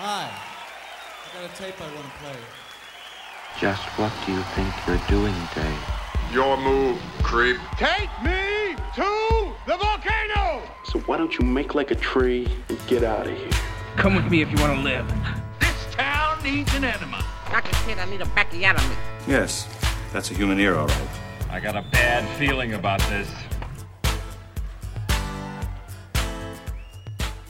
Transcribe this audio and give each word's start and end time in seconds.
Hi. 0.00 0.30
I 0.30 1.40
got 1.42 1.50
a 1.50 1.56
tape 1.56 1.74
I 1.80 1.92
want 1.92 2.06
to 2.06 2.12
play. 2.22 2.36
Just 3.58 3.82
what 3.98 4.12
do 4.24 4.32
you 4.32 4.42
think 4.54 4.72
you're 4.86 5.08
doing, 5.08 5.34
Dave? 5.56 6.32
Your 6.32 6.56
move, 6.56 7.00
creep. 7.24 7.56
Take 7.76 8.08
me 8.22 8.76
to 8.94 9.52
the 9.66 9.76
volcano! 9.76 10.62
So 10.84 11.00
why 11.00 11.16
don't 11.16 11.36
you 11.36 11.44
make 11.44 11.74
like 11.74 11.90
a 11.90 11.96
tree 11.96 12.46
and 12.68 12.78
get 12.86 13.02
out 13.02 13.26
of 13.26 13.36
here? 13.36 13.50
Come 13.96 14.14
with 14.14 14.30
me 14.30 14.40
if 14.40 14.48
you 14.52 14.56
want 14.58 14.76
to 14.76 14.80
live. 14.82 15.04
This 15.58 15.94
town 15.96 16.44
needs 16.44 16.72
an 16.76 16.84
enema. 16.84 17.24
Dr. 17.50 17.72
Kid, 17.84 17.98
I 17.98 18.08
need 18.08 18.20
a 18.20 18.26
backiotomy. 18.26 18.94
Yes, 19.26 19.66
that's 20.12 20.30
a 20.30 20.34
human 20.34 20.60
ear, 20.60 20.76
all 20.76 20.86
right. 20.86 21.08
I 21.50 21.58
got 21.58 21.74
a 21.74 21.82
bad 21.90 22.24
feeling 22.38 22.74
about 22.74 23.00
this. 23.08 23.28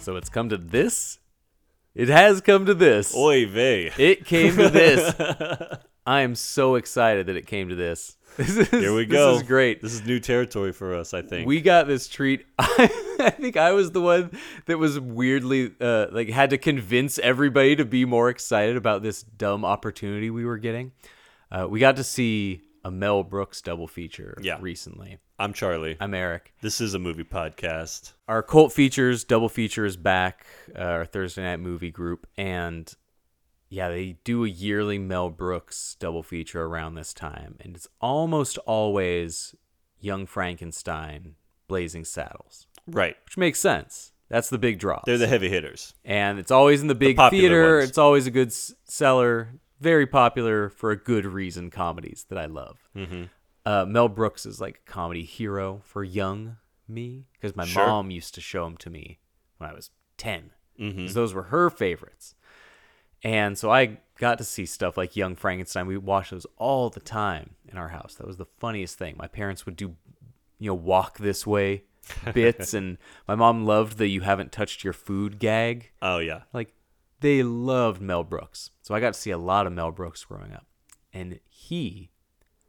So 0.01 0.17
it's 0.17 0.31
come 0.31 0.49
to 0.49 0.57
this? 0.57 1.19
It 1.99 2.09
has 2.11 2.41
come 2.41 2.65
to 2.67 2.75
this. 2.75 3.13
Oy 3.13 3.45
vey. 3.49 3.91
It 3.99 4.25
came 4.25 4.57
to 4.57 4.69
this. 4.69 5.17
I 6.07 6.21
am 6.21 6.37
so 6.37 6.77
excited 6.77 7.27
that 7.27 7.35
it 7.35 7.49
came 7.49 7.71
to 7.71 7.75
this. 7.75 8.15
This 8.37 8.57
is, 8.57 8.69
Here 8.69 8.95
we 8.95 9.05
go. 9.05 9.33
This 9.33 9.43
is 9.43 9.49
great. 9.49 9.83
This 9.83 9.95
is 9.95 10.07
new 10.07 10.21
territory 10.21 10.71
for 10.71 10.95
us, 10.95 11.13
I 11.13 11.23
think. 11.23 11.49
We 11.49 11.61
got 11.61 11.89
this 11.89 12.07
treat. 12.07 12.47
I, 12.59 12.87
think 13.37 13.57
I 13.57 13.73
was 13.73 13.91
the 13.91 14.01
one 14.01 14.31
that 14.67 14.79
was 14.79 15.01
weirdly 15.01 15.73
uh, 15.81 16.07
like 16.13 16.29
had 16.29 16.51
to 16.51 16.59
convince 16.59 17.19
everybody 17.19 17.75
to 17.75 17.85
be 17.85 18.05
more 18.05 18.29
excited 18.29 18.77
about 18.77 19.03
this 19.03 19.25
dumb 19.25 19.65
opportunity 19.65 20.31
we 20.31 20.45
were 20.45 20.59
getting. 20.59 20.93
Uh, 21.51 21.67
we 21.69 21.81
got 21.81 21.97
to 21.97 22.05
see 22.05 22.63
a 22.89 22.91
Mel 22.91 23.23
Brooks 23.23 23.61
double 23.61 23.87
feature 23.87 24.39
Yeah. 24.41 24.57
recently. 24.63 25.19
I'm 25.39 25.53
Charlie. 25.53 25.99
I'm 26.01 26.15
Eric. 26.15 26.55
this 26.63 26.81
is 26.81 26.95
a 26.95 26.99
movie 26.99 27.23
podcast. 27.23 28.15
Our 28.27 28.43
cult 28.43 28.73
features 28.73 29.25
double 29.25 29.51
feature 29.51 29.85
is 29.85 29.99
back. 29.99 30.47
Uh, 30.75 30.79
our 30.81 31.05
Thursday 31.05 31.43
night 31.43 31.61
movie 31.61 31.91
group 31.91 32.27
and 32.39 32.93
yeah, 33.69 33.91
they 33.91 34.17
do 34.25 34.47
a 34.47 34.49
yearly 34.49 34.99
Mel 34.99 35.29
Brooks 35.29 35.97
double 36.01 36.23
feature 36.23 36.65
around 36.65 36.95
this 36.95 37.13
time, 37.13 37.57
and 37.61 37.77
it's 37.77 37.87
almost 38.01 38.57
always 38.65 39.55
Young 40.01 40.25
Frankenstein, 40.25 41.35
Blazing 41.67 42.07
Saddles, 42.07 42.67
Right. 42.87 43.15
which 43.27 43.37
makes 43.37 43.59
sense. 43.61 44.13
That's 44.31 44.49
the 44.49 44.57
big 44.57 44.79
draw. 44.79 45.03
They're 45.05 45.19
the 45.19 45.27
heavy 45.27 45.51
hitters. 45.51 45.93
and 46.07 46.39
it's 46.39 46.51
always 46.51 46.81
in 46.81 46.87
the 46.87 46.95
big 46.95 47.17
popular 47.17 47.43
theater. 47.43 47.77
ones. 47.77 47.89
It's 47.91 47.99
always 47.99 48.27
a 48.27 48.31
good 48.31 48.49
s- 48.49 48.75
seller. 48.85 49.51
Very 49.81 50.07
popular 50.07 50.69
for 50.69 50.91
a 50.91 50.97
good 50.97 51.25
reason. 51.25 51.71
Comedies 51.71 52.27
that 52.29 52.39
I 52.39 52.47
love. 52.47 52.79
Mm-hmm. 52.97 53.25
Uh, 53.65 53.85
Mel 53.87 54.09
Brooks 54.09 54.47
is 54.47 54.61
like 54.61 54.81
a 54.87 54.91
comedy 54.91 55.23
hero 55.25 55.81
for 55.85 56.03
young 56.03 56.57
me 56.89 57.27
because 57.35 57.55
my 57.55 57.67
Sure. 57.67 57.87
mom 57.87 58.11
used 58.11 58.35
to 58.35 58.41
show 58.41 58.67
him 58.67 58.77
to 58.79 58.91
me 58.91 59.19
when 59.59 59.69
I 59.71 59.75
was 59.75 59.91
10 60.17 60.51
Mm-hmm. 60.81 61.13
those 61.13 61.35
were 61.35 61.43
her 61.45 61.71
favorites. 61.71 62.37
And 63.25 63.59
so 63.59 63.69
I 63.71 63.99
got 64.19 64.39
to 64.39 64.45
see 64.45 64.65
stuff 64.65 64.97
like 64.97 65.17
Young 65.17 65.35
Frankenstein. 65.35 65.89
We 65.89 65.97
watched 65.97 66.31
those 66.31 66.47
all 66.57 66.89
the 66.89 67.01
time 67.01 67.57
in 67.69 67.77
our 67.77 67.89
house. 67.89 68.15
That 68.15 68.29
was 68.29 68.37
the 68.37 68.47
funniest 68.61 68.97
thing. 68.97 69.17
My 69.19 69.27
parents 69.27 69.67
would 69.67 69.75
do, 69.75 69.97
you 70.61 70.69
know, 70.71 70.75
walk 70.75 71.19
this 71.19 71.45
way 71.45 71.83
bits, 72.33 72.75
and 72.75 72.97
my 73.27 73.35
mom 73.35 73.65
loved 73.67 73.99
the 73.99 74.07
"you 74.07 74.21
haven't 74.21 74.53
touched 74.53 74.85
your 74.85 74.93
food" 74.93 75.41
gag. 75.41 75.91
Oh, 76.01 76.19
yeah. 76.19 76.43
Like 76.53 76.73
they 77.21 77.43
loved 77.43 78.01
Mel 78.01 78.25
Brooks. 78.25 78.71
So 78.83 78.95
I 78.95 79.01
got 79.01 79.15
to 79.15 79.21
see 79.21 79.31
a 79.31 79.39
lot 79.39 79.67
of 79.67 79.73
Mel 79.73 79.91
Brooks 79.91 80.25
growing 80.25 80.53
up. 80.53 80.67
And 81.13 81.41
he 81.49 82.11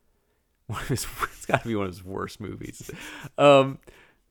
one 0.67 0.81
of 0.81 0.87
his 0.87 1.05
it's 1.23 1.45
got 1.45 1.61
to 1.63 1.67
be 1.67 1.75
one 1.75 1.85
of 1.87 1.91
his 1.93 2.03
worst 2.03 2.39
movies. 2.39 2.89
Um 3.37 3.79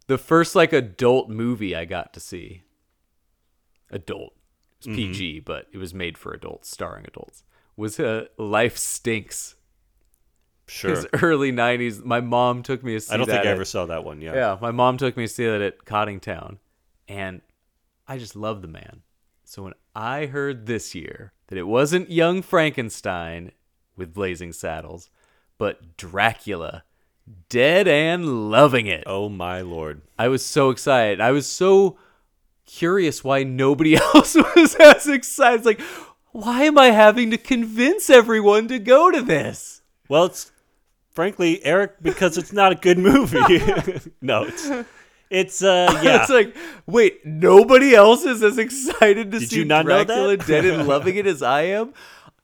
the 0.07 0.19
first 0.19 0.55
like 0.55 0.73
adult 0.73 1.29
movie 1.29 1.77
I 1.77 1.85
got 1.85 2.13
to 2.15 2.21
see. 2.21 2.63
Adult. 3.91 4.35
It 4.85 4.89
was 4.89 4.97
PG, 4.97 5.41
but 5.41 5.67
it 5.73 5.79
was 5.79 5.93
made 5.93 6.17
for 6.17 6.33
adults, 6.33 6.71
starring 6.71 7.05
adults. 7.07 7.43
Was 7.77 7.99
uh, 7.99 8.27
Life 8.37 8.77
Stinks. 8.77 9.57
Sure. 10.67 10.91
His 10.91 11.07
early 11.23 11.51
90s. 11.53 12.05
My 12.05 12.21
mom 12.21 12.63
took 12.63 12.85
me 12.85 12.93
to 12.95 13.01
see 13.01 13.13
I 13.13 13.17
don't 13.17 13.27
think 13.27 13.39
I 13.39 13.43
at- 13.43 13.47
ever 13.47 13.65
saw 13.65 13.87
that 13.87 14.05
one. 14.05 14.21
Yeah. 14.21 14.35
yeah, 14.35 14.59
my 14.61 14.71
mom 14.71 14.97
took 14.99 15.17
me 15.17 15.25
to 15.25 15.29
see 15.33 15.47
that 15.47 15.63
at 15.63 15.85
Cottingtown, 15.85 16.59
and 17.09 17.41
I 18.07 18.19
just 18.19 18.37
love 18.37 18.63
the 18.63 18.69
man. 18.69 19.03
So 19.49 19.63
when 19.63 19.73
I 19.97 20.27
heard 20.27 20.67
this 20.67 20.95
year 20.95 21.33
that 21.47 21.57
it 21.57 21.67
wasn't 21.67 22.11
Young 22.11 22.43
Frankenstein 22.43 23.53
with 23.97 24.13
Blazing 24.13 24.53
Saddles, 24.53 25.09
but 25.57 25.97
Dracula, 25.97 26.85
dead 27.49 27.89
and 27.89 28.51
loving 28.51 28.89
it, 28.89 29.05
Oh, 29.07 29.31
my 29.31 29.63
lord. 29.63 30.03
I 30.19 30.29
was 30.29 30.45
so 30.45 30.69
excited. 30.69 31.23
I 31.23 31.31
was 31.31 31.47
so 31.47 31.97
curious 32.67 33.25
why 33.25 33.43
nobody 33.43 33.97
else 34.15 34.35
was 34.35 34.75
as 34.75 35.09
excited. 35.09 35.61
It's 35.61 35.67
like, 35.67 35.81
why 36.33 36.65
am 36.65 36.77
I 36.77 36.91
having 36.91 37.31
to 37.31 37.39
convince 37.39 38.11
everyone 38.11 38.69
to 38.69 38.79
go 38.79 39.11
to 39.11 39.23
this? 39.23 39.81
Well, 40.11 40.27
it's 40.27 40.53
frankly, 41.13 41.65
Eric, 41.65 42.03
because 42.03 42.37
it's 42.37 42.53
not 42.53 42.73
a 42.73 42.75
good 42.75 42.99
movie. 42.99 43.39
no, 44.21 44.43
it's, 44.43 44.71
it's, 45.31 45.63
uh, 45.63 46.01
yeah. 46.03 46.21
it's 46.23 46.31
like, 46.31 46.57
wait, 46.87 47.25
nobody 47.27 47.95
else 47.95 48.25
is 48.25 48.43
as 48.43 48.59
excited 48.59 49.31
to 49.33 49.39
Did 49.41 49.51
see 49.51 49.59
you 49.61 49.65
not 49.65 49.87
know 49.87 50.05
Dracula 50.05 50.37
that? 50.37 50.47
dead 50.47 50.65
and 50.65 50.87
loving 50.89 51.17
it 51.17 51.27
as 51.27 51.43
I 51.43 51.63
am. 51.63 51.93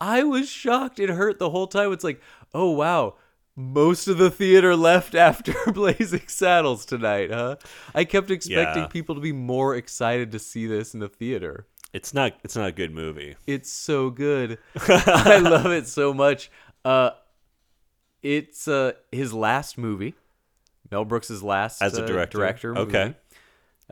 I 0.01 0.23
was 0.25 0.49
shocked. 0.49 0.99
It 1.01 1.09
hurt 1.11 1.39
the 1.39 1.51
whole 1.51 1.67
time. 1.67 1.93
It's 1.93 2.05
like, 2.05 2.21
oh 2.53 2.71
wow, 2.71 3.15
most 3.57 4.09
of 4.09 4.19
the 4.19 4.31
theater 4.31 4.75
left 4.77 5.15
after 5.29 5.55
Blazing 5.73 6.27
Saddles 6.27 6.85
tonight, 6.85 7.31
huh? 7.31 7.57
I 7.95 8.05
kept 8.05 8.31
expecting 8.31 8.83
Yeah. 8.83 8.89
people 8.89 9.15
to 9.15 9.21
be 9.21 9.33
more 9.33 9.77
excited 9.77 10.33
to 10.33 10.39
see 10.39 10.67
this 10.67 10.93
in 10.95 11.01
the 11.01 11.09
theater. 11.09 11.67
it's 11.93 12.13
not, 12.13 12.33
it's 12.43 12.57
not 12.57 12.69
a 12.69 12.73
good 12.73 12.93
movie. 12.93 13.37
It's 13.47 13.71
so 13.71 14.11
good. 14.11 14.59
I 14.77 15.39
love 15.39 15.67
it 15.67 15.87
so 15.87 16.13
much. 16.13 16.51
Uh, 16.85 17.11
it's 18.23 18.67
uh 18.69 18.93
his 19.13 19.33
last 19.33 19.79
movie, 19.79 20.15
Mel 20.95 21.05
Brooks's 21.05 21.43
last 21.43 21.83
As 21.83 21.99
a 21.99 22.05
uh, 22.05 22.07
director. 22.07 22.39
director 22.39 22.79
Okay. 22.79 23.17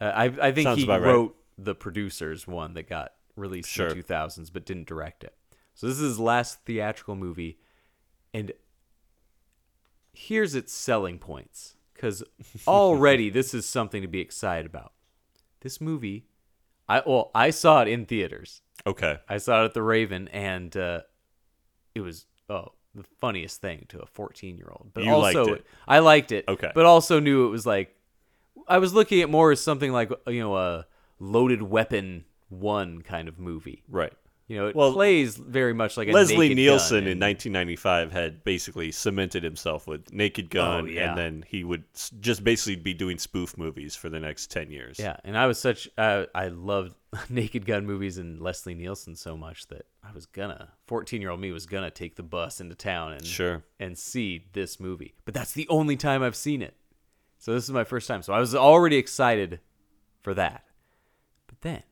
Uh, 0.00 0.04
I 0.04 0.24
I 0.24 0.52
think 0.52 0.66
Sounds 0.66 0.78
he 0.78 0.84
about 0.84 1.00
right. 1.02 1.08
wrote 1.08 1.36
the 1.58 1.74
producers 1.74 2.46
one 2.46 2.74
that 2.74 2.88
got 2.88 3.14
released 3.34 3.68
Sure. 3.68 3.88
in 3.88 3.96
the 3.98 4.04
2000s, 4.04 4.52
but 4.52 4.64
didn't 4.64 4.86
direct 4.86 5.24
it. 5.24 5.34
So 5.74 5.88
this 5.88 5.96
is 5.96 6.02
his 6.02 6.20
last 6.20 6.64
theatrical 6.64 7.16
movie, 7.16 7.58
and 8.32 8.52
here's 10.12 10.54
its 10.54 10.72
selling 10.72 11.18
points 11.18 11.74
because 11.92 12.22
already 12.68 13.30
this 13.30 13.52
is 13.52 13.66
something 13.66 14.00
to 14.02 14.08
be 14.08 14.20
excited 14.20 14.64
about. 14.66 14.92
This 15.62 15.80
movie, 15.80 16.26
I 16.88 17.02
well 17.04 17.32
I 17.34 17.50
saw 17.50 17.82
it 17.82 17.88
in 17.88 18.06
theaters. 18.06 18.62
Okay. 18.86 19.18
I 19.28 19.38
saw 19.38 19.62
it 19.62 19.64
at 19.66 19.74
the 19.74 19.82
Raven, 19.82 20.28
and 20.28 20.76
uh, 20.76 21.00
it 21.96 22.00
was 22.00 22.26
oh 22.48 22.74
the 22.94 23.04
funniest 23.20 23.60
thing 23.60 23.86
to 23.88 24.00
a 24.00 24.06
14 24.06 24.56
year 24.56 24.68
old. 24.70 24.90
But 24.92 25.04
You 25.04 25.12
also, 25.12 25.44
liked 25.44 25.60
it. 25.60 25.66
I 25.88 25.98
liked 26.00 26.32
it. 26.32 26.44
Okay. 26.48 26.70
but 26.74 26.84
also 26.86 27.20
knew 27.20 27.46
it 27.46 27.50
was 27.50 27.66
like 27.66 27.94
I 28.68 28.78
was 28.78 28.92
looking 28.92 29.22
at 29.22 29.30
more 29.30 29.50
as 29.52 29.60
something 29.60 29.92
like 29.92 30.10
you 30.26 30.40
know 30.40 30.56
a 30.56 30.86
loaded 31.18 31.62
weapon 31.62 32.24
one 32.48 33.02
kind 33.02 33.28
of 33.28 33.38
movie. 33.38 33.82
Right. 33.88 34.12
You 34.48 34.56
know, 34.58 34.66
it 34.66 34.76
Well, 34.76 34.92
plays 34.92 35.36
very 35.36 35.72
much 35.72 35.96
like 35.96 36.08
a 36.08 36.12
Leslie 36.12 36.52
Nielsen 36.54 37.06
in 37.06 37.18
1995 37.20 38.12
had 38.12 38.44
basically 38.44 38.90
cemented 38.92 39.42
himself 39.42 39.86
with 39.86 40.12
Naked 40.12 40.50
Gun, 40.50 40.84
Oh, 40.84 40.86
yeah. 40.86 41.08
and 41.10 41.18
then 41.18 41.44
he 41.46 41.64
would 41.64 41.84
just 42.20 42.44
basically 42.44 42.76
be 42.76 42.92
doing 42.92 43.18
spoof 43.18 43.56
movies 43.56 43.94
for 43.96 44.08
the 44.10 44.20
next 44.20 44.50
10 44.50 44.70
years. 44.70 44.98
Yeah, 44.98 45.16
and 45.24 45.38
I 45.38 45.46
was 45.46 45.58
such 45.58 45.88
uh, 45.96 46.24
I 46.34 46.48
loved 46.48 46.94
Naked 47.30 47.64
Gun 47.66 47.86
movies 47.86 48.18
and 48.18 48.40
Leslie 48.40 48.74
Nielsen 48.74 49.14
so 49.16 49.36
much 49.36 49.68
that 49.68 49.86
I 50.02 50.12
was 50.12 50.26
gonna 50.26 50.70
14 50.86 51.20
year 51.22 51.30
old 51.30 51.40
me 51.40 51.52
was 51.52 51.66
gonna 51.66 51.90
take 51.90 52.16
the 52.16 52.22
bus 52.22 52.60
into 52.60 52.74
town 52.74 53.12
and 53.12 53.24
Sure. 53.26 53.62
and 53.80 53.96
see 53.96 54.46
this 54.52 54.78
movie. 54.80 55.14
But 55.24 55.34
that's 55.34 55.52
the 55.52 55.68
only 55.68 55.96
time 55.96 56.22
I've 56.22 56.36
seen 56.36 56.60
it. 56.62 56.74
So 57.38 57.54
this 57.54 57.64
is 57.64 57.70
my 57.70 57.84
first 57.84 58.06
time. 58.08 58.22
So 58.22 58.32
I 58.32 58.40
was 58.40 58.54
already 58.54 58.96
excited 58.96 59.60
for 60.20 60.34
that. 60.34 60.64
But 61.46 61.60
then 61.62 61.82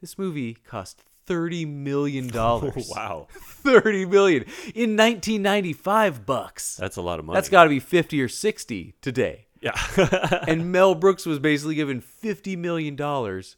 this 0.00 0.18
movie 0.18 0.54
cost 0.54 1.02
30 1.26 1.64
million 1.66 2.28
dollars. 2.42 2.90
Wow. 2.94 3.28
30 3.30 4.06
million 4.06 4.42
in 4.74 4.96
1995 4.96 6.26
bucks. 6.26 6.76
That's 6.76 6.96
a 6.96 7.02
lot 7.02 7.18
of 7.18 7.24
money. 7.24 7.36
That's 7.36 7.48
got 7.48 7.64
to 7.64 7.70
be 7.70 7.80
50 7.80 8.20
or 8.22 8.28
60 8.28 8.94
today. 9.00 9.46
Yeah. 9.60 9.74
and 10.48 10.72
Mel 10.72 10.94
Brooks 10.94 11.26
was 11.26 11.38
basically 11.38 11.74
given 11.74 12.00
fifty 12.00 12.56
million 12.56 12.96
dollars 12.96 13.56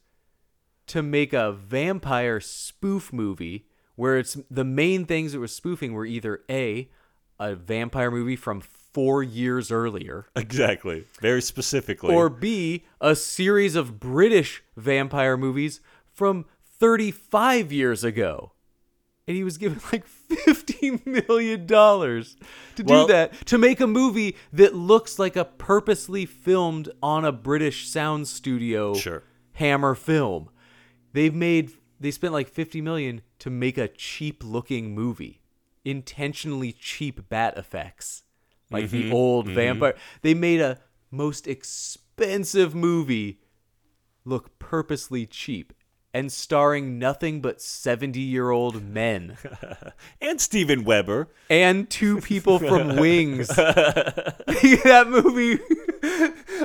to 0.88 1.02
make 1.02 1.32
a 1.32 1.52
vampire 1.52 2.40
spoof 2.40 3.12
movie 3.12 3.66
where 3.94 4.18
it's 4.18 4.36
the 4.50 4.64
main 4.64 5.04
things 5.04 5.34
it 5.34 5.38
was 5.38 5.54
spoofing 5.54 5.92
were 5.92 6.04
either 6.06 6.40
a 6.50 6.90
a 7.38 7.54
vampire 7.54 8.10
movie 8.10 8.36
from 8.36 8.60
four 8.60 9.22
years 9.22 9.70
earlier, 9.70 10.26
exactly. 10.36 11.04
Very 11.20 11.40
specifically. 11.40 12.14
or 12.14 12.28
b 12.28 12.84
a 13.00 13.14
series 13.14 13.76
of 13.76 14.00
British 14.00 14.62
vampire 14.76 15.36
movies 15.36 15.80
from 16.12 16.44
thirty 16.82 17.12
five 17.12 17.70
years 17.70 18.02
ago. 18.02 18.52
And 19.28 19.36
he 19.36 19.44
was 19.44 19.56
given 19.56 19.80
like 19.92 20.04
fifty 20.04 21.00
million 21.06 21.64
dollars 21.64 22.36
to 22.74 22.82
Well- 22.82 23.06
do 23.06 23.12
that 23.12 23.46
to 23.46 23.56
make 23.56 23.80
a 23.80 23.86
movie 23.86 24.36
that 24.52 24.74
looks 24.74 25.18
like 25.18 25.36
a 25.36 25.44
purposely 25.44 26.26
filmed 26.26 26.88
on 27.00 27.24
a 27.24 27.30
British 27.30 27.88
sound 27.88 28.26
studio 28.26 28.94
Sure. 28.94 29.22
Hammer 29.52 29.94
film. 29.94 30.50
They've 31.12 31.34
made 31.34 31.70
they 32.00 32.10
spent 32.10 32.32
like 32.32 32.48
50 32.48 32.80
million 32.80 33.22
to 33.38 33.48
make 33.48 33.78
a 33.78 33.86
cheap 33.86 34.42
looking 34.42 34.92
movie. 34.92 35.40
Intentionally 35.84 36.72
cheap 36.72 37.28
bat 37.28 37.56
effects. 37.56 38.24
Like 38.72 38.90
the 38.90 39.04
mm-hmm. 39.04 39.14
old 39.14 39.46
mm-hmm. 39.46 39.54
vampire. 39.54 39.94
They 40.22 40.34
made 40.34 40.60
a 40.60 40.80
most 41.12 41.46
expensive 41.46 42.74
movie 42.74 43.38
look 44.24 44.58
purposely 44.58 45.26
cheap 45.26 45.72
and 46.14 46.30
starring 46.30 46.98
nothing 46.98 47.40
but 47.40 47.60
70 47.60 48.20
year 48.20 48.50
old 48.50 48.82
men 48.82 49.36
And 50.20 50.40
Steven 50.40 50.84
Weber. 50.84 51.28
and 51.48 51.88
two 51.88 52.20
people 52.20 52.58
from 52.58 52.96
Wings. 52.96 53.48
that 53.56 55.06
movie. 55.08 55.58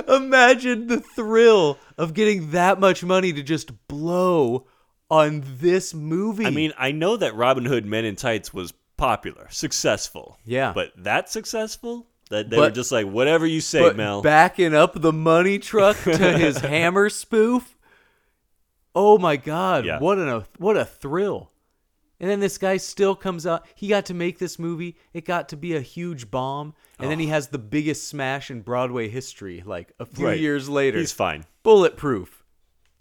Imagine 0.08 0.86
the 0.86 1.00
thrill 1.00 1.78
of 1.96 2.14
getting 2.14 2.50
that 2.52 2.78
much 2.80 3.02
money 3.04 3.32
to 3.32 3.42
just 3.42 3.88
blow 3.88 4.66
on 5.10 5.42
this 5.58 5.94
movie. 5.94 6.46
I 6.46 6.50
mean, 6.50 6.72
I 6.78 6.92
know 6.92 7.16
that 7.16 7.34
Robin 7.34 7.64
Hood 7.64 7.86
Men 7.86 8.04
in 8.04 8.16
Tights 8.16 8.52
was 8.52 8.72
popular, 8.96 9.46
successful. 9.50 10.38
Yeah. 10.44 10.72
But 10.74 10.92
that 10.98 11.30
successful? 11.30 12.06
That 12.30 12.50
they 12.50 12.58
were 12.58 12.70
just 12.70 12.92
like, 12.92 13.06
whatever 13.06 13.46
you 13.46 13.62
say, 13.62 13.80
but 13.80 13.96
Mel. 13.96 14.20
backing 14.20 14.74
up 14.74 15.00
the 15.00 15.14
money 15.14 15.58
truck 15.58 15.96
to 16.02 16.36
his 16.36 16.58
hammer 16.58 17.08
spoof. 17.08 17.77
Oh 18.94 19.18
my 19.18 19.36
god, 19.36 19.84
Yeah. 19.84 19.98
what 20.00 20.18
an 20.18 20.44
what 20.58 20.76
a 20.76 20.84
thrill. 20.84 21.50
And 22.20 22.28
then 22.28 22.40
this 22.40 22.58
guy 22.58 22.78
still 22.78 23.14
comes 23.14 23.46
out. 23.46 23.64
He 23.76 23.86
got 23.86 24.06
to 24.06 24.14
make 24.14 24.40
this 24.40 24.58
movie. 24.58 24.96
It 25.12 25.24
got 25.24 25.48
to 25.50 25.56
be 25.56 25.76
a 25.76 25.80
huge 25.80 26.32
bomb. 26.32 26.74
And 26.98 27.08
then 27.08 27.20
he 27.20 27.28
has 27.28 27.46
the 27.46 27.58
biggest 27.58 28.08
smash 28.08 28.50
in 28.50 28.62
Broadway 28.62 29.08
history 29.08 29.62
like 29.64 29.92
a 30.00 30.04
few 30.04 30.26
Right. 30.26 30.40
years 30.40 30.68
later. 30.68 30.98
He's 30.98 31.12
fine. 31.12 31.44
Bulletproof. 31.62 32.44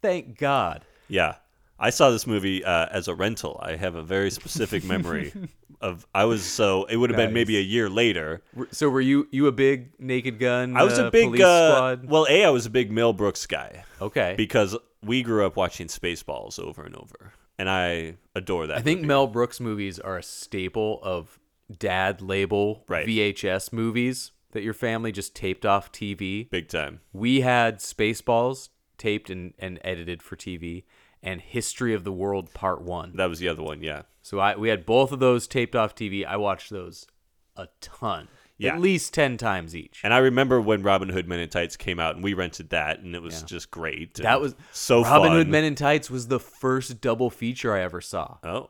Thank 0.03 0.37
God. 0.37 0.85
Yeah. 1.07 1.35
I 1.79 1.89
saw 1.89 2.11
this 2.11 2.27
movie 2.27 2.63
uh, 2.63 2.87
as 2.91 3.07
a 3.07 3.15
rental. 3.15 3.59
I 3.63 3.75
have 3.75 3.95
a 3.95 4.03
very 4.03 4.29
specific 4.29 4.83
memory 4.83 5.31
of 5.81 6.05
I 6.13 6.25
was 6.25 6.43
so 6.43 6.85
it 6.85 6.97
would 6.97 7.09
have 7.09 7.17
been 7.17 7.33
maybe 7.33 7.57
a 7.57 7.61
year 7.61 7.89
later. 7.89 8.43
So 8.71 8.87
were 8.89 9.01
you 9.01 9.27
you 9.31 9.47
a 9.47 9.51
big 9.51 9.91
Naked 9.99 10.37
Gun? 10.37 10.75
I 10.77 10.83
was 10.83 10.99
uh, 10.99 11.05
a 11.07 11.11
big 11.11 11.25
police 11.25 11.41
uh, 11.41 11.71
squad? 11.75 12.05
well, 12.09 12.27
A 12.29 12.45
I 12.45 12.49
was 12.51 12.67
a 12.67 12.69
big 12.71 12.91
Mel 12.91 13.13
Brooks 13.13 13.45
guy 13.47 13.83
Okay. 13.99 14.35
because 14.37 14.75
we 15.03 15.23
grew 15.23 15.45
up 15.45 15.55
watching 15.55 15.87
Spaceballs 15.87 16.59
over 16.59 16.83
and 16.83 16.95
over. 16.95 17.33
And 17.59 17.69
I 17.69 18.15
adore 18.35 18.67
that. 18.67 18.77
I 18.77 18.81
think 18.81 18.99
movie. 18.99 19.07
Mel 19.07 19.27
Brooks 19.27 19.59
movies 19.59 19.99
are 19.99 20.17
a 20.17 20.23
staple 20.23 20.99
of 21.01 21.39
dad 21.75 22.21
label 22.21 22.83
Right. 22.87 23.07
VHS 23.07 23.73
movies 23.73 24.31
that 24.51 24.63
your 24.63 24.73
family 24.73 25.11
just 25.11 25.35
taped 25.35 25.65
off 25.65 25.91
TV. 25.91 26.49
big 26.49 26.67
time. 26.67 27.01
We 27.13 27.41
had 27.41 27.79
Spaceballs 27.79 28.69
taped 28.97 29.29
and, 29.29 29.53
and 29.59 29.79
edited 29.83 30.21
for 30.23 30.35
TV 30.35 30.83
and 31.21 31.41
History 31.41 31.93
of 31.93 32.03
the 32.03 32.11
World 32.11 32.53
Part 32.53 32.81
1. 32.81 33.13
That 33.15 33.29
was 33.29 33.39
the 33.39 33.49
other 33.49 33.63
one, 33.63 33.81
yeah. 33.81 34.03
So 34.21 34.39
I 34.39 34.55
we 34.55 34.69
had 34.69 34.85
both 34.85 35.11
of 35.11 35.19
those 35.19 35.47
taped 35.47 35.75
off 35.75 35.95
TV. 35.95 36.25
I 36.25 36.37
watched 36.37 36.69
those 36.69 37.07
a 37.55 37.67
ton. 37.81 38.27
Yeah. 38.59 38.73
At 38.73 38.81
least 38.81 39.13
10 39.13 39.37
times 39.37 39.75
each. 39.75 40.01
And 40.03 40.13
I 40.13 40.17
remember 40.17 40.59
when 40.59 40.81
Robin 40.81 41.09
Hood 41.09 41.27
Men 41.27 41.39
in 41.39 41.49
Tights 41.49 41.77
came 41.77 41.99
out 41.99 42.15
and 42.15 42.23
we 42.23 42.33
rented 42.33 42.69
that 42.71 42.99
and 42.99 43.15
it 43.15 43.21
was 43.21 43.43
just 43.43 43.69
great. 43.69 44.15
that 44.15 44.41
was 44.41 44.55
so 44.71 45.03
Robin 45.03 45.29
fun. 45.29 45.37
Hood 45.37 45.47
Men 45.47 45.63
in 45.63 45.75
Tights 45.75 46.09
was 46.09 46.27
the 46.27 46.39
first 46.39 46.99
double 46.99 47.29
feature 47.29 47.73
I 47.75 47.81
ever 47.81 48.01
saw. 48.01 48.37
Oh, 48.43 48.69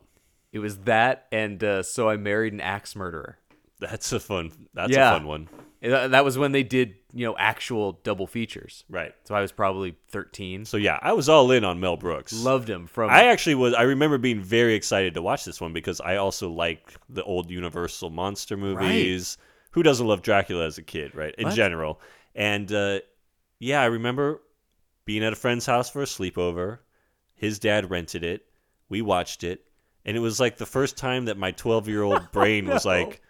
It 0.52 0.60
was 0.60 0.80
that 0.80 1.28
and 1.32 1.64
uh, 1.64 1.84
So 1.84 2.10
I 2.10 2.18
Married 2.18 2.52
an 2.54 2.60
Axe 2.60 2.96
Murderer. 2.98 3.38
that's 3.80 4.12
a 4.12 4.20
fun 4.20 4.52
that's 4.74 4.92
Yeah. 4.92 5.12
a 5.12 5.14
fun 5.20 5.28
one. 5.28 5.50
That 5.80 6.26
was 6.26 6.40
when 6.40 6.54
they 6.54 6.64
did, 6.64 6.96
you 7.14 7.26
know, 7.28 7.36
actual 7.38 8.00
double 8.04 8.26
features. 8.26 8.84
Right. 8.90 9.14
So 9.26 9.36
I 9.36 9.42
was 9.42 9.52
probably 9.52 9.96
13. 10.10 10.66
So 10.66 10.76
yeah, 10.76 10.98
I 11.04 11.14
was 11.14 11.30
all 11.30 11.52
in 11.52 11.64
on 11.64 11.80
Mel 11.80 11.96
Brooks. 11.98 12.34
Loved 12.34 12.68
him 12.68 12.88
from 12.88 13.12
I 13.12 13.26
actually 13.26 13.56
was. 13.56 13.76
I 13.76 13.84
remember 13.84 14.18
being 14.18 14.42
very 14.42 14.74
excited 14.74 15.14
to 15.14 15.22
watch 15.22 15.46
this 15.46 15.62
one 15.62 15.74
because 15.74 16.02
I 16.02 16.16
also 16.16 16.50
like 16.50 16.94
the 17.10 17.24
old 17.24 17.52
Universal 17.52 18.10
monster 18.10 18.58
movies. 18.58 19.38
Who 19.72 19.84
doesn't 19.84 20.06
love 20.08 20.22
Dracula 20.22 20.66
as 20.66 20.78
a 20.78 20.84
kid, 20.84 21.14
right? 21.16 21.34
In 21.38 21.46
What? 21.48 21.56
general, 21.56 22.02
and 22.36 22.72
uh, 22.72 23.00
yeah, 23.60 23.82
I 23.82 23.86
remember 23.86 24.42
being 25.06 25.24
at 25.24 25.34
a 25.34 25.36
friend's 25.38 25.66
house 25.66 25.90
for 25.90 26.02
a 26.02 26.06
sleepover. 26.06 26.80
His 27.36 27.60
dad 27.60 27.90
rented 27.92 28.24
it. 28.24 28.46
We 28.90 29.02
watched 29.02 29.44
it, 29.44 29.64
and 30.06 30.18
it 30.18 30.20
was 30.22 30.40
like 30.40 30.58
the 30.58 30.66
first 30.66 30.98
time 30.98 31.26
that 31.26 31.38
my 31.38 31.52
twelve-year-old 31.52 32.32
brain 32.32 32.68
was 32.68 32.86
like, 32.86 33.22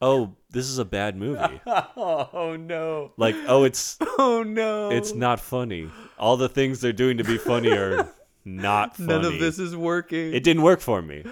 "Oh, 0.00 0.36
this 0.50 0.66
is 0.66 0.78
a 0.78 0.84
bad 0.84 1.16
movie." 1.16 1.60
Oh 1.96 2.56
no. 2.56 3.12
like, 3.16 3.34
"Oh, 3.48 3.64
it's 3.64 3.96
Oh 4.18 4.42
no. 4.46 4.90
it's 4.90 5.14
not 5.14 5.40
funny. 5.40 5.90
All 6.18 6.36
the 6.36 6.48
things 6.48 6.80
they're 6.80 6.92
doing 6.92 7.18
to 7.18 7.24
be 7.24 7.38
funny 7.38 7.72
are 7.72 8.08
not 8.44 8.96
funny." 8.96 9.08
None 9.08 9.24
of 9.24 9.38
this 9.38 9.58
is 9.58 9.74
working. 9.76 10.32
it 10.34 10.44
didn't 10.44 10.62
work 10.62 10.80
for 10.80 11.00
me. 11.02 11.24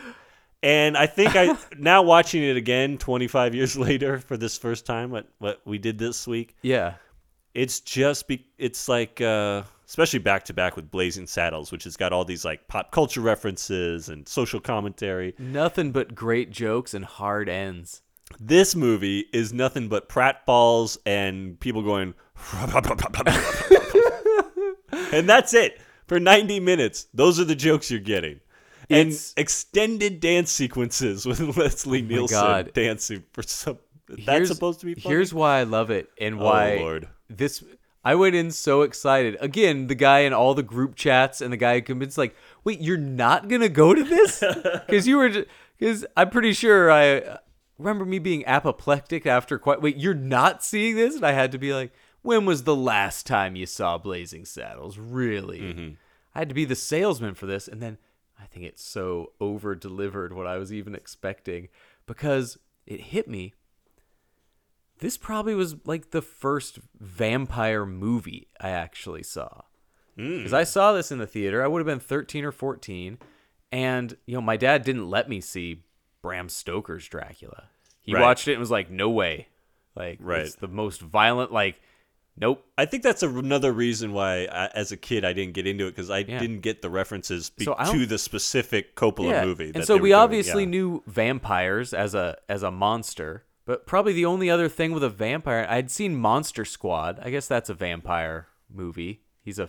And 0.62 0.96
I 0.96 1.06
think 1.06 1.34
I 1.34 1.56
now 1.78 2.02
watching 2.02 2.42
it 2.42 2.56
again 2.56 2.98
25 2.98 3.54
years 3.54 3.76
later 3.88 4.18
for 4.18 4.36
this 4.36 4.56
first 4.56 4.86
time 4.86 5.10
what 5.10 5.26
what 5.38 5.60
we 5.64 5.78
did 5.78 5.98
this 5.98 6.26
week 6.26 6.56
yeah. 6.62 6.94
it's 7.54 7.80
just 7.80 8.28
be, 8.28 8.46
it's 8.58 8.88
like 8.88 9.20
uh 9.20 9.62
especially 9.86 10.20
back 10.20 10.44
to 10.44 10.54
back 10.54 10.76
with 10.76 10.90
Blazing 10.90 11.26
Saddles 11.26 11.72
which 11.72 11.84
has 11.84 11.96
got 11.96 12.12
all 12.12 12.24
these 12.24 12.44
like 12.44 12.68
pop 12.68 12.90
culture 12.92 13.20
references 13.20 14.08
and 14.08 14.28
social 14.28 14.60
commentary. 14.60 15.34
Nothing 15.38 15.92
but 15.92 16.14
great 16.14 16.50
jokes 16.50 16.94
and 16.94 17.04
hard 17.04 17.48
ends. 17.48 18.02
This 18.40 18.74
movie 18.74 19.26
is 19.32 19.52
nothing 19.52 19.88
but 19.88 20.08
pratballs 20.08 20.96
and 21.04 21.60
people 21.60 21.82
going 21.82 22.14
and 25.12 25.28
that's 25.28 25.54
it 25.54 25.80
for 26.06 26.18
90 26.18 26.60
minutes. 26.60 27.06
Those 27.14 27.38
are 27.38 27.44
the 27.44 27.54
jokes 27.54 27.90
you're 27.90 28.00
getting. 28.00 28.40
And 28.92 29.08
It's- 29.08 29.34
extended 29.36 30.20
dance 30.20 30.50
sequences 30.52 31.24
with 31.26 31.40
Leslie 31.56 32.02
Nielsen 32.02 32.38
God. 32.40 32.72
dancing 32.74 33.24
for 33.32 33.42
some. 33.42 33.78
That's 34.08 34.22
Here's- 34.26 34.48
supposed 34.48 34.80
to 34.80 34.86
be 34.86 34.94
funny. 34.94 35.14
Here's 35.14 35.32
why 35.32 35.58
I 35.60 35.62
love 35.62 35.90
it 35.90 36.08
and 36.20 36.34
Oh, 36.40 36.44
why 36.44 36.76
Lord. 36.76 37.08
this 37.30 37.62
I 38.04 38.16
went 38.16 38.34
in 38.34 38.50
so 38.50 38.82
excited. 38.82 39.36
Again, 39.40 39.86
the 39.86 39.94
guy 39.94 40.20
in 40.20 40.32
all 40.32 40.54
the 40.54 40.62
group 40.64 40.96
chats 40.96 41.40
and 41.40 41.52
the 41.52 41.56
guy 41.56 41.76
who 41.76 41.82
convinced 41.82 42.18
like, 42.18 42.34
"Wait, 42.64 42.80
you're 42.80 42.96
not 42.98 43.48
going 43.48 43.60
to 43.60 43.68
go 43.68 43.94
to 43.94 44.02
this?" 44.02 44.42
Cuz 44.88 45.06
you 45.06 45.16
were 45.18 45.46
cuz 45.78 46.04
I'm 46.16 46.30
pretty 46.30 46.52
sure 46.52 46.90
I 46.90 47.38
remember 47.78 48.04
me 48.04 48.18
being 48.18 48.44
apoplectic 48.44 49.24
after 49.24 49.56
quite 49.58 49.80
Wait, 49.80 49.96
you're 49.98 50.14
not 50.14 50.64
seeing 50.64 50.96
this? 50.96 51.14
And 51.16 51.24
I 51.24 51.30
had 51.32 51.52
to 51.52 51.58
be 51.58 51.72
like, 51.72 51.92
"When 52.22 52.44
was 52.44 52.64
the 52.64 52.76
last 52.76 53.24
time 53.26 53.54
you 53.56 53.66
saw 53.66 53.98
Blazing 53.98 54.44
Saddles?" 54.46 54.98
Really? 54.98 55.60
Mm-hmm. 55.60 55.88
I 56.34 56.38
had 56.40 56.48
to 56.48 56.54
be 56.56 56.64
the 56.64 56.74
salesman 56.74 57.34
for 57.34 57.46
this 57.46 57.68
and 57.68 57.80
then 57.80 57.98
I 58.42 58.46
think 58.46 58.64
it 58.66 58.78
so 58.78 59.32
over 59.40 59.74
delivered 59.74 60.32
what 60.32 60.46
I 60.46 60.58
was 60.58 60.72
even 60.72 60.94
expecting 60.94 61.68
because 62.06 62.58
it 62.86 63.00
hit 63.00 63.28
me 63.28 63.54
this 64.98 65.16
probably 65.16 65.54
was 65.54 65.74
like 65.84 66.10
the 66.10 66.22
first 66.22 66.78
vampire 67.00 67.84
movie 67.84 68.46
I 68.60 68.70
actually 68.70 69.22
saw. 69.24 69.62
Hmm. 70.16 70.36
Because 70.38 70.52
I 70.52 70.62
saw 70.64 70.92
this 70.92 71.10
in 71.10 71.18
the 71.18 71.26
theater. 71.26 71.62
I 71.62 71.66
would 71.66 71.80
have 71.80 71.86
been 71.86 71.98
13 71.98 72.44
or 72.44 72.52
14. 72.52 73.18
And, 73.72 74.16
you 74.26 74.34
know, 74.34 74.40
my 74.40 74.56
dad 74.56 74.84
didn't 74.84 75.08
let 75.10 75.28
me 75.28 75.40
see 75.40 75.82
Bram 76.20 76.48
Stoker's 76.48 77.08
Dracula. 77.08 77.64
He 78.00 78.14
Right. 78.14 78.20
watched 78.20 78.46
it 78.46 78.52
and 78.52 78.60
was 78.60 78.70
like, 78.70 78.90
no 78.90 79.10
way. 79.10 79.48
Like, 79.96 80.18
Right. 80.20 80.42
it's 80.42 80.54
the 80.56 80.68
most 80.68 81.00
violent, 81.00 81.50
like, 81.52 81.80
nope. 82.36 82.64
I 82.78 82.84
think 82.86 83.02
that's 83.02 83.22
a, 83.22 83.28
another 83.28 83.72
reason 83.72 84.12
why, 84.12 84.44
I, 84.44 84.66
as 84.74 84.92
a 84.92 84.96
kid, 84.96 85.24
I 85.24 85.32
didn't 85.32 85.54
get 85.54 85.66
into 85.66 85.86
it 85.86 85.90
because 85.90 86.10
I 86.10 86.18
Yeah. 86.18 86.38
didn't 86.38 86.60
get 86.60 86.82
the 86.82 86.90
references 86.90 87.50
be- 87.50 87.64
So 87.64 87.74
to 87.74 88.06
the 88.06 88.18
specific 88.18 88.94
Coppola 88.96 89.30
yeah. 89.30 89.44
movie. 89.44 89.72
And 89.74 89.84
so 89.84 89.96
we 89.96 90.10
doing. 90.10 90.14
obviously 90.20 90.62
Yeah. 90.64 90.68
knew 90.70 91.02
vampires 91.06 91.92
as 91.94 92.14
a 92.14 92.36
as 92.48 92.62
a 92.62 92.70
monster, 92.70 93.44
but 93.64 93.86
probably 93.86 94.12
the 94.12 94.24
only 94.26 94.50
other 94.50 94.68
thing 94.68 94.92
with 94.92 95.04
a 95.04 95.10
vampire 95.10 95.66
I'd 95.68 95.90
seen 95.90 96.16
Monster 96.16 96.64
Squad. 96.64 97.20
I 97.22 97.30
guess 97.30 97.46
that's 97.46 97.68
a 97.70 97.74
vampire 97.74 98.48
movie. 98.68 99.22
He's 99.42 99.58
a 99.58 99.68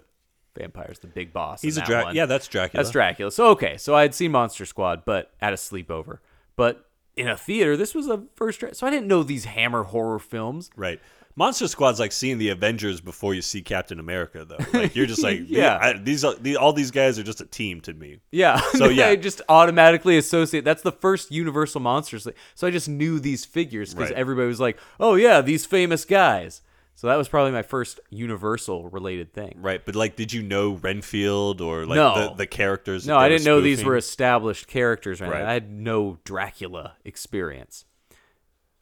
vampire's 0.57 0.99
the 0.99 1.07
big 1.07 1.33
boss. 1.33 1.61
He's 1.61 1.77
a 1.77 1.81
Dra- 1.81 2.03
one. 2.05 2.15
yeah, 2.15 2.25
that's 2.25 2.47
Dracula. 2.47 2.83
That's 2.83 2.91
Dracula. 2.91 3.31
So 3.31 3.47
okay, 3.49 3.77
so 3.77 3.95
I 3.95 4.03
had 4.03 4.13
seen 4.13 4.31
Monster 4.31 4.65
Squad, 4.65 5.03
but 5.05 5.31
at 5.41 5.51
a 5.53 5.55
sleepover. 5.57 6.19
But 6.55 6.85
in 7.15 7.27
a 7.27 7.37
theater, 7.37 7.75
this 7.77 7.93
was 7.95 8.07
a 8.07 8.23
first. 8.35 8.63
So 8.73 8.87
I 8.87 8.89
didn't 8.89 9.07
know 9.07 9.23
these 9.23 9.45
Hammer 9.45 9.83
horror 9.83 10.19
films. 10.19 10.69
Right. 10.75 10.99
Monster 11.35 11.67
Squad's 11.67 11.99
like 11.99 12.11
seeing 12.11 12.37
the 12.37 12.49
Avengers 12.49 13.01
before 13.01 13.33
you 13.33 13.41
see 13.41 13.61
Captain 13.61 13.99
America, 13.99 14.45
though. 14.45 14.57
Like 14.79 14.95
you're 14.95 15.05
just 15.07 15.23
like, 15.23 15.41
Yeah. 15.47 15.77
I, 15.81 15.93
these 15.93 16.23
are 16.23 16.35
the, 16.35 16.57
all 16.57 16.73
these 16.73 16.91
guys 16.91 17.17
are 17.17 17.23
just 17.23 17.41
a 17.41 17.45
team 17.45 17.81
to 17.81 17.93
me. 17.93 18.19
Yeah. 18.31 18.61
So, 18.73 18.85
yeah. 18.89 19.07
I 19.07 19.15
just 19.15 19.41
automatically 19.49 20.17
associate. 20.17 20.63
That's 20.63 20.83
the 20.83 20.91
first 20.91 21.31
Universal 21.31 21.81
monsters. 21.81 22.27
So 22.55 22.67
I 22.67 22.71
just 22.71 22.87
knew 22.87 23.19
these 23.19 23.45
figures 23.45 23.93
because 23.93 24.09
Right. 24.11 24.17
everybody 24.19 24.47
was 24.47 24.59
like, 24.59 24.77
"Oh 24.99 25.15
yeah, 25.15 25.41
these 25.41 25.65
famous 25.65 26.05
guys." 26.05 26.61
So 26.95 27.07
that 27.07 27.15
was 27.15 27.27
probably 27.27 27.51
my 27.51 27.63
first 27.63 27.99
Universal 28.11 28.89
related 28.89 29.33
thing. 29.33 29.57
Right, 29.59 29.83
but 29.83 29.95
like, 29.95 30.15
did 30.15 30.31
you 30.31 30.43
know 30.43 30.73
Renfield 30.73 31.59
or 31.59 31.87
like 31.87 31.95
No. 31.95 32.29
the, 32.29 32.35
the 32.35 32.47
characters? 32.47 33.07
No, 33.07 33.17
I 33.17 33.29
didn't 33.29 33.45
know 33.45 33.61
these 33.61 33.83
were 33.83 33.97
established 33.97 34.67
characters. 34.67 35.19
Right. 35.19 35.41
I 35.41 35.53
had 35.53 35.71
no 35.71 36.19
Dracula 36.23 36.97
experience. 37.03 37.85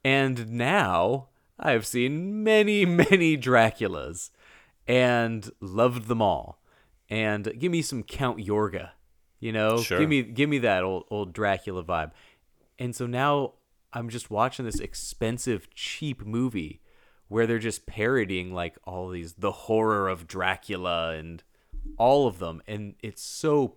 And 0.03 0.49
now 0.49 1.29
I 1.61 1.71
have 1.71 1.85
seen 1.85 2.43
many, 2.43 2.85
many 3.05 3.37
Draculas 3.37 4.31
and 4.87 5.49
loved 5.59 6.07
them 6.07 6.21
all. 6.21 6.59
And 7.09 7.53
give 7.59 7.71
me 7.71 7.81
some 7.81 8.03
Count 8.03 8.39
Yorga 8.39 8.91
You 9.39 9.51
know, 9.51 9.81
Sure. 9.81 9.99
give 9.99 10.09
me 10.09 10.23
give 10.23 10.49
me 10.49 10.59
that 10.59 10.83
old 10.83 11.05
old 11.11 11.33
Dracula 11.33 11.83
vibe. 11.83 12.11
And 12.79 12.95
so 12.95 13.05
now 13.05 13.53
I'm 13.93 14.09
just 14.09 14.31
watching 14.31 14.65
this 14.65 14.79
expensive, 14.79 15.69
cheap 15.73 16.25
movie 16.25 16.81
where 17.27 17.45
they're 17.45 17.59
just 17.59 17.85
parodying 17.85 18.53
like 18.53 18.77
all 18.85 19.09
these 19.09 19.33
the 19.33 19.51
horror 19.51 20.07
of 20.09 20.25
Dracula 20.27 21.11
and 21.11 21.43
all 21.97 22.27
of 22.27 22.39
them, 22.39 22.61
and 22.67 22.95
it's 23.01 23.21
so 23.23 23.75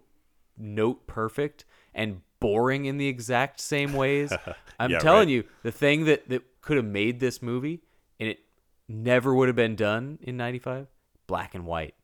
note 0.56 1.06
perfect 1.06 1.64
and 1.94 2.20
boring 2.38 2.84
in 2.84 2.98
the 2.98 3.08
exact 3.08 3.58
same 3.60 3.92
ways. 3.94 4.32
I'm 4.78 4.90
Yeah, 4.90 4.98
telling 4.98 5.28
right. 5.28 5.34
you, 5.34 5.44
the 5.62 5.72
thing 5.72 6.04
that 6.04 6.28
that 6.28 6.42
could 6.64 6.76
have 6.76 6.86
made 6.86 7.20
this 7.20 7.42
movie 7.42 7.80
and 8.18 8.28
it 8.28 8.40
never 8.88 9.34
would 9.34 9.48
have 9.48 9.56
been 9.56 9.76
done 9.76 10.18
in 10.22 10.36
95, 10.36 10.86
black 11.26 11.54
and 11.54 11.66
white. 11.66 11.94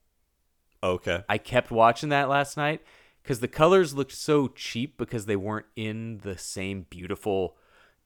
Okay. 0.83 1.25
I 1.29 1.39
kept 1.39 1.71
watching 1.71 2.09
that 2.11 2.29
last 2.29 2.57
night 2.57 2.83
because 3.23 3.41
the 3.41 3.49
colors 3.49 3.95
looked 3.95 4.13
so 4.13 4.49
cheap 4.49 4.97
because 4.97 5.27
they 5.27 5.37
weren't 5.37 5.67
in 5.77 6.19
the 6.19 6.39
same 6.39 6.87
beautiful 6.89 7.57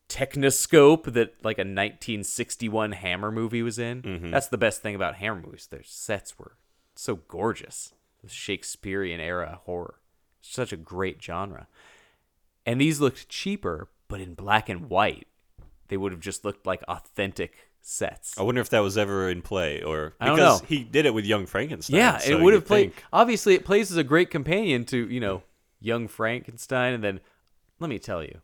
technoscope 0.09 1.13
that 1.13 1.45
like 1.45 1.59
a 1.59 1.63
1961 1.63 2.93
Hammer 2.93 3.31
movie 3.31 3.63
was 3.63 3.79
in. 3.79 4.03
Mm-hmm. 4.03 4.31
That's 4.31 4.49
the 4.49 4.59
best 4.59 4.83
thing 4.83 4.95
about 4.95 5.17
Hammer 5.17 5.43
movies. 5.45 5.67
Their 5.67 5.83
sets 5.85 6.39
were 6.39 6.57
so 6.95 7.17
gorgeous. 7.29 7.93
The 8.23 8.29
Shakespearean 8.29 9.21
era 9.21 9.61
horror. 9.65 10.01
Such 10.41 10.73
a 10.73 10.77
great 10.77 11.23
genre. 11.23 11.69
And 12.67 12.81
these 12.81 13.01
looked 13.01 13.29
cheaper, 13.29 13.89
but 14.09 14.21
in 14.21 14.35
black 14.35 14.69
and 14.69 14.89
white, 14.89 15.27
they 15.89 15.97
would 15.97 16.13
have 16.13 16.21
just 16.21 16.45
looked 16.45 16.67
like 16.67 16.83
authentic 16.89 17.55
sets. 17.83 18.39
I 18.39 18.43
wonder 18.43 18.61
if 18.61 18.71
that 18.71 18.81
was 18.81 18.97
ever 18.97 19.29
in 19.29 19.43
play 19.43 19.83
or 19.83 20.15
I 20.21 20.27
don't 20.27 20.37
because 20.37 20.63
know. 20.63 20.67
he 20.69 20.85
did 20.85 21.07
it 21.07 21.13
with 21.15 21.25
Young 21.27 21.47
Frankenstein. 21.47 21.97
Yeah, 21.97 22.19
so 22.19 22.33
it 22.33 22.41
would 22.41 22.55
have 22.55 22.67
played. 22.67 22.95
think- 22.95 23.05
Obviously, 23.13 23.55
it 23.55 23.65
plays 23.65 23.91
as 23.91 23.97
a 23.97 24.05
great 24.05 24.31
companion 24.31 24.85
to 24.87 25.09
you 25.09 25.21
know 25.21 25.43
young 25.81 26.09
Frankenstein, 26.09 26.95
and 26.95 27.05
then 27.05 27.21
let 27.79 27.91
me 27.91 27.99
tell 27.99 28.23
you, 28.23 28.41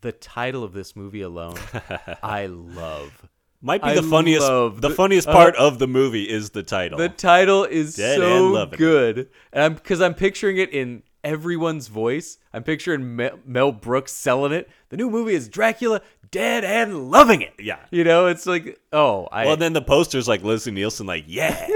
the 0.00 0.12
title 0.12 0.64
of 0.64 0.72
this 0.72 0.96
movie 0.96 1.20
alone, 1.22 1.56
I 2.22 2.46
love. 2.46 3.28
Might 3.62 3.82
be 3.82 3.90
I 3.90 3.94
the 3.94 4.02
funniest. 4.02 4.48
love 4.48 4.80
The, 4.80 4.88
funniest 4.88 5.28
uh, 5.28 5.32
part 5.32 5.54
of 5.56 5.78
the 5.78 5.86
movie 5.86 6.24
is 6.28 6.50
the 6.50 6.62
title. 6.62 6.96
The 6.96 7.10
title 7.10 7.64
is 7.64 7.94
Dead 7.94 8.16
so 8.16 8.64
good, 8.66 9.28
and 9.52 9.62
I'm 9.64 9.74
because 9.74 10.00
I'm 10.00 10.14
picturing 10.14 10.56
it 10.56 10.70
in 10.70 11.02
everyone's 11.22 11.88
voice. 11.88 12.38
I'm 12.52 12.62
picturing 12.62 13.16
Mel, 13.44 13.72
Brooks 13.72 14.12
selling 14.12 14.52
it. 14.52 14.68
The 14.88 14.96
new 14.96 15.10
movie 15.10 15.34
is 15.34 15.48
Dracula, 15.48 16.00
dead 16.30 16.64
and 16.64 17.10
loving 17.10 17.42
it. 17.42 17.54
Yeah. 17.58 17.78
you 17.90 18.04
know, 18.04 18.26
it's 18.26 18.46
like 18.46 18.80
oh, 18.92 19.28
I. 19.30 19.46
well, 19.46 19.56
then 19.56 19.72
the 19.72 19.82
poster's 19.82 20.28
like 20.28 20.42
Leslie 20.42 20.72
Nielsen, 20.72 21.06
like 21.06 21.24
yeah, 21.26 21.64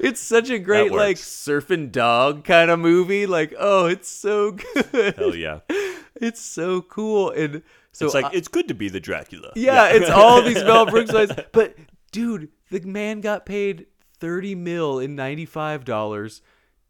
it's 0.00 0.20
such 0.20 0.50
a 0.50 0.58
great 0.58 0.92
like 0.92 1.16
surfing 1.16 1.90
dog 1.92 2.44
kind 2.44 2.70
of 2.70 2.78
movie. 2.78 3.26
Like 3.26 3.54
oh, 3.58 3.86
it's 3.86 4.08
so 4.08 4.52
good. 4.52 5.14
hell 5.16 5.34
yeah. 5.34 5.60
It's 6.20 6.40
so 6.40 6.82
cool. 6.82 7.30
And 7.30 7.62
so 7.92 8.06
it's 8.06 8.14
like 8.14 8.26
I- 8.26 8.30
it's 8.32 8.48
good 8.48 8.68
to 8.68 8.74
be 8.74 8.88
the 8.88 9.00
Dracula. 9.00 9.52
yeah, 9.54 9.88
it's 9.88 10.10
all 10.10 10.42
these 10.42 10.62
Mel 10.64 10.86
Brooks 10.90 11.12
lines. 11.12 11.32
But 11.52 11.76
dude, 12.12 12.48
the 12.70 12.80
man 12.80 13.20
got 13.20 13.46
paid 13.46 13.86
30 14.18 14.54
mil 14.56 14.98
in 14.98 15.16
$95 15.16 16.40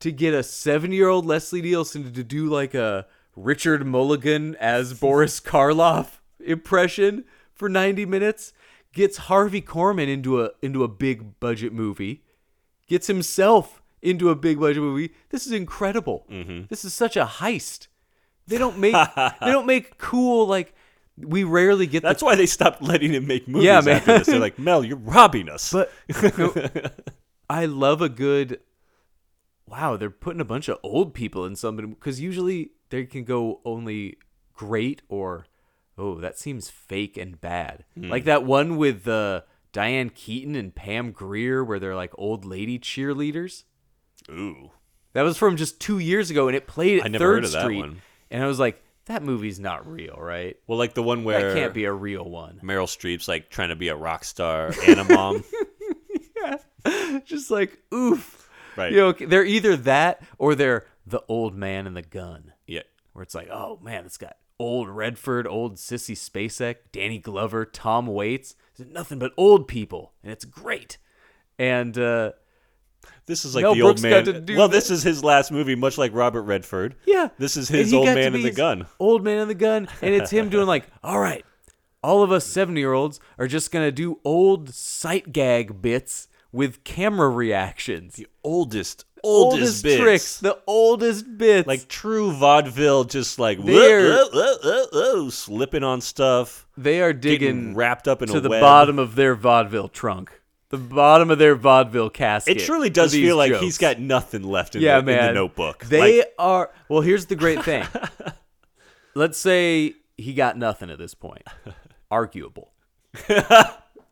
to 0.01 0.13
get 0.13 0.35
a 0.35 0.39
7-year-old 0.39 1.27
Leslie 1.27 1.63
Nielsen 1.63 2.13
to 2.13 2.25
do 2.25 2.47
like 2.47 2.75
a 2.75 3.07
Richard 3.37 3.87
Mulligan 3.87 4.55
as 4.57 4.95
Boris 5.01 5.41
Karloff 5.41 6.21
impression 6.41 7.25
for 7.53 7.69
90 7.69 8.07
minutes. 8.07 8.53
Gets 8.93 9.17
Harvey 9.19 9.61
Korman 9.61 10.09
into 10.09 10.43
a 10.43 10.51
into 10.63 10.83
a 10.83 10.89
big 10.89 11.39
budget 11.41 11.73
movie. 11.73 12.25
Gets 12.89 13.07
himself 13.07 13.83
into 14.01 14.31
a 14.31 14.35
big 14.35 14.59
budget 14.59 14.83
movie. 14.83 15.13
This 15.29 15.47
is 15.47 15.53
incredible. 15.53 16.27
Mm-hmm. 16.31 16.63
This 16.69 16.85
is 16.85 16.95
such 16.95 17.17
a 17.17 17.25
heist. 17.27 17.89
They 18.47 18.57
don't 18.57 18.79
make 18.79 18.95
they 19.17 19.51
don't 19.53 19.67
make 19.67 19.99
cool 19.99 20.47
like 20.47 20.75
we 21.19 21.45
rarely 21.45 21.87
get 21.87 22.03
That's 22.03 22.21
the 22.21 22.27
why 22.27 22.35
they 22.35 22.47
stopped 22.47 22.81
letting 22.81 23.13
him 23.13 23.27
make 23.27 23.47
movies 23.47 23.67
Yeah, 23.67 23.81
man. 23.83 23.97
after 23.97 24.19
this. 24.19 24.27
They're 24.29 24.39
like, 24.39 24.59
Mel, 24.59 24.83
you're 24.85 24.97
robbing 24.97 25.49
us. 25.51 25.71
But 25.73 25.93
no, 26.39 26.55
I 27.51 27.67
love 27.67 28.01
a 28.03 28.09
good. 28.09 28.61
Wow, 29.71 29.97
they're 29.97 30.11
putting 30.11 30.41
a 30.41 30.47
bunch 30.47 30.69
of 30.69 30.79
old 30.83 31.15
people 31.15 31.45
in 31.45 31.57
something 31.57 31.91
because 31.91 32.21
usually 32.21 32.73
they 32.91 33.05
can 33.05 33.25
go 33.25 33.61
only 33.65 34.19
great 34.55 35.03
or 35.09 35.47
oh 35.97 36.17
that 36.21 36.39
seems 36.39 36.71
fake 36.71 37.17
and 37.17 37.41
bad. 37.41 37.85
Hmm. 37.95 38.11
Like 38.11 38.25
that 38.25 38.45
one 38.45 38.77
with 38.77 39.07
uh, 39.07 39.43
Diane 39.73 40.11
Keaton 40.11 40.55
and 40.55 40.75
Pam 40.75 41.13
Grier 41.13 41.65
where 41.65 41.79
they're 41.79 41.97
like 41.97 42.13
old 42.17 42.45
lady 42.45 42.79
cheerleaders. 42.79 43.65
Ooh. 44.31 44.71
That 45.13 45.23
was 45.23 45.37
from 45.39 45.57
just 45.57 45.81
two 45.81 45.99
years 45.99 46.31
ago 46.31 46.49
and 46.49 46.57
it 46.57 46.67
played 46.67 47.01
at 47.01 47.07
I 47.07 47.09
never 47.09 47.25
Third 47.25 47.35
heard 47.35 47.45
of 47.45 47.53
that 47.53 47.63
Street. 47.63 47.85
And 48.31 48.43
I 48.43 48.47
was 48.47 48.59
like, 48.59 48.83
that 49.07 49.23
movie's 49.23 49.59
not 49.59 49.91
real, 49.91 50.17
right? 50.19 50.57
Well, 50.67 50.79
like 50.79 50.95
the 50.95 51.03
one 51.03 51.25
where 51.25 51.55
That 51.55 51.59
can't 51.59 51.75
be 51.75 51.85
a 51.85 51.93
real 51.93 52.25
one. 52.25 52.61
Meryl 52.63 52.87
Streep's 52.87 53.27
like 53.27 53.49
trying 53.49 53.71
to 53.71 53.77
be 53.77 53.89
a 53.89 53.97
rock 53.97 54.25
star 54.25 54.73
and 54.87 55.01
a 55.01 55.05
mom. 55.05 55.45
just 57.25 57.51
like 57.51 57.79
oof. 57.93 58.48
Right. 58.79 58.93
You 58.93 58.99
know, 58.99 59.13
they're 59.13 59.45
either 59.45 59.77
that 59.77 60.23
or 60.39 60.55
they're 60.55 60.87
the 61.07 61.23
old 61.29 61.55
man 61.55 61.87
and 61.87 61.97
the 61.97 62.03
gun. 62.03 62.53
yeah. 62.67 62.83
Where 63.13 63.23
it's 63.25 63.35
like, 63.35 63.49
oh 63.51 63.79
man, 63.83 64.05
it's 64.07 64.17
got 64.17 64.37
old 64.61 64.89
Redford, 64.89 65.47
old 65.47 65.77
Sissy 65.77 66.15
Spacek, 66.15 66.77
Danny 66.93 67.19
Glover, 67.19 67.65
Tom 67.65 68.07
Waits. 68.07 68.55
It's 68.79 68.89
nothing 68.91 69.19
but 69.19 69.33
old 69.37 69.67
people, 69.67 70.13
and 70.23 70.31
it's 70.31 70.45
great. 70.45 70.99
And 71.59 71.99
uh, 71.99 72.33
This 73.27 73.45
is 73.45 73.55
like 73.55 73.63
Mel 73.63 73.75
the 73.75 73.81
Brooks 73.81 74.05
old 74.05 74.27
man. 74.27 74.47
well, 74.57 74.69
that. 74.69 74.75
this 74.75 74.91
is 74.91 75.03
his 75.03 75.25
last 75.25 75.51
movie, 75.51 75.75
much 75.75 75.99
like 75.99 76.15
Robert 76.15 76.43
Redford. 76.43 76.95
yeah, 77.07 77.29
This 77.39 77.57
is 77.57 77.69
his 77.69 77.93
old 77.93 78.07
man 78.07 78.35
and 78.35 78.45
the 78.45 78.53
gun. 78.53 78.87
Old 79.01 79.25
man 79.25 79.39
and 79.39 79.51
the 79.51 79.55
gun, 79.55 79.89
and 80.01 80.15
it's 80.15 80.31
him 80.31 80.49
doing 80.49 80.67
like, 80.67 80.87
all 81.03 81.19
right, 81.19 81.45
all 82.03 82.23
of 82.23 82.31
us 82.31 82.47
seventy-year-olds 82.47 83.19
are 83.39 83.49
just 83.49 83.73
gonna 83.73 83.91
do 83.91 84.21
old 84.25 84.73
sight 84.73 85.33
gag 85.33 85.83
bits 85.83 86.29
with 86.59 86.83
camera 86.83 87.29
reactions. 87.29 88.17
The 88.17 88.27
oldest, 88.43 89.05
oldest, 89.23 89.85
bits. 89.85 90.01
tricks, 90.01 90.41
the 90.41 90.59
oldest 90.67 91.39
bits. 91.39 91.69
like 91.69 91.87
true 91.87 92.33
vaudeville, 92.33 93.05
just 93.05 93.39
like 93.39 93.59
whoa, 93.59 94.27
whoa, 94.33 94.59
whoa, 94.65 94.87
whoa, 94.93 95.29
slipping 95.31 95.85
on 95.85 96.01
stuff, 96.01 96.67
they 96.77 97.01
are 97.01 97.13
digging 97.13 97.77
wrapped 97.77 98.09
up 98.09 98.23
in 98.23 98.29
to 98.29 98.41
the 98.41 98.49
web. 98.49 98.61
bottom 98.61 98.99
of 98.99 99.15
their 99.15 99.37
vaudeville 99.37 99.89
trunk, 99.89 100.33
the 100.71 100.79
bottom 100.79 101.31
of 101.31 101.39
their 101.39 101.55
vaudeville 101.55 102.11
casket. 102.11 102.57
It 102.57 102.65
truly 102.65 102.91
does 102.91 103.13
feel 103.13 103.37
like 103.37 103.53
jokes. 103.53 103.63
he's 103.63 103.79
got 103.79 104.01
nothing 104.01 104.43
left 104.43 104.75
in, 104.75 104.83
yeah, 104.83 104.97
the, 104.97 105.05
man. 105.05 105.21
in 105.21 105.27
the 105.29 105.33
notebook. 105.35 105.85
They 105.85 106.19
Like, 106.19 106.35
are. 106.41 106.71
Well, 106.89 107.03
here's 107.03 107.27
the 107.27 107.37
great 107.37 107.63
thing. 107.63 107.87
Let's 109.15 109.39
say 109.39 109.95
he 110.17 110.35
got 110.35 110.59
nothing 110.59 110.91
at 110.91 110.99
this 110.99 111.15
point. 111.15 111.45
Arguable. 112.11 112.73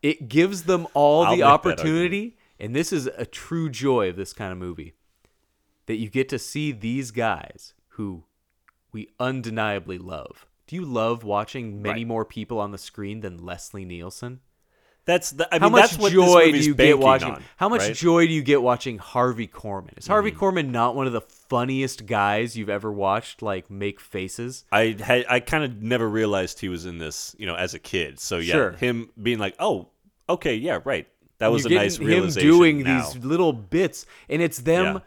it 0.01 0.29
gives 0.29 0.63
them 0.63 0.87
all 0.93 1.25
I'll 1.25 1.35
the 1.35 1.43
opportunity, 1.43 2.36
and 2.59 2.75
this 2.75 2.91
is 2.93 3.07
a 3.07 3.25
true 3.25 3.69
joy 3.69 4.09
of 4.09 4.15
this 4.15 4.33
kind 4.33 4.51
of 4.51 4.57
movie. 4.57 4.93
That 5.85 5.95
you 5.97 6.09
get 6.09 6.27
to 6.29 6.39
see 6.39 6.71
these 6.73 7.11
guys 7.11 7.73
who 7.89 8.25
we 8.91 9.09
undeniably 9.19 9.97
love. 9.97 10.45
Do 10.67 10.75
you 10.75 10.83
love 10.83 11.23
watching 11.23 11.81
many 11.81 12.01
Right. 12.01 12.07
more 12.07 12.25
people 12.25 12.59
on 12.59 12.71
the 12.71 12.77
screen 12.77 13.21
than 13.21 13.37
Leslie 13.37 13.85
Nielsen? 13.85 14.41
that's 15.07 15.31
the, 15.31 15.47
I 15.55 15.57
how 15.59 15.67
mean, 15.67 15.71
much 15.71 15.91
that's 15.91 15.97
what 15.97 16.11
joy 16.11 16.51
do 16.51 16.57
you 16.57 16.75
get 16.75 16.99
watching? 16.99 17.29
on, 17.31 17.43
how 17.55 17.69
much 17.69 17.79
right? 17.81 17.95
Joy 17.95 18.27
do 18.27 18.33
you 18.33 18.43
get 18.43 18.61
watching 18.61 18.97
Harvey 18.97 19.47
Korman? 19.47 19.97
Is 19.97 20.05
Harvey 20.05 20.31
mm-hmm. 20.31 20.43
Korman 20.43 20.69
not 20.69 20.95
one 20.95 21.07
of 21.07 21.13
the 21.13 21.21
funniest 21.21 22.05
guys 22.05 22.57
you've 22.57 22.69
ever 22.69 22.91
watched? 22.91 23.41
Like 23.41 23.71
make 23.71 24.01
faces. 24.01 24.65
I 24.69 24.97
had 24.99 25.25
I 25.29 25.39
kind 25.39 25.63
of 25.63 25.81
never 25.81 26.07
realized 26.09 26.59
he 26.59 26.67
was 26.67 26.85
in 26.85 26.97
this, 26.97 27.33
you 27.39 27.45
know, 27.47 27.55
as 27.55 27.73
a 27.73 27.79
kid. 27.79 28.19
So 28.19 28.37
yeah, 28.37 28.53
Sure. 28.53 28.71
him 28.73 29.09
being 29.21 29.39
like, 29.39 29.55
"Oh, 29.59 29.87
okay, 30.27 30.55
yeah, 30.55 30.79
right." 30.83 31.07
That 31.39 31.51
was 31.51 31.65
You're 31.65 31.79
a 31.79 31.83
nice 31.83 31.97
getting 31.97 32.23
him 32.23 32.29
doing 32.31 32.83
now. 32.83 33.03
these 33.09 33.23
little 33.23 33.53
bits, 33.53 34.05
and 34.29 34.41
it's 34.41 34.57
them 34.59 34.95
Yeah. 34.95 34.99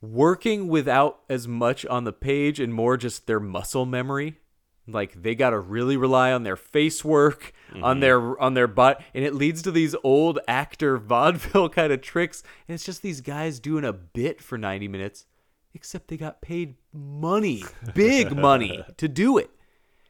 working 0.00 0.68
without 0.68 1.20
as 1.28 1.46
much 1.48 1.84
on 1.86 2.04
the 2.04 2.12
page 2.12 2.60
and 2.60 2.72
more 2.72 2.96
just 2.96 3.26
their 3.26 3.40
muscle 3.40 3.84
memory. 3.86 4.38
Like 4.86 5.20
they 5.22 5.34
got 5.34 5.50
to 5.50 5.58
really 5.58 5.98
rely 5.98 6.32
on 6.32 6.44
their 6.44 6.56
face 6.56 7.04
work, 7.04 7.52
Mm-hmm. 7.72 7.84
on 7.84 8.00
their 8.00 8.40
on 8.40 8.54
their 8.54 8.66
butt, 8.66 9.02
and 9.12 9.22
it 9.22 9.34
leads 9.34 9.60
to 9.62 9.70
these 9.70 9.94
old 10.02 10.38
actor 10.48 10.96
vaudeville 11.12 11.68
kind 11.68 11.92
of 11.92 12.00
tricks. 12.00 12.42
And 12.66 12.74
it's 12.74 12.84
just 12.86 13.02
these 13.02 13.20
guys 13.20 13.60
doing 13.60 13.84
a 13.84 13.92
bit 13.92 14.40
for 14.40 14.56
ninety 14.56 14.88
minutes, 14.88 15.26
except 15.74 16.08
they 16.08 16.16
got 16.16 16.40
paid 16.40 16.76
money, 16.94 17.62
big 17.94 18.34
money, 18.34 18.82
to 18.96 19.06
do 19.08 19.36
it. 19.36 19.50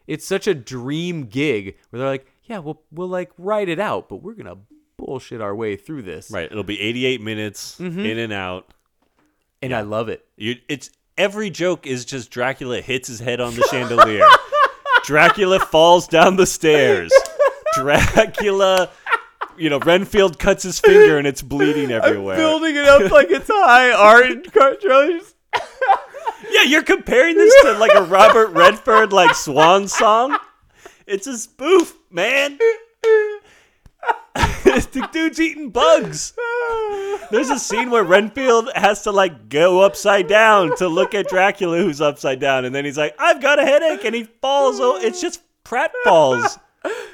It's 0.07 0.25
such 0.25 0.47
a 0.47 0.55
dream 0.55 1.25
gig 1.27 1.77
where 1.91 1.99
they're 1.99 2.09
like, 2.09 2.27
yeah, 2.45 2.59
we'll 2.59 2.81
we'll 2.93 3.09
like 3.09 3.33
write 3.37 3.69
it 3.69 3.81
out, 3.81 4.09
but 4.09 4.23
we're 4.23 4.35
gonna 4.35 4.59
bullshit 4.99 5.41
our 5.41 5.55
way 5.55 5.77
through 5.77 6.03
this. 6.03 6.31
Right, 6.31 6.51
it'll 6.51 6.63
be 6.65 6.79
88 6.81 7.21
minutes 7.23 7.79
Mm-hmm. 7.79 8.01
in 8.01 8.19
and 8.19 8.33
out. 8.33 8.67
And 9.63 9.73
I 9.75 9.81
love 9.81 10.09
it. 10.09 10.25
You, 10.37 10.57
it's 10.69 10.91
every 11.17 11.49
joke 11.51 11.87
is 11.87 12.05
just 12.05 12.31
Dracula 12.31 12.81
hits 12.81 13.09
his 13.09 13.19
head 13.21 13.41
on 13.41 13.55
the 13.55 13.63
chandelier. 13.71 14.27
Dracula 15.05 15.59
falls 15.61 16.07
down 16.07 16.37
the 16.37 16.47
stairs. 16.47 17.11
Dracula, 17.75 18.91
you 19.57 19.71
know, 19.71 19.79
Renfield 19.81 20.39
cuts 20.39 20.63
his 20.63 20.79
finger 20.81 21.19
and 21.19 21.27
it's 21.27 21.43
bleeding 21.43 21.91
everywhere. 21.93 22.37
Building 22.37 22.77
it 22.77 22.85
up 22.87 23.11
like 23.11 23.29
it's 23.31 23.49
high 23.49 23.91
art 23.93 24.27
and 24.27 24.53
Car- 24.53 24.77
Yeah, 26.51 26.63
you're 26.63 26.83
comparing 26.85 27.37
this 27.37 27.55
to 27.63 27.73
like 27.79 27.95
a 27.95 28.03
Robert 28.03 28.49
Redford 28.51 29.13
like 29.13 29.35
swan 29.35 29.89
song. 29.89 30.39
It's 31.07 31.27
a 31.27 31.37
spoof, 31.37 31.97
man. 32.11 32.59
The 34.87 35.09
dude's 35.13 35.41
eating 35.41 35.71
bugs. 35.71 36.33
There's 37.31 37.51
a 37.51 37.59
scene 37.59 37.91
where 37.91 38.05
Renfield 38.05 38.71
has 38.75 39.03
to 39.03 39.13
like 39.13 39.49
go 39.49 39.81
upside 39.81 40.29
down 40.29 40.77
to 40.77 40.89
look 40.89 41.15
at 41.15 41.29
Dracula 41.29 41.79
who's 41.79 42.01
upside 42.01 42.41
down, 42.41 42.65
and 42.65 42.75
then 42.75 42.85
he's 42.85 42.99
like, 42.99 43.15
"I've 43.19 43.41
got 43.41 43.59
a 43.59 43.65
headache," 43.65 44.05
and 44.05 44.15
he 44.15 44.25
falls. 44.25 44.81
Oh, 44.81 44.97
it's 45.01 45.21
just 45.21 45.43
Pratt 45.65 45.93
falls 46.05 46.59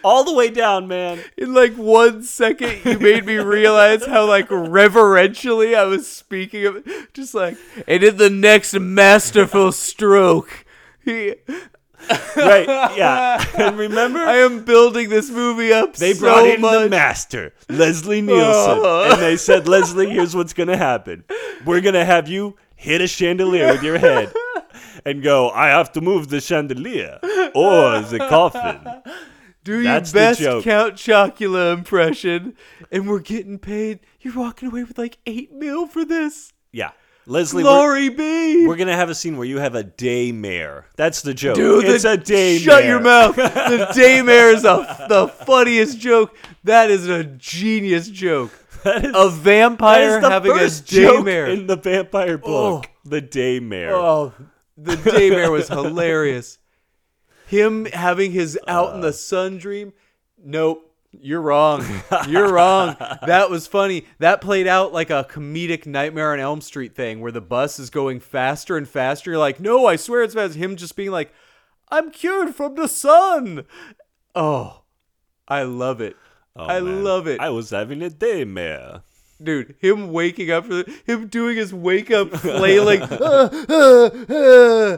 all 0.02 0.24
the 0.24 0.34
way 0.34 0.50
down, 0.50 0.86
man. 0.86 1.20
In 1.36 1.54
like 1.54 1.74
one 1.74 2.22
second, 2.22 2.84
you 2.84 2.98
made 2.98 3.24
me 3.24 3.36
realize 3.36 4.04
how 4.06 4.26
like 4.26 4.46
reverentially 4.50 5.74
I 5.74 5.84
was 5.84 6.10
speaking 6.10 6.66
of 6.66 6.76
it. 6.76 7.14
Just 7.14 7.34
like, 7.34 7.56
and 7.88 8.02
in 8.02 8.16
the 8.16 8.30
next 8.30 8.78
masterful 8.78 9.72
stroke, 9.72 10.64
he, 11.04 11.34
Right? 12.36 12.66
Yeah. 12.96 13.44
And 13.58 13.78
remember, 13.78 14.18
I 14.18 14.38
am 14.38 14.64
building 14.64 15.08
this 15.08 15.30
movie 15.30 15.72
up. 15.72 15.94
They 15.96 16.14
so 16.14 16.20
brought 16.20 16.46
in 16.46 16.60
much. 16.60 16.82
the 16.84 16.88
master, 16.90 17.52
Leslie 17.68 18.20
Nielsen, 18.20 18.78
Oh. 18.82 19.08
and 19.12 19.22
they 19.22 19.36
said, 19.36 19.68
"Leslie, 19.68 20.10
here's 20.10 20.34
what's 20.34 20.52
gonna 20.52 20.76
happen. 20.76 21.24
We're 21.64 21.80
gonna 21.80 22.04
have 22.04 22.28
you 22.28 22.56
hit 22.74 23.00
a 23.00 23.06
chandelier 23.06 23.68
with 23.72 23.82
your 23.84 23.98
head, 23.98 24.32
and 25.04 25.22
go. 25.22 25.50
I 25.50 25.68
have 25.68 25.92
to 25.92 26.00
move 26.00 26.28
the 26.28 26.40
chandelier 26.40 27.20
or 27.54 28.00
the 28.00 28.18
coffin." 28.28 28.80
Do 29.62 29.74
your 29.74 29.84
That's 29.84 30.12
the 30.12 30.18
best. 30.18 30.40
Count 30.64 30.94
Chocula 30.96 31.72
impression, 31.72 32.54
and 32.92 33.08
we're 33.08 33.20
getting 33.20 33.58
paid. 33.58 34.00
You're 34.20 34.34
walking 34.34 34.68
away 34.68 34.84
with 34.84 34.98
like 34.98 35.16
eight 35.24 35.52
mil 35.54 35.86
for 35.86 36.04
this. 36.04 36.52
Yeah, 36.72 36.90
Leslie. 37.26 37.62
We're, 37.64 37.70
Glory 37.70 38.08
be. 38.10 38.66
we're 38.66 38.76
gonna 38.76 38.96
have 38.96 39.08
a 39.10 39.14
scene 39.14 39.36
where 39.36 39.46
you 39.46 39.58
have 39.58 39.74
a 39.74 39.82
daymare. 39.84 40.84
That's 40.96 41.22
the 41.22 41.32
joke. 41.34 41.56
Dude, 41.56 41.84
it's 41.86 42.02
the- 42.02 42.12
a 42.12 42.16
daymare. 42.18 42.60
Shut 42.60 42.84
your 42.84 43.00
mouth. 43.00 43.36
The 43.36 43.88
daymare 43.94 44.54
is 44.54 44.64
a, 44.64 45.06
the 45.08 45.28
funniest 45.28 45.98
joke. 45.98 46.36
That 46.64 46.90
is 46.90 47.08
a 47.08 47.24
genius 47.24 48.08
joke. 48.08 48.50
That 48.84 49.02
is, 49.02 49.12
A 49.14 49.30
vampire 49.30 50.16
is 50.16 50.20
the 50.22 50.28
having 50.28 50.52
a 50.52 50.68
joke 50.68 51.24
daymare. 51.24 51.50
in 51.54 51.66
the 51.66 51.76
vampire 51.76 52.36
book. 52.36 52.84
Oh. 52.86 52.90
The 53.08 53.22
daymare. 53.22 53.92
Oh, 53.92 54.34
the 54.76 54.96
daymare 54.96 55.50
was 55.50 55.68
hilarious. 55.68 56.58
Him 57.46 57.86
having 57.86 58.32
his 58.32 58.58
out 58.68 58.90
Uh. 58.90 58.94
in 58.96 59.00
the 59.00 59.12
sun 59.14 59.56
dream. 59.56 59.94
Nope. 60.36 60.93
You're 61.20 61.40
wrong. 61.40 61.84
You're 62.28 62.52
wrong. 62.52 62.96
That 63.26 63.48
was 63.50 63.66
funny. 63.66 64.06
That 64.18 64.40
played 64.40 64.66
out 64.66 64.92
like 64.92 65.10
a 65.10 65.26
comedic 65.28 65.86
Nightmare 65.86 66.32
on 66.32 66.40
Elm 66.40 66.60
Street 66.60 66.94
thing 66.94 67.20
where 67.20 67.32
the 67.32 67.40
bus 67.40 67.78
is 67.78 67.90
going 67.90 68.20
faster 68.20 68.76
and 68.76 68.88
faster. 68.88 69.30
You're 69.30 69.38
like, 69.38 69.60
no, 69.60 69.86
I 69.86 69.96
swear 69.96 70.22
it's 70.22 70.34
fast. 70.34 70.54
Him 70.54 70.76
just 70.76 70.96
being 70.96 71.10
like, 71.10 71.32
I'm 71.90 72.10
cured 72.10 72.54
from 72.54 72.74
the 72.74 72.88
sun. 72.88 73.64
Oh, 74.34 74.82
I 75.48 75.62
love 75.62 76.00
it. 76.00 76.16
Oh, 76.56 76.64
I 76.66 76.80
man. 76.80 77.04
love 77.04 77.26
it. 77.26 77.40
I 77.40 77.50
was 77.50 77.70
having 77.70 78.02
a 78.02 78.10
daymare. 78.10 79.02
Dude, 79.42 79.74
him 79.80 80.12
waking 80.12 80.50
up 80.50 80.64
for 80.66 80.74
the, 80.74 80.94
him 81.04 81.26
doing 81.26 81.56
his 81.56 81.74
wake 81.74 82.10
up 82.10 82.30
flailing. 82.30 83.02
"Ah, 83.02 83.50
ah, 83.68 84.10
ah, 84.30 84.96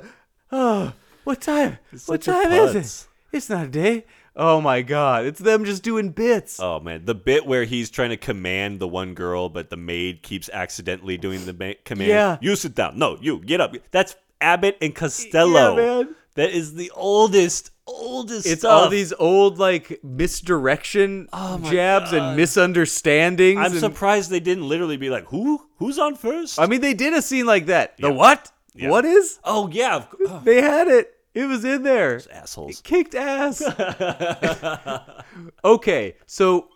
ah, 0.52 0.94
what 1.24 1.40
time? 1.40 1.78
What 2.06 2.22
time 2.22 2.52
is 2.52 2.74
putz. 2.74 3.04
it? 3.04 3.36
It's 3.36 3.50
not 3.50 3.66
a 3.66 3.68
day. 3.68 4.04
Oh 4.38 4.60
my 4.60 4.82
god, 4.82 5.24
it's 5.24 5.40
them 5.40 5.64
just 5.64 5.82
doing 5.82 6.10
bits. 6.10 6.60
Oh 6.60 6.78
man, 6.80 7.04
the 7.06 7.14
bit 7.14 7.46
where 7.46 7.64
he's 7.64 7.88
trying 7.90 8.10
to 8.10 8.16
command 8.18 8.80
the 8.80 8.88
one 8.88 9.14
girl, 9.14 9.48
but 9.48 9.70
the 9.70 9.76
maid 9.78 10.22
keeps 10.22 10.50
accidentally 10.52 11.16
doing 11.16 11.46
the 11.46 11.54
ma- 11.54 11.72
command. 11.86 12.10
Yeah. 12.10 12.36
you 12.42 12.54
sit 12.56 12.74
down. 12.74 12.98
No, 12.98 13.16
you 13.20 13.38
get 13.38 13.60
up. 13.62 13.74
That's 13.92 14.14
Abbott 14.40 14.76
and 14.82 14.94
Costello. 14.94 15.76
Yeah, 15.78 16.02
man. 16.02 16.14
That 16.34 16.50
is 16.50 16.74
the 16.74 16.92
oldest, 16.94 17.70
oldest. 17.86 18.46
It's 18.46 18.60
stuff. 18.60 18.82
all 18.84 18.88
these 18.90 19.14
old 19.14 19.58
like 19.58 20.00
misdirection 20.04 21.28
Oh 21.32 21.58
jabs 21.70 22.10
God. 22.10 22.20
and 22.22 22.36
misunderstandings. 22.36 23.58
I'm 23.58 23.70
and- 23.72 23.80
surprised 23.80 24.30
they 24.30 24.40
didn't 24.40 24.68
literally 24.68 24.98
be 24.98 25.08
like, 25.08 25.24
"Who? 25.28 25.62
Who's 25.78 25.98
on 25.98 26.14
first? 26.14 26.60
I 26.60 26.66
mean, 26.66 26.82
they 26.82 26.92
did 26.94 27.14
a 27.14 27.22
scene 27.22 27.46
like 27.46 27.66
that. 27.66 27.96
The 27.98 28.12
what? 28.12 28.52
Yeah. 28.74 28.90
What 28.90 29.06
is? 29.06 29.38
oh 29.44 29.68
yeah, 29.72 30.04
oh, 30.26 30.42
They 30.44 30.60
had 30.60 30.88
it. 30.88 31.15
It 31.36 31.44
was 31.46 31.66
in 31.66 31.82
there. 31.82 32.18
assholes. 32.32 32.80
kicked 32.80 33.14
ass. 33.14 33.62
okay, 35.64 36.16
so 36.26 36.68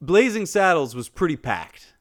Blazing 0.00 0.46
Saddles 0.46 0.94
was 0.94 1.08
pretty 1.08 1.36
packed. 1.36 1.94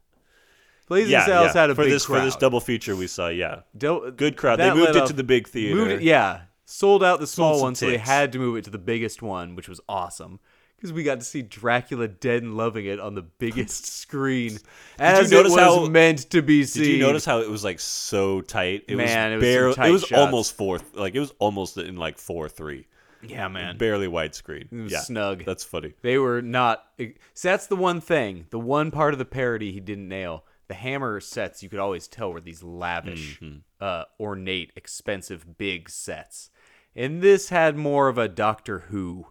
Blazing 0.88 1.12
Yeah, 1.12 1.26
Saddles 1.26 1.56
yeah. 1.56 1.62
had 1.62 1.70
a 1.72 1.76
for 1.76 1.84
big 1.84 1.92
this 1.92 2.06
crowd. 2.06 2.20
for 2.20 2.26
this 2.26 2.36
double 2.36 2.62
feature 2.62 2.96
we 2.96 3.08
saw. 3.08 3.28
Yeah, 3.28 3.62
Do- 3.78 4.14
good 4.16 4.38
crowd. 4.38 4.60
They 4.60 4.74
moved 4.74 4.92
it 4.92 4.98
up- 4.98 5.08
to 5.08 5.14
the 5.14 5.24
big 5.24 5.48
theater. 5.48 5.90
It, 5.90 6.02
yeah, 6.04 6.42
sold 6.66 7.04
out 7.04 7.20
the 7.20 7.28
small 7.28 7.56
some 7.56 7.62
one, 7.64 7.76
so 7.76 7.88
they 7.88 7.98
had 7.98 8.32
to 8.34 8.40
move 8.40 8.58
it 8.58 8.64
to 8.66 8.70
the 8.70 8.78
biggest 8.78 9.22
one, 9.22 9.56
which 9.56 9.68
was 9.68 9.82
awesome 9.90 10.40
because 10.86 10.94
we 10.94 11.04
got 11.04 11.20
to 11.20 11.26
see 11.26 11.42
Dracula 11.42 12.08
dead 12.08 12.44
and 12.44 12.56
loving 12.56 12.86
it 12.86 13.00
on 13.00 13.16
the 13.16 13.22
biggest 13.24 13.86
screen, 14.02 14.58
as 15.00 15.32
notice 15.32 15.52
it 15.54 15.56
was 15.56 15.64
how- 15.64 15.88
meant 15.88 16.30
to 16.32 16.42
be 16.42 16.64
seen. 16.64 16.84
Did 16.84 16.92
you 16.92 17.00
notice 17.00 17.26
how 17.26 17.40
it 17.40 17.50
was 17.50 17.64
like 17.64 17.80
so 17.80 18.42
tight? 18.42 18.86
It 18.88 18.96
Man, 18.96 19.32
it 19.34 19.36
was 19.36 19.42
was 19.44 19.50
some 19.52 19.54
barely. 19.62 19.74
tight 19.76 19.90
it 19.90 19.92
was 19.92 20.12
almost 20.12 20.56
four. 20.58 20.80
Like 20.94 21.16
it 21.16 21.20
was 21.20 21.34
almost 21.40 21.78
in 21.78 21.96
like 21.98 22.18
four 22.18 22.48
three. 22.50 22.88
Yeah, 23.28 23.48
man. 23.48 23.78
barely 23.80 24.08
widescreen. 24.08 24.72
was 24.84 24.92
yeah, 24.92 25.00
snug. 25.00 25.46
That's 25.46 25.64
funny. 25.64 25.94
They 26.04 26.20
were 26.20 26.42
not. 26.44 26.84
So 27.34 27.48
that's 27.50 27.66
the 27.68 27.76
one 27.76 28.00
thing, 28.00 28.46
the 28.52 28.60
one 28.60 28.92
part 28.92 29.14
of 29.14 29.18
the 29.18 29.26
parody 29.26 29.72
he 29.72 29.80
didn't 29.80 30.08
nail. 30.08 30.46
The 30.68 30.76
Hammer 30.76 31.20
sets 31.20 31.62
you 31.64 31.70
could 31.70 31.80
always 31.80 32.08
tell 32.08 32.32
were 32.34 32.42
these 32.42 32.62
lavish, 32.64 33.40
Mm-hmm. 33.40 33.58
uh, 33.80 34.04
ornate, 34.20 34.72
expensive, 34.76 35.58
big 35.58 35.90
sets, 35.90 36.50
and 36.96 37.22
this 37.22 37.50
had 37.50 37.76
more 37.76 38.08
of 38.10 38.18
a 38.18 38.28
Doctor 38.28 38.80
Who 38.90 39.28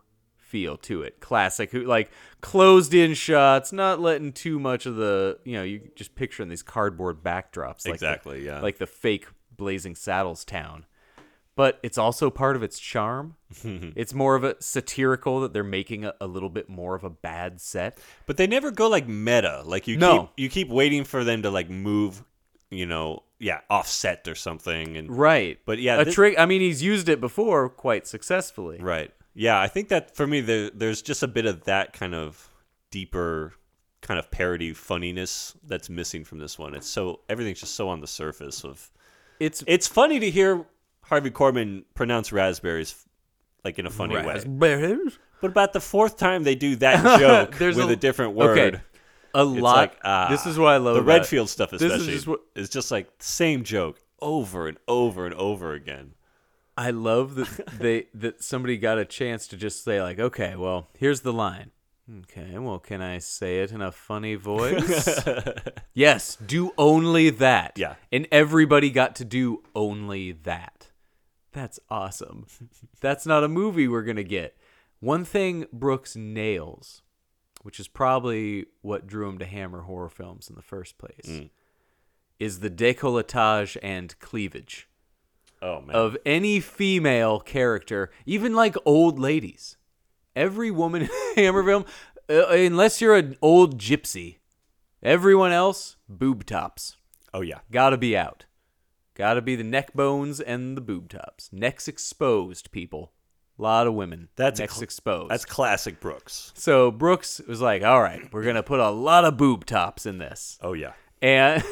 feel 0.55 0.77
to 0.77 1.03
it. 1.03 1.19
Classic, 1.19 1.69
Who 1.73 1.83
like 1.83 2.11
closed 2.41 2.95
in 2.95 3.15
shots, 3.15 3.73
not 3.73 3.99
letting 4.01 4.33
too 4.33 4.61
much 4.61 4.87
of 4.87 4.95
the 4.95 5.39
you 5.45 5.55
know 5.55 5.65
you 5.65 5.81
just 5.97 6.15
picturing 6.15 6.49
these 6.49 6.63
cardboard 6.63 7.25
backdrops. 7.25 7.85
Like 7.89 7.99
the- 7.99 8.07
Exactly, 8.13 8.47
yeah. 8.47 8.61
Like 8.61 8.79
the 8.79 8.87
fake 8.87 9.27
Blazing 9.57 9.95
Saddles 9.97 10.45
town 10.45 10.87
but 11.57 11.79
it's 11.85 11.99
also 11.99 12.31
part 12.31 12.57
of 12.57 12.65
its 12.65 12.81
charm. 12.81 13.37
it's 13.63 14.13
more 14.13 14.35
of 14.35 14.43
a 14.43 14.57
satirical 14.61 15.39
that 15.43 15.53
they're 15.53 15.63
making 15.63 16.05
a, 16.05 16.13
a 16.21 16.27
little 16.27 16.49
bit 16.49 16.69
more 16.69 16.97
of 16.97 17.05
a 17.05 17.11
bad 17.11 17.61
set. 17.61 17.97
But 18.27 18.37
they 18.39 18.49
never 18.49 18.73
go 18.73 18.89
like 18.89 19.07
meta. 19.07 19.63
Like 19.65 19.87
you 19.87 19.97
No. 19.97 20.23
keep 20.23 20.31
you 20.37 20.49
keep 20.49 20.69
waiting 20.69 21.05
for 21.05 21.23
them 21.23 21.43
to 21.43 21.51
like 21.51 21.71
move. 21.71 22.25
You 22.71 22.87
know, 22.87 23.23
yeah, 23.39 23.61
offset 23.71 24.27
or 24.27 24.35
something. 24.35 24.97
And 24.97 25.17
Right. 25.17 25.61
But 25.65 25.79
yeah, 25.79 26.01
a 26.01 26.05
thi- 26.05 26.11
trick. 26.13 26.35
I 26.39 26.47
mean, 26.47 26.61
he's 26.61 26.83
used 26.83 27.09
it 27.09 27.21
before 27.21 27.69
quite 27.69 28.09
successfully. 28.09 28.79
right. 28.81 29.13
Yeah, 29.35 29.61
I 29.61 29.67
think 29.69 29.89
that 29.89 30.15
for 30.15 30.27
me, 30.27 30.41
there, 30.41 30.71
there's 30.71 31.03
just 31.03 31.23
a 31.23 31.29
bit 31.29 31.45
of 31.47 31.65
that 31.65 31.93
kind 31.93 32.15
of 32.15 32.49
deeper 32.91 33.53
kind 34.01 34.19
of 34.21 34.31
parody 34.31 34.73
funniness 34.73 35.55
that's 35.67 35.89
missing 35.91 36.25
from 36.25 36.39
this 36.39 36.59
one. 36.59 36.75
It's 36.75 36.87
so 36.89 37.21
everything's 37.29 37.61
just 37.61 37.75
so 37.75 37.89
on 37.89 38.01
the 38.01 38.07
surface 38.07 38.65
of. 38.65 38.91
It's 39.41 39.65
It's 39.67 39.89
funny 39.89 40.21
to 40.21 40.31
hear 40.31 40.65
Harvey 41.03 41.31
Korman 41.31 41.85
pronounce 41.95 42.33
raspberries 42.33 42.95
like 43.65 43.79
in 43.79 43.87
a 43.87 43.91
funny 43.91 44.15
way. 44.17 44.25
raspberries. 44.25 45.19
But 45.41 45.51
about 45.51 45.73
the 45.73 45.81
fourth 45.81 46.17
time 46.17 46.45
they 46.45 46.55
do 46.55 46.77
that 46.77 47.19
joke 47.19 47.59
with 47.59 47.79
a- 47.79 47.89
a, 47.89 47.97
different 47.97 48.35
word, 48.35 48.59
Okay. 48.77 48.81
A 49.35 49.43
lot. 49.45 49.77
like 49.77 49.99
ah, 50.05 50.29
this 50.31 50.47
is 50.47 50.57
what 50.59 50.69
I 50.69 50.77
love. 50.77 50.95
the 50.95 51.01
it. 51.01 51.05
Renfield 51.05 51.49
stuff, 51.51 51.71
This 51.73 51.83
is 51.83 52.07
just 52.07 52.27
what- 52.29 52.41
is 52.55 52.69
just 52.69 52.91
like 52.93 53.09
same 53.19 53.65
joke 53.65 53.99
over 54.21 54.69
and 54.69 54.79
over 54.87 55.27
and 55.27 55.35
over 55.35 55.73
again. 55.73 56.13
I 56.77 56.91
love 56.91 57.35
that 57.37 57.79
they 57.79 58.07
that 58.15 58.43
somebody 58.43 58.77
got 58.77 58.99
a 58.99 59.05
chance 59.05 59.47
to 59.49 59.57
just 59.57 59.85
say 59.85 60.03
like, 60.03 60.19
okay, 60.19 60.57
well, 60.57 60.89
here's 60.99 61.21
the 61.21 61.33
line. 61.33 61.71
Okay, 62.23 62.59
well, 62.59 62.79
can 62.79 63.01
I 63.01 63.19
say 63.19 63.61
it 63.61 63.73
in 63.73 63.81
a 63.81 63.91
funny 63.91 64.35
voice? 64.35 65.19
yes, 65.95 66.37
do 66.37 66.73
only 66.77 67.31
that. 67.31 67.73
Yeah. 67.77 67.95
And 68.13 68.29
everybody 68.31 68.91
got 68.91 69.17
to 69.17 69.25
do 69.25 69.63
only 69.75 70.33
that. 70.33 70.91
That's 71.53 71.81
awesome. 71.89 72.47
That's 73.01 73.25
not 73.25 73.43
a 73.43 73.49
movie 73.49 73.89
we're 73.89 74.03
going 74.03 74.17
to 74.17 74.25
get. 74.25 74.55
One 75.01 75.25
thing 75.25 75.65
Brooks 75.73 76.15
nails, 76.15 77.01
which 77.63 77.81
is 77.81 77.89
probably 77.89 78.67
what 78.83 79.07
drew 79.07 79.27
him 79.27 79.39
to 79.39 79.47
Hammer 79.47 79.83
horror 79.83 80.11
films 80.11 80.51
in 80.51 80.57
the 80.57 80.63
first 80.63 80.99
place, 80.99 81.27
mm. 81.27 81.49
is 82.39 82.61
the 82.61 82.71
décolletage 82.71 83.79
and 83.83 84.19
cleavage 84.19 84.89
Oh 85.65 85.81
man, 85.81 85.97
of 85.97 86.17
any 86.27 86.61
female 86.61 87.41
character, 87.41 88.11
even 88.27 88.55
like 88.55 88.77
old 88.85 89.19
ladies. 89.19 89.77
Every 90.37 90.71
woman 90.71 91.03
in 91.03 91.09
Hammer 91.37 91.65
film, 91.65 91.85
uh, 92.29 92.49
unless 92.49 93.01
you're 93.01 93.17
an 93.17 93.37
old 93.41 93.79
gypsy, 93.79 94.37
everyone 95.03 95.53
else 95.53 95.97
boob 96.09 96.45
tops. 96.45 96.97
oh 97.33 97.41
yeah, 97.41 97.61
Gotta 97.71 97.97
be 97.97 98.17
out. 98.17 98.45
Gotta 99.15 99.41
be 99.41 99.55
the 99.57 99.63
neck 99.65 99.95
bones 99.95 100.41
and 100.41 100.77
the 100.77 100.81
boob 100.81 101.09
tops. 101.09 101.49
Necks 101.53 101.87
exposed, 101.89 102.71
people. 102.73 103.13
A 103.59 103.63
lot 103.63 103.87
of 103.87 103.95
women. 103.95 104.29
That's 104.35 104.59
necks 104.59 104.75
cl- 104.75 104.83
exposed. 104.83 105.31
that's 105.31 105.45
classic 105.45 106.01
Brooks. 106.01 106.53
so 106.57 106.91
Brooks 106.91 107.41
was 107.47 107.61
like, 107.61 107.85
"All 107.85 108.03
right, 108.03 108.21
we're 108.33 108.43
gonna 108.45 108.65
put 108.65 108.81
a 108.81 108.91
lot 108.91 109.25
of 109.25 109.37
boob 109.37 109.65
tops 109.65 110.05
in 110.05 110.19
this." 110.19 110.59
Oh 110.61 110.73
yeah, 110.73 110.93
And 111.23 111.63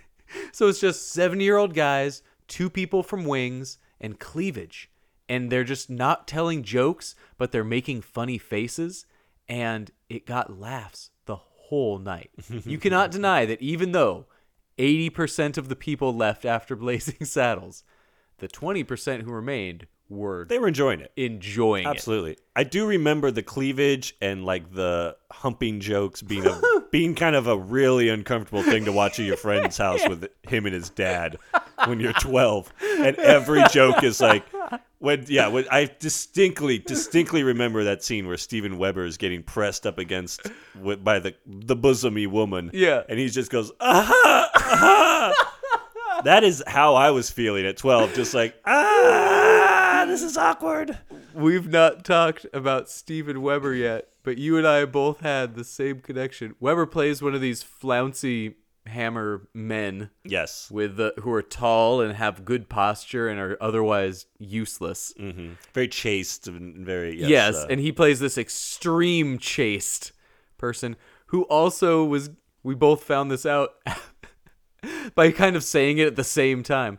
so 0.52 0.68
it's 0.68 0.78
just 0.80 1.10
70 1.12 1.42
year 1.42 1.56
old 1.56 1.74
guys, 1.74 2.22
two 2.50 2.68
people 2.68 3.02
from 3.02 3.24
Wings 3.24 3.78
and 3.98 4.18
Cleavage, 4.18 4.90
and 5.28 5.50
they're 5.50 5.64
just 5.64 5.88
not 5.88 6.28
telling 6.28 6.62
jokes, 6.62 7.14
but 7.38 7.52
they're 7.52 7.64
making 7.64 8.02
funny 8.02 8.36
faces, 8.36 9.06
and 9.48 9.90
it 10.10 10.26
got 10.26 10.58
laughs 10.58 11.10
the 11.24 11.36
whole 11.36 11.98
night. 11.98 12.30
you 12.66 12.76
cannot 12.76 13.10
deny 13.12 13.46
that 13.46 13.62
even 13.62 13.92
though 13.92 14.26
80% 14.76 15.56
of 15.56 15.68
the 15.68 15.76
people 15.76 16.14
left 16.14 16.44
after 16.44 16.74
Blazing 16.74 17.16
Saddles, 17.24 17.84
the 18.38 18.48
20% 18.48 19.22
who 19.22 19.30
remained 19.30 19.86
were 20.10 20.44
They 20.48 20.58
were 20.58 20.68
enjoying 20.68 21.00
it. 21.00 21.12
enjoying 21.16 21.86
it. 21.86 21.90
Absolutely. 21.90 22.36
I 22.54 22.64
do 22.64 22.86
remember 22.86 23.30
the 23.30 23.42
cleavage 23.42 24.14
and 24.20 24.44
like 24.44 24.74
the 24.74 25.16
humping 25.30 25.80
jokes 25.80 26.20
being 26.20 26.46
a 26.46 26.60
being 26.90 27.14
kind 27.14 27.36
of 27.36 27.46
a 27.46 27.56
really 27.56 28.08
uncomfortable 28.08 28.62
thing 28.64 28.84
to 28.84 28.92
watch 28.92 29.18
at 29.20 29.24
your 29.24 29.36
friend's 29.36 29.78
house 29.86 30.06
with 30.08 30.26
him 30.48 30.66
and 30.66 30.74
his 30.74 30.90
dad 30.90 31.38
when 31.86 32.00
you're 32.00 32.12
12 32.14 32.72
and 32.98 33.16
every 33.18 33.62
joke 33.72 34.02
is 34.02 34.20
like 34.20 34.44
when 34.98 35.24
yeah, 35.28 35.46
when 35.48 35.64
I 35.70 35.88
distinctly 36.00 36.78
distinctly 36.78 37.42
remember 37.42 37.84
that 37.84 38.02
scene 38.04 38.26
where 38.26 38.36
Steven 38.36 38.76
Weber 38.76 39.04
is 39.06 39.16
getting 39.16 39.42
pressed 39.42 39.86
up 39.86 39.96
against 39.98 40.42
wi- 40.74 40.96
by 40.96 41.20
the 41.20 41.34
the 41.46 41.74
bosomy 41.76 42.26
woman. 42.26 42.70
Yeah. 42.74 43.04
And 43.08 43.18
he 43.18 43.28
just 43.30 43.50
goes, 43.50 43.72
"Aha! 43.80 44.50
Aha!" 44.54 46.20
that 46.24 46.44
is 46.44 46.62
how 46.66 46.96
I 46.96 47.12
was 47.12 47.30
feeling 47.30 47.64
at 47.64 47.78
12, 47.78 48.12
just 48.14 48.34
like, 48.34 48.54
"Ah, 48.66 49.39
this 50.10 50.22
is 50.22 50.36
awkward." 50.36 50.98
We've 51.34 51.68
not 51.68 52.04
talked 52.04 52.46
about 52.52 52.88
Steven 52.90 53.40
Weber 53.42 53.74
yet, 53.74 54.08
but 54.22 54.36
you 54.38 54.56
and 54.58 54.66
I 54.66 54.84
both 54.84 55.20
had 55.20 55.54
the 55.54 55.64
same 55.64 56.00
connection. 56.00 56.54
Weber 56.60 56.86
plays 56.86 57.22
one 57.22 57.34
of 57.34 57.40
these 57.40 57.62
flouncy 57.62 58.56
hammer 58.86 59.46
men 59.54 60.10
Yes. 60.24 60.68
with 60.70 60.96
the, 60.96 61.12
who 61.20 61.30
are 61.32 61.42
tall 61.42 62.00
and 62.00 62.14
have 62.14 62.44
good 62.44 62.68
posture 62.68 63.28
and 63.28 63.38
are 63.38 63.56
otherwise 63.60 64.26
useless. 64.38 65.12
hmm 65.16 65.50
Very 65.74 65.86
chaste 65.86 66.48
and 66.48 66.84
very 66.84 67.16
yes. 67.20 67.28
Yes, 67.28 67.54
uh, 67.56 67.66
and 67.70 67.78
he 67.80 67.92
plays 67.92 68.18
this 68.20 68.36
extreme 68.38 69.38
chaste 69.38 70.12
person 70.58 70.96
who 71.26 71.42
also 71.44 72.04
was. 72.04 72.30
We 72.62 72.74
both 72.74 73.04
found 73.04 73.30
this 73.30 73.46
out 73.46 73.70
by 75.14 75.30
kind 75.30 75.56
of 75.56 75.64
saying 75.64 75.98
it 75.98 76.06
at 76.06 76.16
the 76.16 76.24
same 76.24 76.62
time. 76.62 76.98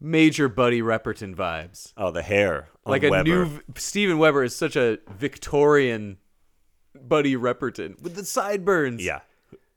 Major 0.00 0.48
Buddy 0.48 0.82
Repperton 0.82 1.34
vibes. 1.34 1.92
oh 1.96 2.10
the 2.10 2.22
hair 2.22 2.68
like 2.84 3.02
a 3.02 3.10
Weber. 3.10 3.24
new 3.24 3.60
Steven 3.76 4.18
Weber 4.18 4.44
is 4.44 4.54
such 4.54 4.76
a 4.76 4.98
Victorian 5.10 6.18
Buddy 6.94 7.36
Repperton 7.36 8.00
with 8.02 8.14
the 8.14 8.24
sideburns. 8.24 9.04
yeah. 9.04 9.20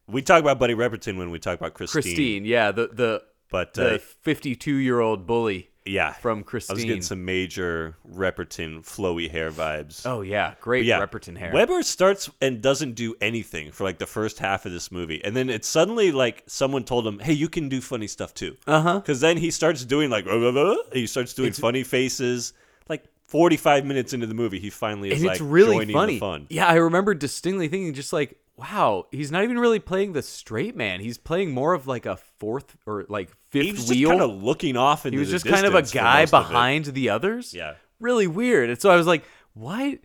We 0.08 0.22
talk 0.24 0.42
about 0.42 0.58
Buddy 0.60 0.74
Repperton 0.74 1.18
when 1.18 1.30
we 1.30 1.38
talk 1.38 1.60
about 1.60 1.76
Christine. 1.76 2.02
Christine. 2.02 2.46
Yeah, 2.46 2.72
the 2.72 2.88
the 2.88 3.24
But 3.52 3.78
uh, 3.78 3.90
the 3.94 4.00
52 4.00 4.76
year 4.76 5.00
old 5.00 5.28
bully 5.28 5.69
yeah, 5.86 6.14
from 6.14 6.44
Christine. 6.44 6.74
I 6.74 6.76
was 6.76 6.86
getting 6.86 7.02
some 7.02 7.26
major 7.26 7.96
Repperton 8.08 8.80
flowy 8.84 9.30
hair 9.30 9.52
vibes. 9.52 10.06
oh 10.06 10.22
yeah, 10.22 10.56
great 10.62 10.86
yeah, 10.86 11.00
Repperton 11.00 11.38
hair. 11.38 11.52
Weber 11.54 11.82
starts 11.84 12.30
and 12.42 12.62
doesn't 12.62 12.94
do 12.94 13.16
anything 13.22 13.72
for 13.72 13.84
like 13.84 13.98
the 13.98 14.06
first 14.06 14.40
half 14.40 14.66
of 14.66 14.72
this 14.72 14.92
movie, 14.92 15.24
and 15.24 15.36
then 15.36 15.50
it's 15.50 15.68
suddenly 15.68 16.12
like 16.12 16.44
someone 16.48 16.84
told 16.84 17.08
him, 17.08 17.20
"Hey, 17.20 17.34
you 17.34 17.50
can 17.50 17.70
do 17.70 17.82
funny 17.82 18.08
stuff 18.08 18.34
too." 18.34 18.58
Uh 18.68 18.82
huh. 18.82 19.00
Because 19.00 19.20
then 19.22 19.38
he 19.38 19.52
starts 19.52 19.84
doing 19.86 20.10
like 20.10 20.26
he 20.94 21.08
starts 21.08 21.34
doing 21.34 21.54
funny 21.54 21.84
faces. 21.84 22.54
Like 22.88 23.06
forty 23.28 23.58
five 23.58 23.86
minutes 23.86 24.14
into 24.14 24.28
the 24.28 24.34
movie, 24.34 24.60
he 24.60 24.70
finally 24.70 25.12
is 25.12 25.20
And 25.20 25.28
like 25.28 25.36
it's 25.36 25.42
really 25.42 25.92
funny. 25.92 26.20
fun. 26.20 26.48
Yeah, 26.50 26.68
I 26.68 26.76
remember 26.76 27.14
distinctly 27.14 27.68
thinking 27.68 27.94
just 27.94 28.12
like, 28.14 28.38
wow, 28.60 29.06
he's 29.12 29.32
not 29.32 29.44
even 29.44 29.58
really 29.58 29.80
playing 29.80 30.14
the 30.14 30.22
straight 30.22 30.76
man. 30.76 31.00
He's 31.00 31.18
playing 31.18 31.52
more 31.52 31.74
of 31.74 31.88
like 31.88 32.06
a 32.06 32.18
fourth 32.18 32.76
or 32.86 33.06
like 33.10 33.30
fifth 33.50 33.64
He 33.66 33.72
was 33.72 33.80
just 33.82 33.90
wheel. 33.92 34.10
kind 34.10 34.22
of 34.22 34.44
looking 34.44 34.76
off 34.78 35.06
into 35.06 35.16
he 35.16 35.20
was 35.20 35.30
just 35.30 35.46
kind 35.46 35.66
of 35.66 35.74
a 35.76 35.82
guy 35.84 36.22
most 36.22 36.34
of 36.34 36.46
it. 36.46 36.48
behind 36.50 36.86
the 36.86 37.10
others. 37.10 37.54
Yeah. 37.54 37.76
really 38.00 38.28
weird. 38.28 38.70
And 38.70 38.80
so 38.82 38.90
I 38.90 38.96
was 38.96 39.08
like, 39.08 39.24
why? 39.54 40.00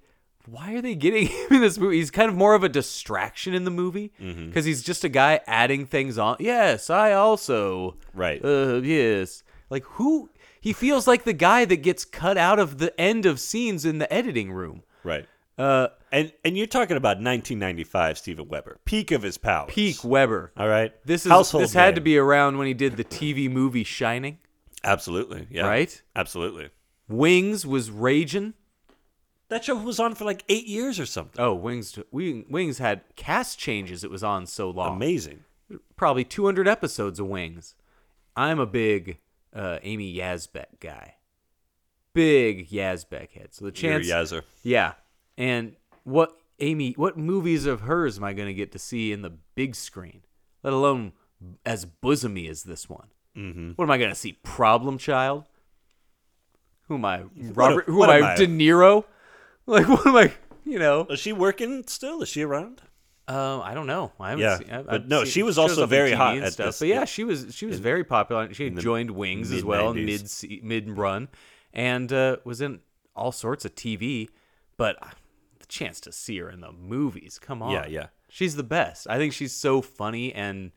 Why 0.46 0.74
are 0.74 0.82
they 0.82 0.94
getting 0.94 1.26
him 1.28 1.46
in 1.52 1.60
this 1.62 1.78
movie? 1.78 1.96
He's 1.96 2.10
kind 2.10 2.28
of 2.28 2.36
more 2.36 2.54
of 2.54 2.62
a 2.62 2.68
distraction 2.68 3.54
in 3.54 3.64
the 3.64 3.70
movie 3.70 4.12
because 4.18 4.34
Mm-hmm. 4.36 4.60
he's 4.60 4.82
just 4.82 5.02
a 5.02 5.08
guy 5.08 5.40
adding 5.46 5.86
things 5.86 6.18
on. 6.18 6.36
Yes, 6.38 6.90
I 6.90 7.12
also. 7.12 7.96
Right. 8.12 8.44
Uh, 8.44 8.80
yes. 8.84 9.42
Like 9.70 9.84
who? 9.84 10.28
He 10.60 10.72
feels 10.72 11.06
like 11.06 11.24
the 11.24 11.32
guy 11.32 11.64
that 11.64 11.78
gets 11.78 12.04
cut 12.04 12.36
out 12.38 12.58
of 12.58 12.78
the 12.78 12.98
end 13.00 13.26
of 13.26 13.40
scenes 13.40 13.84
in 13.84 13.98
the 13.98 14.10
editing 14.12 14.52
room. 14.52 14.82
Right. 15.02 15.26
Uh, 15.58 15.88
And 16.14 16.32
and 16.44 16.56
you're 16.56 16.68
talking 16.68 16.96
about 16.96 17.16
1995 17.16 18.18
Steven 18.18 18.46
Weber, 18.48 18.78
peak 18.84 19.10
of 19.10 19.22
his 19.22 19.36
powers. 19.36 19.70
peak 19.72 20.04
Weber. 20.04 20.52
All 20.56 20.68
right. 20.68 20.92
This 21.04 21.26
is 21.26 21.32
Household 21.32 21.64
this 21.64 21.72
had 21.72 21.86
name. 21.86 21.94
to 21.96 22.00
be 22.02 22.16
around 22.16 22.56
when 22.56 22.68
he 22.68 22.72
did 22.74 22.96
the 22.96 23.02
TV 23.04 23.50
movie 23.50 23.82
Shining, 23.82 24.38
absolutely. 24.84 25.48
Yeah. 25.50 25.66
right? 25.66 26.00
Absolutely. 26.14 26.68
Wings 27.08 27.66
was 27.66 27.90
raging. 27.90 28.54
That 29.48 29.64
show 29.64 29.74
was 29.74 29.98
on 29.98 30.14
for 30.14 30.24
like 30.24 30.44
eight 30.48 30.66
years 30.68 31.00
or 31.00 31.04
something. 31.06 31.40
Oh, 31.40 31.52
Wings! 31.52 31.98
Wing- 32.12 32.46
Wings 32.48 32.78
had 32.78 33.02
cast 33.16 33.58
changes. 33.58 34.04
It 34.04 34.10
was 34.10 34.22
on 34.22 34.46
so 34.46 34.70
long. 34.70 34.94
Amazing. 34.96 35.42
Probably 35.96 36.22
200 36.24 36.68
episodes 36.68 37.18
of 37.18 37.26
Wings. 37.26 37.74
I'm 38.36 38.60
a 38.60 38.66
big 38.66 39.18
uh, 39.52 39.78
Amy 39.82 40.14
Yasbeck 40.14 40.80
guy. 40.80 41.16
Big 42.14 42.70
Yasbeck 42.70 43.32
head. 43.32 43.48
So 43.52 43.64
the 43.64 43.72
chance, 43.72 44.06
Yazzer. 44.08 44.42
yeah. 44.62 44.92
And 45.36 45.74
what 46.04 46.36
Amy? 46.60 46.92
What 46.92 47.16
movies 47.18 47.66
of 47.66 47.82
hers 47.82 48.16
am 48.18 48.24
I 48.24 48.32
going 48.32 48.48
to 48.48 48.54
get 48.54 48.72
to 48.72 48.78
see 48.78 49.12
in 49.12 49.22
the 49.22 49.30
big 49.54 49.74
screen? 49.74 50.22
Let 50.62 50.72
alone 50.72 51.12
as 51.66 51.84
bosomy 51.84 52.48
as 52.48 52.62
this 52.62 52.88
one. 52.88 53.08
Mm-hmm. 53.36 53.72
What 53.72 53.84
am 53.84 53.90
I 53.90 53.98
going 53.98 54.10
to 54.10 54.14
see? 54.16 54.32
Problem 54.44 54.96
Child. 54.98 55.44
Who 56.88 56.94
am 56.96 57.04
I? 57.04 57.24
Robert? 57.54 57.86
who 57.86 57.96
what 57.96 58.10
am 58.10 58.16
am 58.18 58.24
I? 58.24 58.32
I? 58.32 58.36
De 58.36 58.46
Niro? 58.46 59.04
Like 59.66 59.88
what 59.88 60.06
am 60.06 60.14
I? 60.16 60.30
You 60.66 60.78
know? 60.78 61.06
Is 61.08 61.20
she 61.20 61.32
working 61.32 61.84
still? 61.86 62.20
Is 62.22 62.28
she 62.28 62.42
around? 62.42 62.82
Um, 63.26 63.62
I 63.62 63.72
don't 63.72 63.86
know. 63.86 64.12
I 64.20 64.30
haven't 64.30 64.42
Yeah, 64.44 64.58
seen, 64.58 64.70
I've, 64.70 64.84
but 64.84 64.94
I've 64.94 65.08
no, 65.08 65.24
seen- 65.24 65.32
she 65.32 65.42
was 65.42 65.56
also 65.56 65.86
very 65.86 66.12
hot 66.12 66.36
at 66.36 66.52
stuff. 66.52 66.66
this- 66.66 66.78
But 66.80 66.88
yeah, 66.88 66.94
yeah. 67.00 67.04
she 67.06 67.24
was 67.24 67.46
she 67.54 67.64
was 67.64 67.78
very 67.80 68.04
popular. 68.04 68.52
She 68.52 68.64
had 68.64 68.78
joined 68.78 69.10
Wings 69.10 69.50
as 69.52 69.64
well 69.64 69.92
in 69.92 70.04
mid 70.04 70.30
mid 70.62 70.90
run, 70.90 71.28
and 71.72 72.12
uh, 72.12 72.36
was 72.44 72.60
in 72.60 72.80
all 73.16 73.32
sorts 73.32 73.64
of 73.64 73.74
TV. 73.74 74.28
But 74.76 75.02
uh, 75.02 75.06
chance 75.74 76.00
to 76.00 76.12
see 76.12 76.38
her 76.38 76.48
in 76.50 76.60
the 76.60 76.72
movies, 76.72 77.38
come 77.38 77.62
on, 77.62 77.72
Yeah, 77.72 77.86
yeah. 77.86 78.06
she's 78.28 78.56
the 78.56 78.62
best. 78.62 79.06
I 79.10 79.18
think 79.18 79.32
she's 79.32 79.52
so 79.52 79.80
funny 79.82 80.32
and 80.32 80.72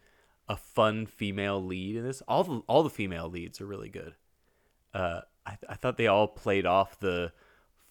a 0.49 0.55
fun 0.57 1.05
female 1.05 1.63
lead 1.63 1.95
in 1.97 2.03
this. 2.03 2.21
All 2.27 2.43
the 2.43 2.62
all 2.67 2.83
the 2.83 2.89
female 2.89 3.29
leads 3.29 3.60
are 3.62 3.65
really 3.65 3.89
good. 3.89 4.15
Uh, 4.93 5.21
I 5.45 5.57
I 5.69 5.75
thought 5.75 5.97
they 5.97 6.07
all 6.07 6.27
played 6.27 6.65
off 6.65 6.99
the 6.99 7.31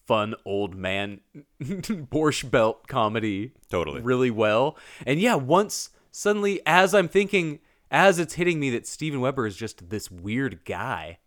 fun 0.06 0.34
old 0.44 0.74
man 0.74 1.20
Borscht 1.62 2.50
Belt 2.50 2.86
comedy 2.86 3.52
Totally. 3.68 4.00
really 4.00 4.30
well. 4.30 4.78
And 5.04 5.20
yeah, 5.20 5.34
once 5.34 5.90
suddenly, 6.12 6.60
as 6.64 6.94
I'm 6.94 7.08
thinking, 7.08 7.58
as 7.90 8.18
it's 8.18 8.34
hitting 8.34 8.58
me 8.60 8.70
that 8.70 8.86
Steven 8.86 9.20
Weber 9.20 9.46
is 9.46 9.56
just 9.56 9.90
this 9.90 10.10
weird 10.10 10.64
guy, 10.64 11.18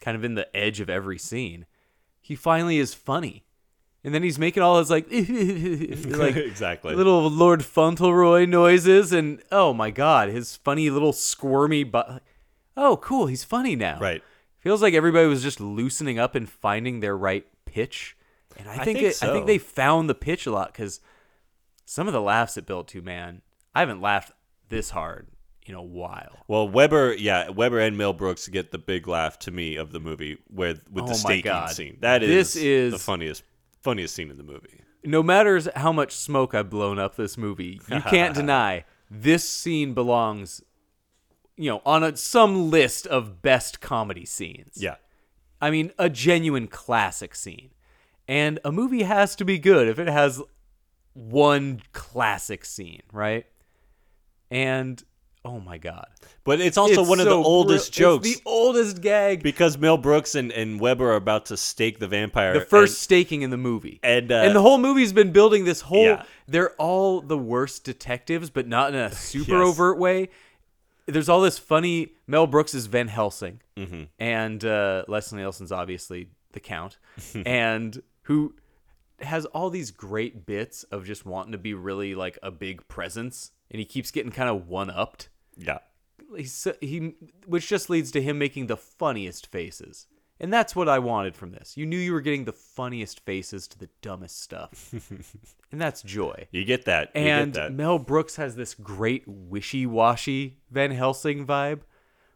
kind 0.00 0.16
of 0.16 0.24
in 0.24 0.34
the 0.34 0.54
edge 0.54 0.80
of 0.80 0.90
every 0.90 1.18
scene, 1.18 1.66
he 2.20 2.34
finally 2.34 2.78
is 2.78 2.92
funny. 2.94 3.45
And 4.06 4.14
then 4.14 4.22
he's 4.22 4.38
making 4.38 4.62
all 4.62 4.78
his 4.78 4.88
like, 4.88 5.06
like 5.10 6.36
exactly. 6.36 6.94
little 6.94 7.28
Lord 7.28 7.64
Fauntleroy 7.64 8.44
noises, 8.46 9.12
and 9.12 9.42
oh 9.50 9.72
my 9.74 9.90
god, 9.90 10.28
his 10.28 10.54
funny 10.54 10.88
little 10.90 11.12
squirmy 11.12 11.82
but 11.82 12.22
oh 12.76 12.98
cool, 12.98 13.26
he's 13.26 13.42
funny 13.42 13.74
now. 13.74 13.98
Right. 13.98 14.22
Feels 14.60 14.80
like 14.80 14.94
everybody 14.94 15.26
was 15.26 15.42
just 15.42 15.60
loosening 15.60 16.20
up 16.20 16.36
and 16.36 16.48
finding 16.48 17.00
their 17.00 17.16
right 17.16 17.46
pitch, 17.64 18.16
and 18.56 18.68
I 18.68 18.74
I 18.74 18.84
think 18.84 18.98
think 18.98 19.10
it, 19.10 19.22
I 19.24 19.32
think 19.32 19.46
they 19.46 19.58
found 19.58 20.08
the 20.08 20.14
pitch 20.14 20.46
a 20.46 20.52
lot 20.52 20.72
because 20.72 21.00
some 21.84 22.06
of 22.06 22.12
the 22.12 22.22
laughs 22.22 22.56
it 22.56 22.64
built 22.64 22.86
to, 22.88 23.02
man, 23.02 23.42
I 23.74 23.80
haven't 23.80 24.00
laughed 24.00 24.30
this 24.68 24.90
hard 24.90 25.26
in 25.66 25.74
a 25.74 25.82
while. 25.82 26.44
Well, 26.46 26.68
Weber, 26.68 27.12
yeah, 27.14 27.50
Weber 27.50 27.80
and 27.80 27.98
Mel 27.98 28.12
Brooks 28.12 28.46
get 28.46 28.70
the 28.70 28.78
big 28.78 29.08
laugh 29.08 29.36
to 29.40 29.50
me 29.50 29.74
of 29.74 29.90
the 29.90 29.98
movie 29.98 30.38
with 30.48 30.88
with 30.92 31.04
Oh 31.04 31.08
the 31.08 31.14
staking 31.14 31.42
God. 31.50 31.70
scene. 31.70 31.96
That 32.02 32.22
is 32.22 32.28
This 32.28 32.54
is- 32.56 32.92
the 32.92 32.98
funniest 33.00 33.42
funniest 33.86 34.16
scene 34.16 34.30
in 34.30 34.36
the 34.36 34.42
movie. 34.42 34.80
No 35.04 35.22
matter 35.22 35.60
how 35.76 35.92
much 35.92 36.12
smoke 36.12 36.54
I've 36.54 36.68
blown 36.68 36.98
up 36.98 37.14
this 37.14 37.38
movie, 37.38 37.80
you 37.88 38.00
can't 38.00 38.34
deny 38.42 38.84
this 39.08 39.48
scene 39.48 39.94
belongs, 39.94 40.60
you 41.56 41.70
know, 41.70 41.82
on 41.86 42.02
a, 42.02 42.16
some 42.16 42.68
list 42.68 43.06
of 43.06 43.40
best 43.42 43.80
comedy 43.80 44.24
scenes. 44.24 44.72
Yeah. 44.74 44.96
I 45.60 45.70
mean, 45.70 45.92
a 45.98 46.10
genuine 46.10 46.66
classic 46.66 47.36
scene. 47.36 47.70
And 48.26 48.58
a 48.64 48.72
movie 48.72 49.04
has 49.04 49.36
to 49.36 49.44
be 49.44 49.58
good 49.58 49.86
if 49.86 50.00
it 50.00 50.08
has 50.08 50.42
one 51.12 51.80
classic 51.92 52.64
scene, 52.64 53.02
right? 53.12 53.46
And 54.50 55.00
oh 55.46 55.60
my 55.60 55.78
god. 55.78 56.06
But 56.44 56.60
it's 56.60 56.76
also 56.76 57.00
It's 57.00 57.08
one 57.08 57.20
of 57.20 57.26
the 57.26 57.34
oldest 57.34 57.96
brill- 57.96 58.16
jokes 58.18 58.28
It's 58.28 58.36
the 58.40 58.42
oldest 58.46 59.00
gag. 59.00 59.42
because 59.42 59.78
Mel 59.78 59.96
Brooks 59.96 60.34
and, 60.34 60.52
and 60.52 60.78
Weber 60.80 61.10
are 61.12 61.16
about 61.16 61.46
to 61.46 61.56
stake 61.56 61.98
the 61.98 62.06
vampire. 62.08 62.52
the 62.52 62.60
first 62.60 63.00
staking 63.00 63.42
in 63.42 63.50
the 63.50 63.56
movie. 63.56 63.98
and, 64.02 64.30
uh, 64.30 64.36
and 64.36 64.54
the 64.54 64.60
whole 64.62 64.78
movie's 64.78 65.12
been 65.12 65.32
building 65.32 65.64
this 65.64 65.80
whole 65.82 66.04
Yeah. 66.04 66.24
they're 66.46 66.70
all 66.74 67.20
the 67.20 67.38
worst 67.38 67.84
detectives, 67.84 68.50
but 68.50 68.66
not 68.68 68.90
in 68.92 68.96
a 69.00 69.12
super 69.14 69.52
Yes. 69.58 69.68
overt 69.68 69.98
way. 69.98 70.28
there's 71.06 71.28
all 71.28 71.40
this 71.40 71.58
funny. 71.58 72.08
Mel 72.26 72.46
Brooks 72.48 72.74
is 72.74 72.86
Van 72.86 73.08
Helsing, 73.08 73.60
Mm-hmm. 73.76 74.02
and 74.18 74.64
uh, 74.64 75.04
Leslie 75.06 75.38
Nielsen's 75.38 75.70
obviously 75.70 76.28
the 76.52 76.60
Count, 76.60 76.98
and 77.46 78.02
who 78.22 78.54
has 79.20 79.44
all 79.46 79.70
these 79.70 79.90
great 79.92 80.44
bits 80.46 80.82
of 80.84 81.04
just 81.04 81.24
wanting 81.24 81.52
to 81.52 81.58
be 81.58 81.74
really 81.74 82.14
like 82.14 82.38
a 82.42 82.50
big 82.50 82.86
presence, 82.88 83.52
and 83.70 83.78
he 83.78 83.84
keeps 83.84 84.10
getting 84.10 84.32
kind 84.32 84.48
of 84.50 84.68
one 84.68 84.90
upped. 84.90 85.28
Yeah. 85.56 85.78
He's 86.36 86.52
so- 86.52 86.74
he, 86.80 87.14
which 87.46 87.68
just 87.68 87.88
leads 87.90 88.10
to 88.12 88.22
him 88.22 88.38
making 88.38 88.66
the 88.66 88.76
funniest 88.76 89.46
faces. 89.50 90.06
And 90.38 90.52
that's 90.52 90.76
what 90.76 90.86
I 90.88 90.98
wanted 90.98 91.34
from 91.34 91.52
this. 91.52 91.78
You 91.78 91.86
knew 91.86 91.96
you 91.96 92.12
were 92.12 92.20
getting 92.20 92.44
the 92.44 92.52
funniest 92.52 93.20
faces 93.20 93.66
to 93.68 93.78
the 93.78 93.88
dumbest 94.02 94.42
stuff. 94.42 94.92
and 95.72 95.80
that's 95.80 96.02
joy. 96.02 96.46
You 96.50 96.64
get 96.66 96.84
that. 96.84 97.10
You 97.14 97.22
And 97.22 97.52
get 97.54 97.60
that. 97.62 97.72
Mel 97.72 97.98
Brooks 97.98 98.36
has 98.36 98.54
this 98.54 98.74
great 98.74 99.24
wishy-washy 99.26 100.58
Van 100.70 100.90
Helsing 100.90 101.46
vibe 101.46 101.80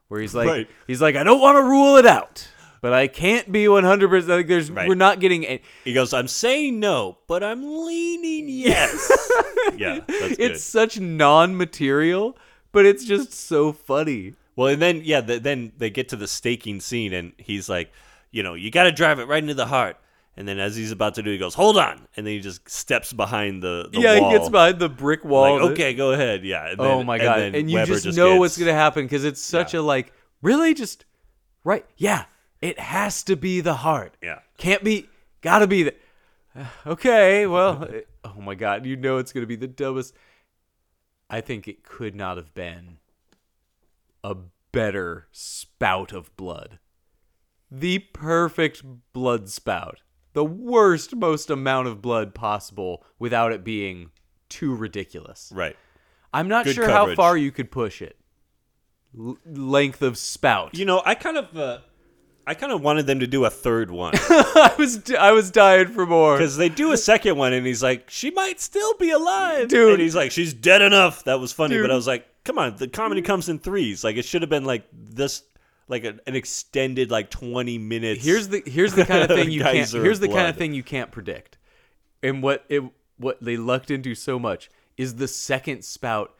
where 0.09 0.20
he's 0.20 0.35
like 0.35 0.48
Right. 0.48 0.68
he's 0.87 1.02
like 1.02 1.14
I 1.16 1.22
don't 1.24 1.40
want 1.40 1.56
to 1.59 1.62
rule 1.62 1.96
it 1.96 2.06
out, 2.06 2.48
but 2.80 2.92
I 2.94 3.06
can't 3.06 3.52
be 3.52 3.64
100% 3.66 4.28
like 4.28 4.46
there's 4.46 4.70
Right. 4.70 4.88
we're 4.88 4.94
not 4.94 5.20
getting 5.20 5.44
a, 5.44 5.61
He 5.85 5.92
goes, 5.92 6.14
I'm 6.14 6.26
saying 6.28 6.80
no, 6.80 7.18
but 7.28 7.42
I'm 7.44 7.62
leaning 7.85 8.48
yes. 8.48 9.28
yeah, 9.76 10.00
it's 10.09 10.64
such 10.64 10.98
non-material, 10.98 12.37
but 12.72 12.87
it's 12.87 13.04
just 13.04 13.33
so 13.33 13.72
funny. 13.72 14.35
Well, 14.56 14.68
and 14.68 14.80
then 14.83 15.02
yeah, 15.04 15.20
the, 15.20 15.38
then 15.38 15.72
they 15.78 15.90
get 15.90 16.09
to 16.11 16.16
the 16.16 16.28
staking 16.28 16.80
scene, 16.80 17.12
and 17.12 17.33
he's 17.38 17.68
like, 17.68 17.92
you 18.30 18.42
know, 18.42 18.54
you 18.54 18.70
got 18.70 18.85
to 18.85 18.92
drive 18.92 19.18
it 19.18 19.24
right 19.28 19.42
into 19.42 19.54
the 19.54 19.66
heart. 19.66 19.96
And 20.37 20.46
then 20.46 20.59
as 20.59 20.76
he's 20.76 20.92
about 20.92 21.16
to 21.16 21.22
do, 21.22 21.30
he 21.30 21.38
goes, 21.38 21.54
"Hold 21.54 21.76
on!" 21.76 22.06
And 22.16 22.24
then 22.26 22.35
he 22.35 22.40
just 22.40 22.68
steps 22.70 23.12
behind 23.12 23.62
the, 23.62 23.88
the 23.92 24.00
yeah, 24.00 24.18
wall. 24.20 24.30
he 24.30 24.37
gets 24.38 24.48
behind 24.48 24.78
the 24.78 24.88
brick 24.88 25.24
wall. 25.24 25.61
Like, 25.61 25.72
okay, 25.72 25.92
go 25.94 26.12
ahead. 26.12 26.44
Yeah. 26.44 26.68
And 26.70 26.80
oh 26.80 26.98
then- 26.98 27.06
my 27.06 27.18
god! 27.18 27.40
And, 27.40 27.56
And, 27.56 27.70
you 27.70 27.76
Weber 27.76 27.98
just, 27.98 28.16
know 28.16 28.37
what's 28.37 28.56
gonna 28.56 28.72
happen 28.72 29.04
because 29.04 29.24
it's 29.24 29.42
such 29.42 29.74
Yeah. 29.74 29.80
a 29.80 29.83
like 29.83 30.12
really 30.40 30.72
just 30.72 31.04
right. 31.64 31.85
Yeah, 31.96 32.24
it 32.62 32.78
has 32.78 33.22
to 33.24 33.37
be 33.37 33.61
the 33.61 33.74
heart. 33.74 34.16
Yeah. 34.22 34.38
can't 34.56 34.85
be. 34.85 35.09
Gotta 35.42 35.66
be 35.66 35.83
the. 35.85 35.94
Okay, 36.87 37.46
well, 37.46 37.88
oh 38.24 38.40
my 38.40 38.54
god! 38.54 38.87
You 38.87 38.96
know 38.96 39.18
it's 39.18 39.33
gonna 39.33 39.46
be 39.46 39.56
the 39.56 39.66
dumbest. 39.68 40.14
I 41.31 41.40
think 41.40 41.69
it 41.69 41.85
could 41.85 42.14
not 42.14 42.37
have 42.37 42.53
been 42.53 42.99
a 44.25 44.37
better 44.73 45.29
spout 45.31 46.12
of 46.12 46.37
blood. 46.37 46.79
The 47.71 48.01
perfect 48.01 48.83
blood 49.12 49.49
spout. 49.49 50.03
The 50.33 50.45
worst, 50.45 51.14
most 51.14 51.51
amount 51.51 51.88
of 51.88 52.03
blood 52.03 52.35
possible 52.35 53.05
without 53.19 53.53
it 53.53 53.64
being 53.64 54.11
too 54.49 54.75
ridiculous. 54.75 55.53
Right. 55.55 55.77
I'm 56.33 56.49
not 56.49 56.64
Good 56.64 56.75
sure 56.75 56.88
how 56.88 57.14
far 57.14 57.37
you 57.37 57.51
could 57.51 57.71
push 57.71 58.03
it. 58.03 58.16
L- 59.19 59.38
length 59.47 60.03
of 60.03 60.19
spout. 60.19 60.77
You 60.77 60.85
know, 60.85 61.03
I 61.05 61.14
kind 61.14 61.37
of, 61.37 61.57
uh, 61.57 61.79
I 62.51 62.55
kind 62.55 62.73
of 62.73 62.83
wanted 62.83 63.07
them 63.07 63.21
to 63.21 63.29
do 63.29 63.45
a 63.45 63.51
third 63.51 63.93
one 63.93 64.13
I 64.17 64.75
was 64.77 65.09
I 65.13 65.31
was 65.31 65.53
dying 65.53 65.87
for 65.89 66.05
more. 66.05 66.37
because 66.37 66.57
they 66.57 66.69
do 66.69 66.91
a 66.91 66.97
second 66.97 67.37
one, 67.37 67.53
and 67.53 67.65
he's 67.65 67.81
like, 67.81 68.11
she 68.11 68.33
might 68.33 68.59
still 68.61 68.95
be 68.95 69.11
alive, 69.11 69.69
Dude. 69.69 69.93
And 69.95 70.03
he's 70.03 70.17
like, 70.17 70.33
she's 70.33 70.53
dead 70.53 70.83
enough. 70.83 71.23
That 71.25 71.39
was 71.39 71.53
funny, 71.53 71.77
Dude. 71.77 71.85
but 71.85 71.93
I 71.93 71.95
was 71.95 72.09
like, 72.09 72.27
come 72.45 72.59
on, 72.59 72.75
the 72.77 72.89
comedy 72.89 73.23
comes 73.23 73.49
in 73.49 73.61
threes. 73.61 74.03
Like 74.03 74.17
it 74.17 74.25
should 74.25 74.43
have 74.43 74.49
been 74.51 74.65
like 74.65 74.85
this, 74.93 75.45
like 75.87 76.03
a, 76.05 76.19
an 76.27 76.35
extended 76.35 77.11
like 77.13 77.31
twenty 77.31 77.79
minutes. 77.79 78.25
Here's 78.25 78.49
the 78.49 78.63
here's 78.67 78.95
the 78.95 79.05
kind 79.05 79.23
of 79.23 79.29
thing 79.37 79.53
you 79.53 79.61
can't 79.61 79.75
Geyser 79.77 80.03
here's 80.03 80.19
the 80.19 80.27
kind 80.27 80.39
blood. 80.39 80.49
of 80.51 80.57
thing 80.57 80.75
you 80.75 80.83
can't 80.83 81.13
predict. 81.13 81.57
And 82.23 82.43
what 82.43 82.65
it 82.69 82.83
what 83.17 83.39
they 83.41 83.57
lucked 83.57 83.93
into 83.93 84.17
so 84.17 84.39
much 84.41 84.71
is 84.97 85.15
the 85.15 85.29
second 85.29 85.85
spout 85.85 86.35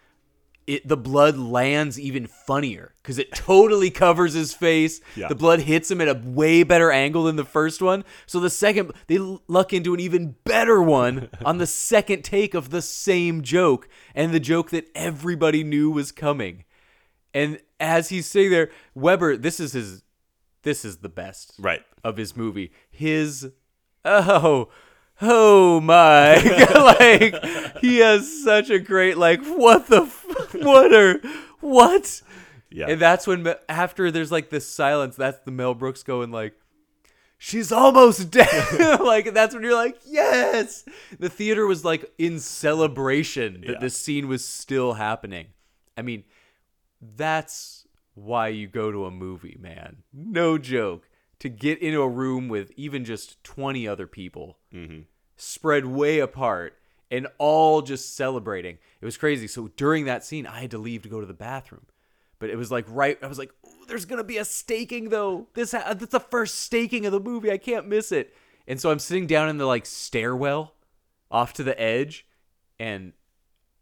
it 0.71 0.87
the 0.87 0.97
blood 0.97 1.37
lands 1.37 1.99
even 1.99 2.27
funnier 2.27 2.95
cuz 3.03 3.19
it 3.19 3.33
totally 3.33 3.91
covers 3.91 4.35
his 4.35 4.55
face. 4.55 5.01
Yeah. 5.17 5.29
The 5.29 5.35
blood 5.35 5.61
hits 5.61 5.91
him 5.91 6.01
at 6.01 6.09
a 6.09 6.21
way 6.25 6.63
better 6.63 6.93
angle 6.93 7.25
than 7.25 7.37
the 7.37 7.45
first 7.45 7.83
one. 7.83 8.05
So 8.27 8.39
the 8.39 8.51
second 8.51 8.93
they 9.09 9.19
luck 9.19 9.73
into 9.73 9.95
an 9.95 10.01
even 10.01 10.37
better 10.45 10.81
one 10.81 11.29
on 11.45 11.59
the 11.59 11.67
second 11.67 12.23
take 12.23 12.55
of 12.55 12.71
the 12.71 12.83
same 12.83 13.43
joke 13.43 13.89
and 14.15 14.33
the 14.33 14.41
joke 14.41 14.71
that 14.71 14.89
everybody 14.95 15.65
knew 15.65 15.91
was 15.91 16.13
coming. 16.13 16.65
And 17.35 17.61
as 17.79 18.11
he's 18.11 18.27
sitting 18.27 18.51
there, 18.51 18.71
Weber, 18.95 19.37
this 19.37 19.59
is 19.61 19.73
his 19.73 20.03
this 20.63 20.85
is 20.85 20.99
the 20.99 21.09
best 21.09 21.55
right. 21.59 21.83
of 22.05 22.17
his 22.17 22.37
movie. 22.37 22.71
His 22.91 23.51
oh 24.05 24.69
oh 25.23 25.81
my 25.81 26.35
like 26.75 27.79
he 27.81 27.99
has 27.99 28.43
such 28.45 28.71
a 28.71 28.79
great 28.79 29.17
like 29.19 29.45
what 29.45 29.87
the 29.89 30.03
f- 30.03 30.55
what 30.55 30.93
are 30.95 31.21
what 31.61 32.23
Yeah. 32.71 32.87
and 32.89 33.01
that's 33.01 33.27
when 33.27 33.47
after 33.69 34.11
there's 34.11 34.33
like 34.33 34.51
this 34.51 34.67
silence 34.67 35.17
that's 35.17 35.39
the 35.45 35.51
Mel 35.51 35.75
Brooks 35.75 36.03
going 36.03 36.31
like 36.31 36.55
she's 37.39 37.73
almost 37.73 38.31
dead 38.31 39.01
like 39.01 39.33
that's 39.35 39.55
when 39.55 39.63
you're 39.63 39.75
like 39.75 39.99
yes 40.07 40.85
the 41.19 41.29
theater 41.31 41.67
was 41.67 41.85
like 41.85 42.11
in 42.19 42.39
celebration 42.39 43.63
that 43.63 43.71
Yeah. 43.73 43.79
this 43.81 43.97
scene 43.97 44.29
was 44.29 44.45
still 44.45 44.95
happening 44.95 45.47
i 45.97 46.03
mean 46.03 46.25
that's 47.17 47.87
why 48.15 48.49
you 48.49 48.67
go 48.67 48.93
to 48.93 49.07
a 49.07 49.11
movie, 49.11 49.57
man. 49.59 49.99
No 50.13 50.59
joke. 50.59 51.09
To 51.41 51.49
get 51.49 51.81
into 51.81 52.03
a 52.03 52.09
room 52.09 52.49
with 52.49 52.71
even 52.77 53.05
just 53.05 53.43
20 53.45 53.89
other 53.89 54.07
people 54.07 54.59
mm-hmm. 54.73 55.01
spread 55.37 55.87
way 55.87 56.19
apart 56.19 56.77
and 57.11 57.27
all 57.39 57.83
just 57.83 58.15
celebrating. 58.15 58.79
It 59.01 59.05
was 59.05 59.17
crazy. 59.17 59.47
So 59.47 59.69
during 59.77 60.05
that 60.05 60.25
scene, 60.25 60.47
I 60.47 60.61
had 60.61 60.71
to 60.71 60.79
leave 60.79 61.03
to 61.03 61.09
go 61.09 61.21
to 61.21 61.27
the 61.27 61.35
bathroom. 61.35 61.87
But 62.39 62.51
it 62.51 62.57
was 62.57 62.71
like 62.71 62.87
right, 62.89 63.19
I 63.23 63.27
was 63.27 63.39
like, 63.39 63.53
there's 63.89 64.05
going 64.05 64.19
to 64.19 64.25
be 64.25 64.39
a 64.39 64.45
staking 64.45 65.09
though. 65.09 65.49
This 65.55 65.73
ha- 65.73 65.95
that's 65.95 66.13
the 66.13 66.21
first 66.21 66.61
staking 66.61 67.05
of 67.07 67.13
the 67.13 67.21
movie. 67.21 67.51
I 67.51 67.59
can't 67.59 67.87
miss 67.87 68.13
it. 68.13 68.35
And 68.67 68.81
so 68.81 68.91
I'm 68.91 68.99
sitting 68.99 69.27
down 69.27 69.49
in 69.49 69.59
the 69.59 69.67
like 69.67 69.85
stairwell 69.85 70.75
off 71.31 71.53
to 71.55 71.63
the 71.63 71.79
edge 71.81 72.27
and 72.79 73.13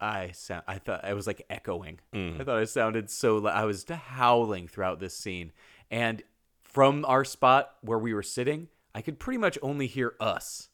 I 0.01 0.31
sound 0.33 0.64
I 0.66 0.79
thought 0.79 1.05
I 1.05 1.14
was 1.14 1.27
like 1.27 1.44
echoing. 1.51 2.01
Mm. 2.12 2.40
I 2.40 2.44
thought 2.44 2.59
I 2.59 2.64
sounded 2.64 3.11
so 3.11 3.38
lou- 3.38 3.49
I 3.49 3.64
was 3.64 3.85
howling 3.88 4.68
throughout 4.68 5.01
this 5.01 5.14
scene. 5.14 5.53
And 5.90 6.23
from 6.68 7.04
our 7.04 7.24
spot 7.24 7.74
where 7.81 7.98
we 7.98 8.14
were 8.14 8.22
sitting, 8.22 8.68
I 8.94 9.02
could 9.02 9.18
pretty 9.18 9.38
much 9.38 9.59
only 9.62 9.87
hear 9.87 10.14
us. 10.20 10.68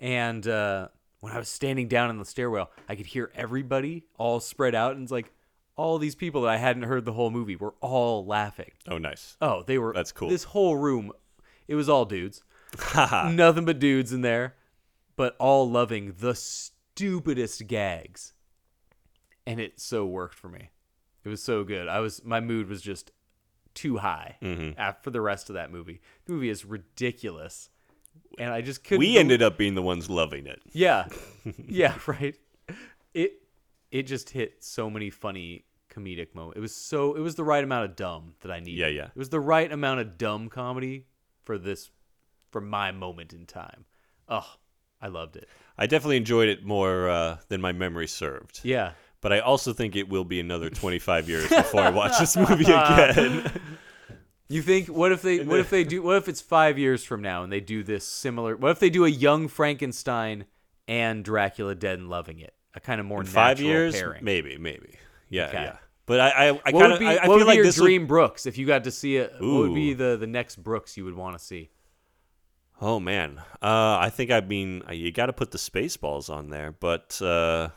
And 0.00 0.46
uh, 0.46 0.88
when 1.20 1.32
I 1.32 1.38
was 1.38 1.48
standing 1.48 1.88
down 1.88 2.10
in 2.10 2.18
the 2.18 2.24
stairwell, 2.24 2.70
I 2.88 2.96
could 2.96 3.06
hear 3.06 3.30
everybody 3.34 4.06
all 4.18 4.40
spread 4.40 4.74
out 4.74 4.92
and 4.92 5.04
it's 5.04 5.12
like 5.12 5.32
all 5.76 5.98
these 5.98 6.14
people 6.14 6.42
that 6.42 6.50
I 6.50 6.56
hadn't 6.56 6.84
heard 6.84 7.04
the 7.04 7.12
whole 7.12 7.30
movie 7.30 7.56
were 7.56 7.74
all 7.80 8.24
laughing. 8.24 8.70
Oh, 8.88 8.98
nice. 8.98 9.36
Oh, 9.40 9.62
they 9.66 9.78
were 9.78 9.92
That's 9.92 10.12
cool. 10.12 10.28
This 10.28 10.44
whole 10.44 10.76
room 10.76 11.12
it 11.66 11.74
was 11.74 11.88
all 11.88 12.04
dudes. 12.04 12.42
Nothing 12.94 13.64
but 13.64 13.78
dudes 13.78 14.12
in 14.12 14.20
there, 14.20 14.54
but 15.16 15.36
all 15.38 15.68
loving 15.70 16.14
the 16.18 16.34
stupidest 16.34 17.66
gags. 17.66 18.32
And 19.46 19.60
it 19.60 19.80
so 19.80 20.06
worked 20.06 20.34
for 20.34 20.48
me. 20.48 20.70
It 21.24 21.28
was 21.28 21.42
so 21.42 21.64
good. 21.64 21.88
I 21.88 22.00
was 22.00 22.24
my 22.24 22.40
mood 22.40 22.68
was 22.68 22.82
just 22.82 23.12
too 23.74 23.98
high 23.98 24.36
Mm-hmm. 24.42 24.78
af- 24.80 25.02
for 25.02 25.10
the 25.10 25.20
rest 25.20 25.50
of 25.50 25.54
that 25.54 25.70
movie. 25.72 26.00
The 26.26 26.32
movie 26.32 26.48
is 26.48 26.64
ridiculous. 26.64 27.68
And 28.38 28.52
I 28.52 28.60
just 28.60 28.84
couldn't 28.84 29.00
We 29.00 29.16
ended 29.16 29.42
up 29.42 29.56
being 29.58 29.74
the 29.74 29.82
ones 29.82 30.08
loving 30.10 30.46
it. 30.46 30.60
Yeah. 30.72 31.06
yeah, 31.68 31.94
right. 32.06 32.34
It 33.12 33.32
it 33.90 34.04
just 34.04 34.30
hit 34.30 34.64
so 34.64 34.90
many 34.90 35.10
funny 35.10 35.64
comedic 35.92 36.34
moments. 36.34 36.56
It 36.56 36.60
was 36.60 36.74
so 36.74 37.14
it 37.14 37.20
was 37.20 37.34
the 37.36 37.44
right 37.44 37.62
amount 37.62 37.84
of 37.90 37.96
dumb 37.96 38.34
that 38.40 38.50
I 38.50 38.58
needed. 38.60 38.78
Yeah, 38.78 38.86
yeah. 38.88 39.06
It 39.06 39.16
was 39.16 39.28
the 39.28 39.40
right 39.40 39.70
amount 39.70 40.00
of 40.00 40.18
dumb 40.18 40.48
comedy 40.48 41.06
for 41.44 41.58
this 41.58 41.90
for 42.50 42.60
my 42.60 42.90
moment 42.92 43.32
in 43.32 43.46
time. 43.46 43.84
Oh, 44.28 44.46
I 45.00 45.08
loved 45.08 45.36
it. 45.36 45.48
I 45.78 45.86
definitely 45.86 46.16
enjoyed 46.16 46.48
it 46.48 46.64
more 46.64 47.08
uh, 47.08 47.36
than 47.48 47.60
my 47.60 47.72
memory 47.72 48.06
served. 48.08 48.60
Yeah. 48.62 48.92
But 49.24 49.32
I 49.32 49.38
also 49.40 49.72
think 49.72 49.96
it 49.96 50.06
will 50.10 50.24
be 50.24 50.38
another 50.38 50.68
25 50.82 51.28
years 51.30 51.48
before 51.48 51.80
I 51.80 51.88
watch 51.88 52.18
this 52.18 52.36
movie 52.36 52.64
again. 52.64 53.50
You 54.48 54.60
think 54.60 54.88
what 54.88 55.12
if 55.12 55.22
they 55.22 55.42
what 55.42 55.58
if 55.60 55.70
they 55.70 55.82
do 55.82 56.02
what 56.02 56.16
if 56.18 56.28
it's 56.28 56.42
5 56.42 56.78
years 56.78 57.02
from 57.02 57.22
now 57.22 57.42
and 57.42 57.50
they 57.50 57.60
do 57.60 57.82
this 57.82 58.04
similar 58.06 58.54
what 58.54 58.70
if 58.72 58.78
they 58.80 58.90
do 58.90 59.06
a 59.06 59.08
young 59.08 59.48
Frankenstein 59.48 60.44
and 60.86 61.24
Dracula 61.24 61.74
Dead 61.74 61.98
and 61.98 62.10
Loving 62.10 62.38
It? 62.40 62.52
A 62.74 62.80
kind 62.80 63.00
of 63.00 63.06
more 63.06 63.20
In 63.20 63.26
five 63.26 63.60
years, 63.60 63.94
pairing. 63.94 64.22
maybe, 64.22 64.58
maybe. 64.58 64.98
Yeah, 65.30 65.46
Okay. 65.48 65.62
yeah. 65.62 65.76
But 66.04 66.20
I, 66.20 66.28
I, 66.50 66.60
I 66.66 66.72
kind 66.72 66.92
of, 66.92 66.98
be, 66.98 67.06
I, 67.06 67.14
I 67.14 67.20
feel 67.22 67.30
would 67.38 67.46
like 67.46 67.56
your 67.56 67.64
this 67.64 67.78
would- 67.78 67.86
dream 67.86 68.06
Brooks 68.06 68.44
if 68.44 68.58
you 68.58 68.66
got 68.66 68.84
to 68.84 68.90
see 68.90 69.16
it? 69.16 69.32
What 69.40 69.48
would 69.48 69.74
be 69.74 69.94
the 69.94 70.18
the 70.18 70.26
next 70.26 70.56
Brooks 70.56 70.98
you 70.98 71.06
would 71.06 71.14
want 71.16 71.38
to 71.38 71.42
see? 71.42 71.70
Oh 72.78 73.00
man, 73.00 73.38
uh, 73.62 73.96
I 73.98 74.10
think 74.10 74.30
I 74.30 74.40
mean 74.42 74.82
you 74.92 75.10
got 75.12 75.26
to 75.26 75.32
put 75.32 75.50
the 75.50 75.58
Spaceballs 75.58 76.28
on 76.28 76.50
there, 76.50 76.72
but 76.72 77.22
uh, 77.22 77.70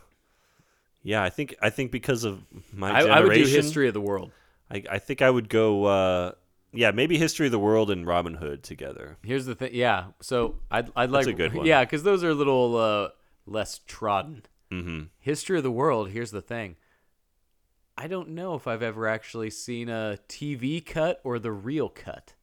yeah, 1.07 1.23
I 1.23 1.29
think 1.29 1.55
I 1.61 1.69
think 1.69 1.91
because 1.91 2.25
of 2.25 2.43
my 2.73 2.89
I, 2.89 2.99
generation, 2.99 3.17
I 3.17 3.21
would 3.21 3.33
do 3.33 3.45
History 3.45 3.87
of 3.87 3.93
the 3.93 4.01
World. 4.01 4.29
I, 4.69 4.83
I 4.91 4.99
think 4.99 5.21
I 5.21 5.29
would 5.29 5.47
go. 5.47 5.85
Uh, 5.85 6.31
yeah, 6.73 6.91
maybe 6.91 7.17
History 7.17 7.45
of 7.45 7.53
the 7.53 7.59
World 7.59 7.89
and 7.89 8.05
Robin 8.05 8.35
Hood 8.35 8.61
together. 8.61 9.17
Here's 9.23 9.45
the 9.45 9.55
thing. 9.55 9.69
Yeah, 9.71 10.07
so 10.19 10.55
I'd 10.69 10.91
I'd 10.97 11.09
like 11.09 11.27
a 11.27 11.31
good 11.31 11.53
one. 11.53 11.65
Yeah, 11.65 11.85
because 11.85 12.03
those 12.03 12.25
are 12.25 12.29
a 12.31 12.33
little 12.33 12.75
uh, 12.75 13.09
less 13.45 13.79
trodden. 13.87 14.43
Mm-hmm. 14.69 15.03
History 15.19 15.55
of 15.55 15.63
the 15.63 15.71
World. 15.71 16.09
Here's 16.09 16.31
the 16.31 16.41
thing. 16.41 16.75
I 17.97 18.07
don't 18.07 18.31
know 18.31 18.55
if 18.55 18.67
I've 18.67 18.83
ever 18.83 19.07
actually 19.07 19.49
seen 19.49 19.87
a 19.87 20.19
TV 20.27 20.85
cut 20.85 21.21
or 21.23 21.39
the 21.39 21.53
real 21.53 21.87
cut. 21.87 22.33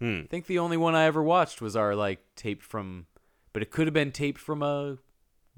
Hmm. 0.00 0.20
I 0.24 0.26
think 0.28 0.46
the 0.46 0.58
only 0.58 0.78
one 0.78 0.94
I 0.94 1.04
ever 1.04 1.22
watched 1.22 1.60
was 1.60 1.76
our 1.76 1.94
like 1.94 2.20
taped 2.34 2.64
from, 2.64 3.08
but 3.52 3.62
it 3.62 3.70
could 3.70 3.86
have 3.86 3.94
been 3.94 4.10
taped 4.10 4.40
from 4.40 4.62
a 4.62 4.96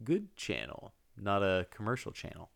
good 0.03 0.35
channel, 0.35 0.93
not 1.21 1.43
a 1.43 1.67
commercial 1.71 2.13
channel. 2.13 2.51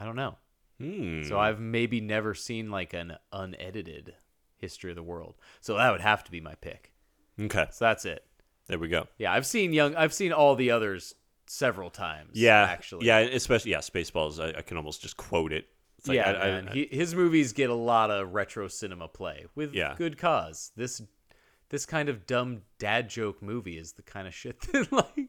I 0.00 0.04
don't 0.04 0.16
know. 0.16 0.36
Hmm. 0.80 1.22
So 1.22 1.38
I've 1.38 1.58
maybe 1.60 2.00
never 2.00 2.34
seen 2.34 2.70
like 2.70 2.92
an 2.92 3.16
unedited 3.32 4.14
history 4.58 4.90
of 4.90 4.96
the 4.96 5.02
world. 5.02 5.34
So 5.60 5.76
that 5.76 5.90
would 5.90 6.00
have 6.02 6.22
to 6.24 6.30
be 6.30 6.40
my 6.40 6.54
pick. 6.56 6.92
Okay. 7.40 7.66
So 7.70 7.84
that's 7.86 8.04
it. 8.04 8.24
There 8.66 8.78
we 8.78 8.88
go. 8.88 9.06
Yeah, 9.18 9.32
I've 9.32 9.46
seen 9.46 9.72
young. 9.72 9.94
I've 9.94 10.12
seen 10.12 10.32
all 10.32 10.54
the 10.56 10.70
others 10.70 11.14
several 11.46 11.88
times. 11.90 12.30
Yeah. 12.34 12.62
actually. 12.68 13.06
Yeah, 13.06 13.18
especially 13.20 13.70
yeah, 13.72 13.78
Spaceballs. 13.78 14.40
I, 14.42 14.58
I 14.58 14.62
can 14.62 14.76
almost 14.76 15.00
just 15.02 15.16
quote 15.16 15.52
it. 15.52 15.66
It's 15.98 16.08
like, 16.08 16.16
yeah, 16.16 16.30
I- 16.32 16.34
I- 16.48 16.50
man. 16.62 16.68
he, 16.72 16.88
his 16.90 17.14
movies 17.14 17.52
get 17.52 17.70
a 17.70 17.74
lot 17.74 18.10
of 18.10 18.34
retro 18.34 18.68
cinema 18.68 19.08
play 19.08 19.46
with 19.54 19.72
Yeah. 19.72 19.94
good 19.96 20.18
cause. 20.18 20.72
This 20.76 21.00
this 21.68 21.84
kind 21.86 22.08
of 22.08 22.26
dumb 22.26 22.62
dad 22.78 23.08
joke 23.08 23.42
movie 23.42 23.76
is 23.78 23.92
the 23.92 24.02
kind 24.02 24.28
of 24.28 24.34
shit 24.34 24.60
that 24.72 24.92
like 24.92 25.28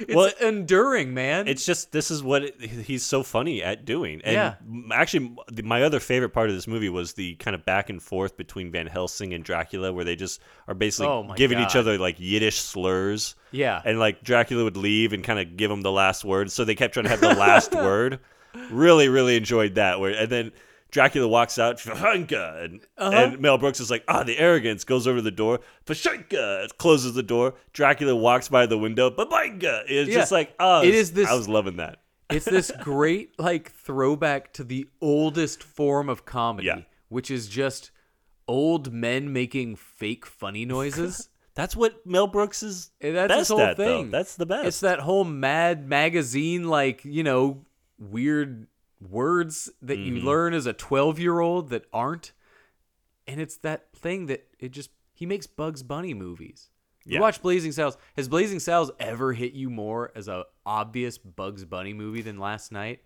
it's 0.00 0.14
Well, 0.14 0.30
enduring, 0.40 1.14
man. 1.14 1.48
It's 1.48 1.64
just 1.66 1.92
this 1.92 2.10
is 2.10 2.22
what 2.22 2.42
it, 2.42 2.60
he's 2.60 3.04
so 3.04 3.22
funny 3.22 3.62
at 3.62 3.84
doing. 3.84 4.20
And 4.24 4.34
Yeah. 4.34 4.54
actually, 4.92 5.34
my 5.62 5.82
other 5.82 6.00
favorite 6.00 6.30
part 6.30 6.48
of 6.48 6.54
this 6.54 6.66
movie 6.66 6.88
was 6.88 7.14
the 7.14 7.34
kind 7.36 7.54
of 7.54 7.64
back 7.64 7.90
and 7.90 8.02
forth 8.02 8.36
between 8.36 8.70
Van 8.70 8.86
Helsing 8.86 9.34
and 9.34 9.44
Dracula, 9.44 9.92
where 9.92 10.04
they 10.04 10.16
just 10.16 10.40
are 10.68 10.74
basically 10.74 11.08
Oh 11.08 11.32
giving 11.36 11.58
each 11.58 11.76
other 11.76 11.98
like 11.98 12.16
Yiddish 12.18 12.60
slurs. 12.60 13.34
Yeah. 13.52 13.82
and 13.84 13.98
like 13.98 14.22
Dracula 14.22 14.64
would 14.64 14.76
leave 14.76 15.12
and 15.12 15.24
kind 15.24 15.38
of 15.40 15.56
give 15.56 15.70
him 15.70 15.82
the 15.82 15.92
last 15.92 16.24
word, 16.24 16.50
so 16.50 16.64
they 16.64 16.74
kept 16.74 16.94
trying 16.94 17.04
to 17.04 17.10
have 17.10 17.20
the 17.20 17.34
last 17.34 17.74
word. 17.74 18.20
Really, 18.70 19.08
really 19.08 19.36
enjoyed 19.36 19.74
that. 19.76 20.00
Where 20.00 20.10
and 20.12 20.30
then. 20.30 20.52
Dracula 20.90 21.28
walks 21.28 21.58
out, 21.58 21.76
Fashanka, 21.78 22.64
and, 22.64 22.80
Uh-huh. 22.98 23.16
and 23.16 23.38
Mel 23.40 23.58
Brooks 23.58 23.80
is 23.80 23.90
like, 23.90 24.04
ah, 24.08 24.22
the 24.22 24.38
arrogance, 24.38 24.84
goes 24.84 25.06
over 25.06 25.18
to 25.18 25.22
the 25.22 25.30
door, 25.30 25.60
Fashanka, 25.86 26.68
closes 26.78 27.14
the 27.14 27.22
door. 27.22 27.54
Dracula 27.72 28.14
walks 28.16 28.48
by 28.48 28.66
the 28.66 28.78
window, 28.78 29.10
Babanga. 29.10 29.82
It's 29.86 30.08
Yeah. 30.10 30.14
just 30.16 30.32
like, 30.32 30.54
oh, 30.58 30.82
It 30.82 30.94
is 30.94 31.12
this- 31.12 31.28
I 31.28 31.34
was 31.34 31.48
loving 31.48 31.76
that. 31.76 31.98
it's 32.30 32.44
this 32.44 32.70
great 32.80 33.38
like 33.38 33.72
throwback 33.72 34.52
to 34.54 34.64
the 34.64 34.86
oldest 35.00 35.62
form 35.62 36.08
of 36.08 36.24
comedy, 36.24 36.66
Yeah. 36.68 36.82
which 37.08 37.30
is 37.30 37.48
just 37.48 37.90
old 38.46 38.92
men 38.92 39.32
making 39.32 39.76
fake 39.76 40.26
funny 40.26 40.64
noises. 40.76 41.28
That's 41.54 41.74
what 41.76 42.06
Mel 42.06 42.26
Brooks 42.28 42.62
is. 42.62 42.90
And 43.00 43.16
that's 43.16 43.28
best 43.28 43.38
his 43.40 43.48
whole 43.48 43.60
at, 43.60 43.76
though. 43.76 43.84
thing. 44.02 44.10
That's 44.10 44.36
the 44.36 44.46
best. 44.46 44.66
It's 44.66 44.80
that 44.80 45.00
whole 45.00 45.24
Mad 45.24 45.88
magazine, 45.88 46.68
like 46.68 47.04
you 47.04 47.22
know, 47.24 47.64
weird 47.98 48.66
words 49.00 49.70
that 49.82 49.98
Mm-hmm. 49.98 50.16
you 50.16 50.22
learn 50.22 50.54
as 50.54 50.66
a 50.66 50.72
twelve-year-old 50.72 51.70
that 51.70 51.84
aren't, 51.92 52.32
and 53.26 53.40
it's 53.40 53.56
that 53.58 53.92
thing 53.94 54.26
that 54.26 54.46
it 54.58 54.70
just 54.72 54.90
he 55.14 55.26
makes 55.26 55.46
Bugs 55.46 55.82
Bunny 55.82 56.14
movies. 56.14 56.70
You 57.04 57.14
Yeah. 57.14 57.20
watch 57.20 57.40
Blazing 57.42 57.72
Saddles. 57.72 57.96
Has 58.16 58.28
Blazing 58.28 58.58
Saddles 58.60 58.90
ever 59.00 59.32
hit 59.32 59.52
you 59.52 59.70
more 59.70 60.12
as 60.14 60.28
a 60.28 60.44
obvious 60.66 61.16
Bugs 61.18 61.64
Bunny 61.64 61.92
movie 61.94 62.22
than 62.22 62.38
Last 62.38 62.72
Night? 62.72 63.00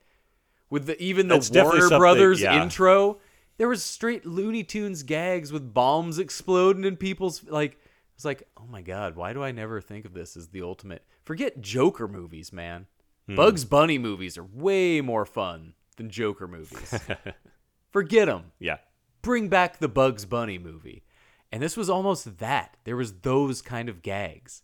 With 0.70 0.86
the 0.86 1.00
even 1.02 1.28
the 1.28 1.38
definitely 1.38 1.80
Warner 1.80 1.98
Brothers 1.98 2.40
yeah. 2.40 2.60
intro, 2.62 3.20
there 3.58 3.68
was 3.68 3.84
straight 3.84 4.26
Looney 4.26 4.64
Tunes 4.64 5.02
gags 5.04 5.52
with 5.52 5.72
bombs 5.72 6.18
exploding 6.18 6.84
in 6.84 6.96
people's 6.96 7.44
like. 7.44 7.78
It's 8.16 8.24
like, 8.24 8.46
oh 8.56 8.66
my 8.68 8.80
god, 8.80 9.16
why 9.16 9.32
do 9.32 9.42
I 9.42 9.50
never 9.50 9.80
think 9.80 10.04
of 10.04 10.14
this 10.14 10.36
as 10.36 10.48
the 10.48 10.62
ultimate? 10.62 11.04
Forget 11.24 11.60
Joker 11.60 12.06
movies, 12.06 12.52
man. 12.52 12.86
Hmm. 13.26 13.34
Bugs 13.34 13.64
Bunny 13.64 13.98
movies 13.98 14.38
are 14.38 14.44
way 14.44 15.00
more 15.00 15.24
fun 15.26 15.74
than 15.96 16.10
Joker 16.10 16.46
movies. 16.46 16.98
Forget 17.90 18.26
them. 18.26 18.52
yeah. 18.58 18.78
Bring 19.22 19.48
back 19.48 19.78
the 19.78 19.88
Bugs 19.88 20.24
Bunny 20.24 20.58
movie. 20.58 21.04
And 21.50 21.62
this 21.62 21.76
was 21.76 21.88
almost 21.88 22.38
that. 22.38 22.76
There 22.84 22.96
was 22.96 23.20
those 23.20 23.62
kind 23.62 23.88
of 23.88 24.02
gags. 24.02 24.62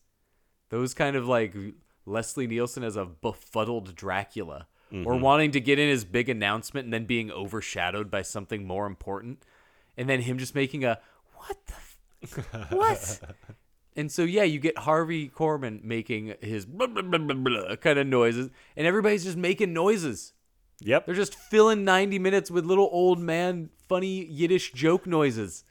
Those 0.70 0.92
kind 0.92 1.16
of 1.16 1.26
like 1.26 1.54
Leslie 2.04 2.46
Nielsen 2.46 2.82
as 2.82 2.96
a 2.96 3.04
befuddled 3.04 3.94
Dracula 3.94 4.66
or 4.92 4.96
mm-hmm. 4.96 5.20
wanting 5.20 5.50
to 5.52 5.60
get 5.60 5.78
in 5.78 5.88
his 5.88 6.04
big 6.04 6.28
announcement 6.28 6.84
and 6.84 6.92
then 6.92 7.04
being 7.04 7.30
overshadowed 7.30 8.10
by 8.10 8.22
something 8.22 8.66
more 8.66 8.86
important. 8.86 9.44
And 9.96 10.08
then 10.08 10.22
him 10.22 10.38
just 10.38 10.54
making 10.54 10.84
a 10.84 10.98
what 11.34 11.56
the 11.66 11.74
f- 12.24 12.70
what? 12.72 13.20
and 13.96 14.10
so 14.10 14.22
yeah, 14.22 14.42
you 14.42 14.58
get 14.58 14.78
Harvey 14.78 15.28
Korman 15.28 15.84
making 15.84 16.34
his 16.40 16.66
blah, 16.66 16.88
blah, 16.88 17.02
blah 17.02 17.76
kind 17.76 17.98
of 17.98 18.06
noises 18.06 18.50
and 18.76 18.86
everybody's 18.86 19.24
just 19.24 19.36
making 19.36 19.72
noises. 19.72 20.32
Yep. 20.80 21.06
They're 21.06 21.14
just 21.14 21.34
filling 21.34 21.84
90 21.84 22.18
minutes 22.18 22.50
with 22.50 22.64
little 22.64 22.88
old 22.90 23.18
man 23.18 23.70
funny 23.88 24.24
Yiddish 24.24 24.72
joke 24.72 25.06
noises. 25.06 25.64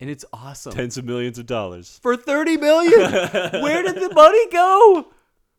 And 0.00 0.10
it's 0.10 0.24
awesome. 0.32 0.72
Tens 0.72 0.98
of 0.98 1.04
millions 1.04 1.38
of 1.38 1.46
dollars. 1.46 2.00
For 2.02 2.16
30 2.16 2.56
million? 2.56 3.00
Where 3.62 3.82
did 3.82 3.96
the 3.96 4.12
money 4.14 4.50
go? 4.50 5.06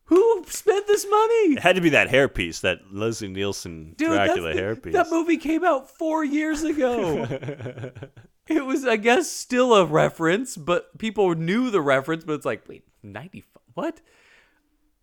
Who 0.06 0.44
spent 0.46 0.86
this 0.86 1.06
money? 1.08 1.54
It 1.54 1.60
had 1.60 1.76
to 1.76 1.80
be 1.80 1.90
that 1.90 2.08
hairpiece, 2.08 2.60
that 2.60 2.80
Leslie 2.92 3.28
Nielsen 3.28 3.94
Dude, 3.96 4.10
Dracula 4.10 4.52
hairpiece. 4.52 4.92
That 4.92 5.10
movie 5.10 5.38
came 5.38 5.64
out 5.64 5.88
4 5.90 6.24
years 6.24 6.62
ago. 6.62 7.26
it 8.46 8.66
was 8.66 8.84
I 8.84 8.96
guess 8.96 9.30
still 9.30 9.72
a 9.72 9.86
reference, 9.86 10.58
but 10.58 10.98
people 10.98 11.34
knew 11.34 11.70
the 11.70 11.80
reference, 11.80 12.24
but 12.24 12.34
it's 12.34 12.44
like, 12.44 12.68
wait, 12.68 12.84
90 13.02 13.44
what? 13.74 14.00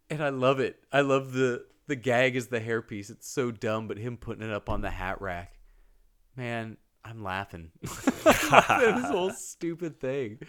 And 0.10 0.24
I 0.24 0.30
love 0.30 0.60
it. 0.60 0.78
I 0.92 1.02
love 1.02 1.34
the 1.34 1.66
the 1.92 1.96
gag 1.98 2.38
is 2.38 2.48
the 2.48 2.62
hairpiece. 2.62 3.10
It's 3.10 3.30
so 3.30 3.52
dumb, 3.52 3.90
but 3.90 3.98
him 3.98 4.16
putting 4.16 4.48
it 4.48 4.54
up 4.54 4.70
on 4.70 4.80
the 4.80 4.90
hat 4.90 5.22
rack. 5.22 5.60
Man, 6.38 6.78
I'm 7.04 7.22
laughing. 7.22 7.72
this 7.82 9.06
whole 9.10 9.32
stupid 9.32 10.00
thing. 10.00 10.40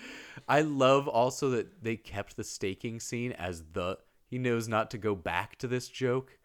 I 0.48 0.60
love 0.60 1.08
also 1.08 1.50
that 1.50 1.82
they 1.82 1.96
kept 1.96 2.36
the 2.36 2.44
staking 2.44 3.00
scene 3.00 3.32
as 3.32 3.64
the 3.72 3.98
he 4.30 4.38
knows 4.38 4.68
not 4.68 4.92
to 4.92 4.98
go 4.98 5.16
back 5.16 5.56
to 5.56 5.66
this 5.66 5.88
joke. 5.88 6.38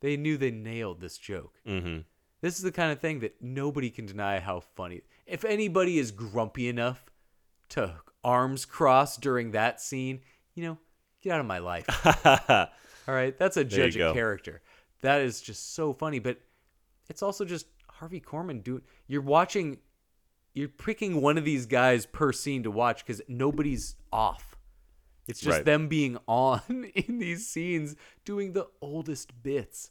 They 0.00 0.18
knew 0.18 0.36
they 0.36 0.50
nailed 0.50 1.00
this 1.00 1.16
joke. 1.16 1.54
mm-hmm. 1.66 2.00
This 2.42 2.56
is 2.56 2.62
the 2.62 2.72
kind 2.72 2.92
of 2.92 3.00
thing 3.00 3.20
that 3.20 3.40
nobody 3.40 3.88
can 3.88 4.04
deny 4.04 4.38
how 4.38 4.60
funny. 4.60 5.00
If 5.26 5.46
anybody 5.46 5.98
is 5.98 6.10
grumpy 6.10 6.68
enough 6.68 7.06
to 7.70 7.94
arms 8.22 8.66
cross 8.66 9.16
during 9.16 9.52
that 9.52 9.80
scene, 9.80 10.20
you 10.54 10.64
know, 10.64 10.78
get 11.22 11.32
out 11.32 11.40
of 11.40 11.46
my 11.46 11.58
life. 11.58 11.86
All 13.08 13.14
right, 13.14 13.36
that's 13.38 13.56
a 13.56 13.64
judge 13.64 13.96
of 13.96 14.14
character. 14.14 14.62
That 15.00 15.20
is 15.22 15.40
just 15.40 15.74
so 15.74 15.92
funny, 15.92 16.18
but 16.20 16.38
it's 17.10 17.22
also 17.22 17.44
just 17.44 17.66
Harvey 17.88 18.20
Korman 18.20 18.62
doing. 18.62 18.82
You're 19.08 19.22
watching, 19.22 19.78
you're 20.54 20.68
picking 20.68 21.20
one 21.20 21.36
of 21.38 21.44
these 21.44 21.66
guys 21.66 22.06
per 22.06 22.32
scene 22.32 22.62
to 22.62 22.70
watch 22.70 23.04
because 23.04 23.20
nobody's 23.28 23.96
off. 24.12 24.56
It's 25.28 25.40
just 25.40 25.56
Right. 25.58 25.64
them 25.64 25.88
being 25.88 26.18
on 26.28 26.60
in 26.94 27.18
these 27.18 27.48
scenes 27.48 27.96
doing 28.24 28.52
the 28.52 28.68
oldest 28.80 29.42
bits. 29.42 29.90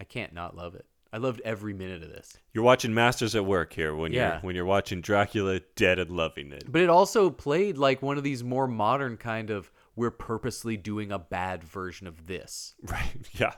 I 0.00 0.04
can't 0.04 0.32
not 0.32 0.56
love 0.56 0.74
it. 0.74 0.86
I 1.14 1.18
loved 1.18 1.42
every 1.44 1.74
minute 1.74 2.02
of 2.02 2.08
this. 2.08 2.38
You're 2.54 2.64
watching 2.64 2.94
Masters 2.94 3.34
at 3.36 3.44
Work 3.44 3.72
here 3.74 3.94
when 3.94 4.12
Yeah. 4.12 4.34
you're 4.34 4.40
when 4.40 4.56
you're 4.56 4.64
watching 4.64 5.00
Dracula 5.02 5.60
Dead 5.76 5.98
and 5.98 6.10
Loving 6.10 6.52
It. 6.52 6.64
But 6.70 6.80
it 6.80 6.88
also 6.88 7.28
played 7.28 7.76
like 7.76 8.00
one 8.00 8.16
of 8.16 8.24
these 8.24 8.42
more 8.42 8.66
modern 8.66 9.16
kind 9.18 9.50
of 9.50 9.70
we're 9.96 10.10
purposely 10.10 10.76
doing 10.76 11.12
a 11.12 11.18
bad 11.18 11.62
version 11.64 12.06
of 12.06 12.26
this. 12.26 12.74
Right. 12.82 13.12
Yeah. 13.32 13.52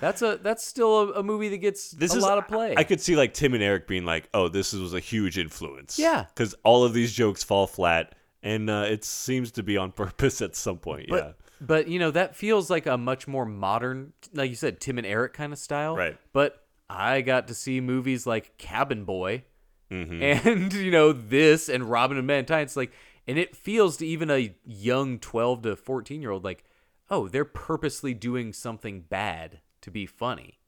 That's 0.00 0.22
a 0.22 0.38
that's 0.40 0.64
still 0.64 0.98
a, 1.00 1.12
a 1.14 1.22
movie 1.24 1.48
that 1.48 1.58
gets 1.58 1.90
This 1.90 2.14
a 2.14 2.18
is 2.18 2.22
lot 2.22 2.38
of 2.38 2.46
play. 2.46 2.74
I 2.76 2.84
could 2.84 3.00
see 3.00 3.16
like 3.16 3.34
Tim 3.34 3.52
and 3.54 3.62
Eric 3.64 3.88
being 3.88 4.04
like, 4.04 4.28
"Oh, 4.32 4.46
this 4.48 4.72
was 4.72 4.94
a 4.94 5.00
huge 5.00 5.36
influence." 5.38 5.98
Yeah. 5.98 6.26
Because 6.32 6.54
all 6.62 6.84
of 6.84 6.92
these 6.94 7.12
jokes 7.12 7.42
fall 7.42 7.66
flat, 7.66 8.14
and 8.40 8.70
uh, 8.70 8.84
it 8.88 9.02
seems 9.04 9.50
to 9.52 9.64
be 9.64 9.76
on 9.76 9.90
purpose 10.04 10.40
at 10.40 10.54
some 10.54 10.78
point. 10.78 11.06
but, 11.08 11.24
yeah. 11.24 11.32
But 11.60 11.88
you 11.88 11.98
know 11.98 12.12
that 12.12 12.36
feels 12.36 12.70
like 12.70 12.86
a 12.86 12.96
much 12.96 13.26
more 13.26 13.44
modern, 13.44 14.12
like 14.32 14.50
you 14.50 14.54
said, 14.54 14.78
Tim 14.80 14.98
and 14.98 15.06
Eric 15.06 15.32
kind 15.32 15.52
of 15.52 15.58
style. 15.58 15.96
Right. 15.96 16.16
But 16.32 16.62
I 16.88 17.20
got 17.22 17.48
to 17.48 17.54
see 17.54 17.80
movies 17.80 18.24
like 18.24 18.56
Cabin 18.56 19.02
Boy, 19.04 19.42
Mm-hmm. 19.90 20.22
and 20.48 20.72
you 20.74 20.90
know 20.92 21.12
this 21.12 21.68
and 21.68 21.82
Robin 21.90 22.18
and 22.18 22.26
Men 22.26 22.40
in 22.40 22.44
Tights. 22.44 22.76
Like, 22.76 22.92
and 23.28 23.38
it 23.38 23.54
feels 23.54 23.98
to 23.98 24.06
even 24.06 24.30
a 24.30 24.56
young 24.64 25.18
twelve 25.18 25.62
to 25.62 25.76
fourteen 25.76 26.22
year 26.22 26.30
old 26.30 26.44
like, 26.44 26.64
oh, 27.10 27.28
they're 27.28 27.44
purposely 27.44 28.14
doing 28.14 28.52
something 28.52 29.02
bad 29.02 29.60
to 29.82 29.90
be 29.90 30.06
funny, 30.06 30.58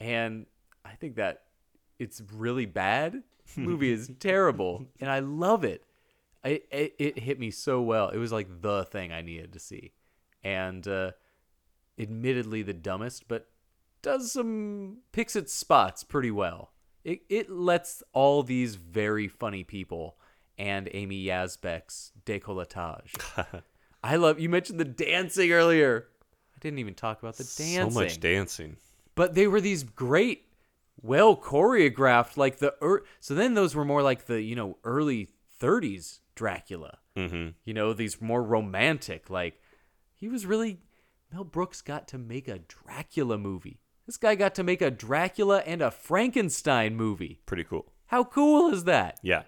and 0.00 0.46
I 0.84 0.92
think 0.92 1.16
that 1.16 1.42
it's 1.98 2.22
really 2.32 2.66
bad. 2.66 3.22
movie 3.56 3.90
is 3.92 4.10
terrible, 4.20 4.86
and 5.00 5.10
I 5.10 5.18
love 5.18 5.64
it. 5.64 5.84
I, 6.44 6.62
it. 6.70 6.94
It 6.98 7.18
hit 7.18 7.38
me 7.38 7.50
so 7.50 7.82
well. 7.82 8.08
It 8.08 8.18
was 8.18 8.32
like 8.32 8.62
the 8.62 8.84
thing 8.84 9.12
I 9.12 9.22
needed 9.22 9.52
to 9.52 9.58
see, 9.58 9.92
and 10.42 10.86
uh, 10.88 11.12
admittedly 11.98 12.62
the 12.62 12.72
dumbest, 12.72 13.28
but 13.28 13.48
does 14.02 14.32
some 14.32 14.98
picks 15.12 15.36
its 15.36 15.52
spots 15.52 16.02
pretty 16.02 16.30
well. 16.30 16.72
It 17.04 17.20
it 17.28 17.50
lets 17.50 18.02
all 18.12 18.42
these 18.42 18.76
very 18.76 19.28
funny 19.28 19.64
people 19.64 20.16
and 20.60 20.88
Amy 20.92 21.24
Yasbeck's 21.24 22.12
décolletage. 22.26 23.14
I 24.04 24.16
love 24.16 24.38
you 24.38 24.48
mentioned 24.48 24.78
the 24.78 24.84
dancing 24.84 25.50
earlier. 25.52 26.06
I 26.54 26.58
didn't 26.60 26.78
even 26.78 26.94
talk 26.94 27.20
about 27.22 27.36
the 27.36 27.44
dancing. 27.44 27.90
So 27.90 27.98
much 28.00 28.20
dancing. 28.20 28.76
But 29.14 29.34
they 29.34 29.46
were 29.46 29.60
these 29.60 29.82
great 29.82 30.44
well 31.02 31.34
choreographed 31.36 32.36
like 32.36 32.58
the 32.58 32.74
er- 32.82 33.04
so 33.20 33.34
then 33.34 33.54
those 33.54 33.74
were 33.74 33.84
more 33.86 34.02
like 34.02 34.26
the 34.26 34.42
you 34.42 34.54
know 34.54 34.76
early 34.84 35.28
30s 35.60 36.20
dracula 36.34 36.98
Mm-hmm. 37.16 37.48
you 37.64 37.74
know 37.74 37.92
these 37.92 38.20
more 38.20 38.42
romantic 38.42 39.28
like 39.30 39.60
he 40.14 40.28
was 40.28 40.46
really 40.46 40.78
mel 41.32 41.42
brooks 41.44 41.80
got 41.82 42.06
to 42.08 42.18
make 42.18 42.46
a 42.48 42.58
dracula 42.60 43.36
movie 43.36 43.80
this 44.06 44.16
guy 44.16 44.34
got 44.36 44.54
to 44.54 44.62
make 44.62 44.80
a 44.80 44.90
dracula 44.92 45.58
and 45.66 45.82
a 45.82 45.90
frankenstein 45.90 46.94
movie 46.96 47.40
Pretty 47.46 47.64
cool. 47.64 47.86
how 48.06 48.22
cool 48.24 48.72
is 48.72 48.84
that 48.84 49.18
Yeah. 49.22 49.42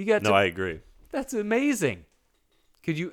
You 0.00 0.06
got 0.06 0.22
No, 0.22 0.30
to 0.30 0.36
I 0.36 0.44
agree. 0.44 0.80
that's 1.10 1.34
amazing 1.34 2.04
could 2.82 2.98
you 2.98 3.12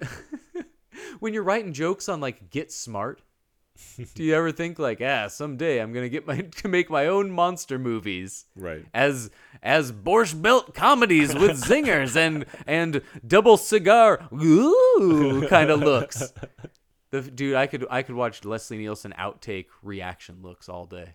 when 1.19 1.33
you're 1.33 1.43
writing 1.43 1.73
jokes 1.73 2.07
on 2.09 2.19
like 2.21 2.49
get 2.49 2.71
smart 2.71 3.21
do 4.15 4.23
you 4.23 4.33
ever 4.33 4.51
think 4.51 4.79
like 4.79 5.01
ah 5.01 5.27
someday 5.27 5.79
i'm 5.79 5.93
gonna 5.93 6.09
get 6.09 6.25
my 6.25 6.41
to 6.41 6.67
make 6.77 6.89
my 6.89 7.05
own 7.05 7.29
monster 7.29 7.77
movies 7.77 8.45
Right. 8.55 8.83
as 8.93 9.29
as 9.61 9.91
borscht 9.91 10.41
belt 10.41 10.73
comedies 10.73 11.35
with 11.35 11.61
zingers 11.69 12.15
and 12.15 12.45
and 12.65 13.01
double 13.27 13.55
cigar 13.57 14.27
ooh 14.33 15.45
kind 15.47 15.69
of 15.69 15.79
looks 15.81 16.33
the 17.11 17.21
dude 17.21 17.53
i 17.55 17.67
could 17.67 17.85
i 17.91 18.01
could 18.01 18.15
watch 18.15 18.43
leslie 18.45 18.77
nielsen 18.79 19.13
outtake 19.17 19.67
reaction 19.83 20.38
looks 20.41 20.67
all 20.69 20.85
day 20.88 21.13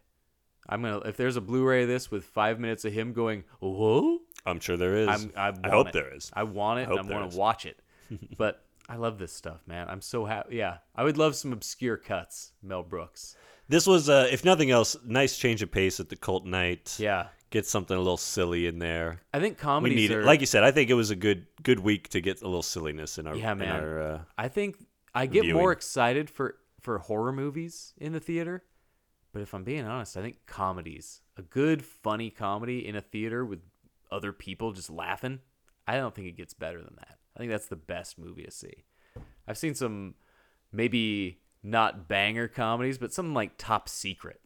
i'm 0.68 0.82
gonna 0.82 0.98
if 1.00 1.16
there's 1.16 1.36
a 1.36 1.40
blu-ray 1.40 1.82
of 1.82 1.88
this 1.88 2.12
with 2.12 2.24
five 2.24 2.60
minutes 2.60 2.84
of 2.84 2.92
him 2.92 3.12
going 3.12 3.42
whoa 3.58 4.20
I'm 4.46 4.60
sure 4.60 4.76
there 4.76 4.96
is. 4.96 5.08
I'm, 5.08 5.32
I, 5.36 5.50
want 5.50 5.66
hope 5.66 5.88
it. 5.88 5.92
there 5.92 6.14
is. 6.14 6.30
I 6.34 6.42
want 6.42 6.80
it. 6.80 6.88
and 6.88 6.98
I 6.98 7.02
want 7.02 7.30
to 7.30 7.36
watch 7.36 7.66
it. 7.66 7.80
but 8.36 8.64
I 8.88 8.96
love 8.96 9.18
this 9.18 9.32
stuff, 9.32 9.60
man. 9.66 9.88
I'm 9.88 10.00
so 10.00 10.24
happy. 10.24 10.56
Yeah, 10.56 10.78
I 10.94 11.04
would 11.04 11.16
love 11.18 11.34
some 11.36 11.52
obscure 11.52 11.96
cuts. 11.96 12.52
Mel 12.62 12.82
Brooks. 12.82 13.36
This 13.68 13.86
was, 13.86 14.08
uh, 14.08 14.28
if 14.30 14.44
nothing 14.44 14.70
else, 14.70 14.96
nice 15.04 15.38
change 15.38 15.62
of 15.62 15.70
pace 15.70 16.00
at 16.00 16.08
the 16.08 16.16
cult 16.16 16.44
night. 16.44 16.96
Yeah, 16.98 17.28
Get 17.52 17.66
something 17.66 17.94
a 17.94 18.00
little 18.00 18.16
silly 18.16 18.66
in 18.66 18.78
there. 18.78 19.20
I 19.34 19.38
think 19.38 19.58
We 19.58 19.62
comedies 19.62 19.96
need 20.08 20.16
are 20.16 20.22
it. 20.22 20.24
Like 20.24 20.40
you 20.40 20.46
said, 20.46 20.64
I 20.64 20.70
think 20.70 20.88
it 20.88 20.94
was 20.94 21.10
a 21.10 21.16
good 21.16 21.46
good 21.62 21.80
week 21.80 22.08
to 22.08 22.22
get 22.22 22.40
a 22.40 22.46
little 22.46 22.62
silliness 22.62 23.18
in 23.18 23.26
our. 23.26 23.36
Yeah, 23.36 23.52
man. 23.52 23.68
our, 23.68 24.00
uh, 24.00 24.20
I 24.38 24.48
think 24.48 24.78
I 25.14 25.26
get 25.26 25.42
viewing. 25.42 25.58
more 25.58 25.70
excited 25.70 26.30
for 26.30 26.56
for 26.80 26.98
horror 26.98 27.30
movies 27.30 27.92
in 27.98 28.12
the 28.12 28.20
theater. 28.20 28.64
But 29.34 29.42
if 29.42 29.52
I'm 29.54 29.64
being 29.64 29.84
honest, 29.84 30.16
I 30.16 30.22
think 30.22 30.38
comedies, 30.46 31.20
a 31.36 31.42
good 31.42 31.84
funny 31.84 32.30
comedy 32.30 32.86
in 32.86 32.96
a 32.96 33.02
theater 33.02 33.44
with 33.44 33.60
other 34.12 34.32
people 34.32 34.72
just 34.72 34.90
laughing, 34.90 35.40
I 35.86 35.96
don't 35.96 36.14
think 36.14 36.28
it 36.28 36.36
gets 36.36 36.54
better 36.54 36.78
than 36.78 36.94
that. 36.98 37.18
I 37.36 37.38
think 37.40 37.50
that's 37.50 37.66
the 37.66 37.76
best 37.76 38.18
movie 38.18 38.44
to 38.44 38.50
see. 38.50 38.84
I've 39.48 39.58
seen 39.58 39.74
some 39.74 40.14
maybe 40.70 41.40
not 41.62 42.08
banger 42.08 42.48
comedies, 42.48 42.98
but 42.98 43.12
something 43.12 43.34
like 43.34 43.52
Top 43.58 43.88
Secret. 43.88 44.40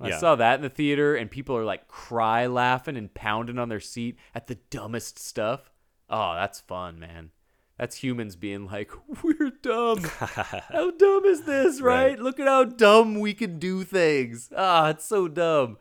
I 0.00 0.08
Yeah. 0.10 0.18
saw 0.18 0.36
that 0.36 0.56
in 0.56 0.62
the 0.62 0.68
theater 0.70 1.16
and 1.16 1.30
people 1.30 1.56
are 1.56 1.64
like 1.64 1.88
cry 1.88 2.46
laughing 2.46 2.96
and 2.96 3.12
pounding 3.12 3.58
on 3.58 3.68
their 3.68 3.80
seat 3.80 4.16
at 4.34 4.46
the 4.46 4.54
dumbest 4.70 5.18
stuff. 5.18 5.72
Oh, 6.08 6.34
that's 6.34 6.60
fun, 6.60 6.98
man. 7.00 7.30
That's 7.78 7.96
humans 7.96 8.36
being 8.36 8.66
like, 8.66 8.90
we're 9.22 9.50
dumb. 9.62 10.04
how 10.18 10.90
dumb 10.92 11.24
is 11.24 11.42
this, 11.44 11.80
right? 11.80 12.10
Right. 12.10 12.18
Look 12.18 12.38
at 12.40 12.46
how 12.46 12.64
dumb 12.64 13.18
we 13.20 13.34
can 13.34 13.58
do 13.58 13.82
things. 13.84 14.50
Ah, 14.56 14.90
it's 14.90 15.04
so 15.04 15.26
dumb. 15.28 15.78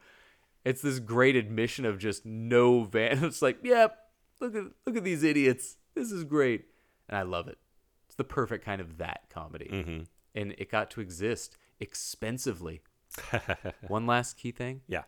It's 0.68 0.82
this 0.82 0.99
great 0.99 1.38
admission 1.38 1.86
of 1.86 1.97
just 1.97 2.26
no 2.26 2.84
van. 2.84 3.24
It's 3.24 3.41
like, 3.41 3.59
yep, 3.63 3.97
look 4.41 4.53
at 4.53 4.63
look 4.86 4.97
at 4.97 5.03
these 5.05 5.24
idiots. 5.24 5.78
This 5.95 6.11
is 6.11 6.26
great. 6.26 6.65
And 7.07 7.18
I 7.18 7.22
love 7.22 7.47
it. 7.47 7.57
It's 8.07 8.15
the 8.15 8.26
perfect 8.26 8.65
kind 8.65 8.82
of 8.82 8.97
that 8.97 9.22
comedy. 9.30 9.70
Mm-hmm. 9.72 10.03
And 10.36 10.55
it 10.57 10.70
got 10.70 10.91
to 10.91 11.01
exist 11.01 11.55
expensively. 11.80 12.82
One 13.88 14.05
last 14.05 14.38
key 14.38 14.51
thing. 14.51 14.82
yeah. 14.88 15.03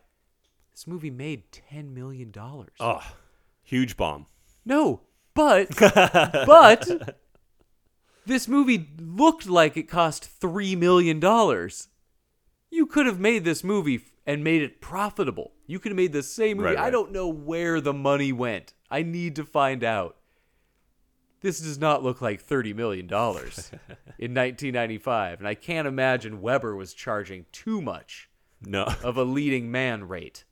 This 0.72 0.88
movie 0.88 1.12
made 1.12 1.52
ten 1.52 1.94
million 1.94 2.32
dollars. 2.32 2.72
Oh, 2.80 3.04
huge 3.62 3.98
bomb. 3.98 4.28
No, 4.64 5.02
but 5.34 5.76
but 5.80 7.18
this 8.26 8.48
movie 8.48 8.88
looked 8.98 9.46
like 9.46 9.76
it 9.76 9.90
cost 9.90 10.24
three 10.24 10.78
million 10.78 11.20
dollars. 11.20 11.90
You 12.72 12.86
could 12.86 13.08
have 13.08 13.20
made 13.20 13.44
this 13.44 13.62
movie 13.62 14.00
and 14.26 14.44
made 14.44 14.62
it 14.62 14.82
profitable. 14.82 15.52
You 15.68 15.80
could 15.80 15.92
have 15.92 15.98
made 15.98 16.14
the 16.14 16.24
same 16.24 16.58
movie. 16.58 16.70
Right, 16.70 16.78
I 16.78 16.90
don't 16.90 17.12
know 17.12 17.28
where 17.28 17.80
the 17.82 17.94
money 17.94 18.32
went. 18.32 18.74
I 18.90 19.04
need 19.04 19.36
to 19.38 19.44
find 19.46 19.84
out. 19.84 20.18
This 21.42 21.60
does 21.62 21.78
not 21.80 22.04
look 22.04 22.22
like 22.22 22.42
thirty 22.42 22.74
million 22.74 23.08
dollars 23.08 23.72
in 24.20 24.34
1995, 24.34 25.40
and 25.40 25.48
I 25.48 25.54
can't 25.56 25.88
imagine 25.88 26.42
Weber 26.42 26.76
was 26.76 26.94
charging 26.94 27.46
too 27.54 27.82
much 27.82 28.30
No. 28.66 28.86
of 29.04 29.16
a 29.18 29.24
leading 29.24 29.72
man 29.72 30.08
rate. 30.08 30.44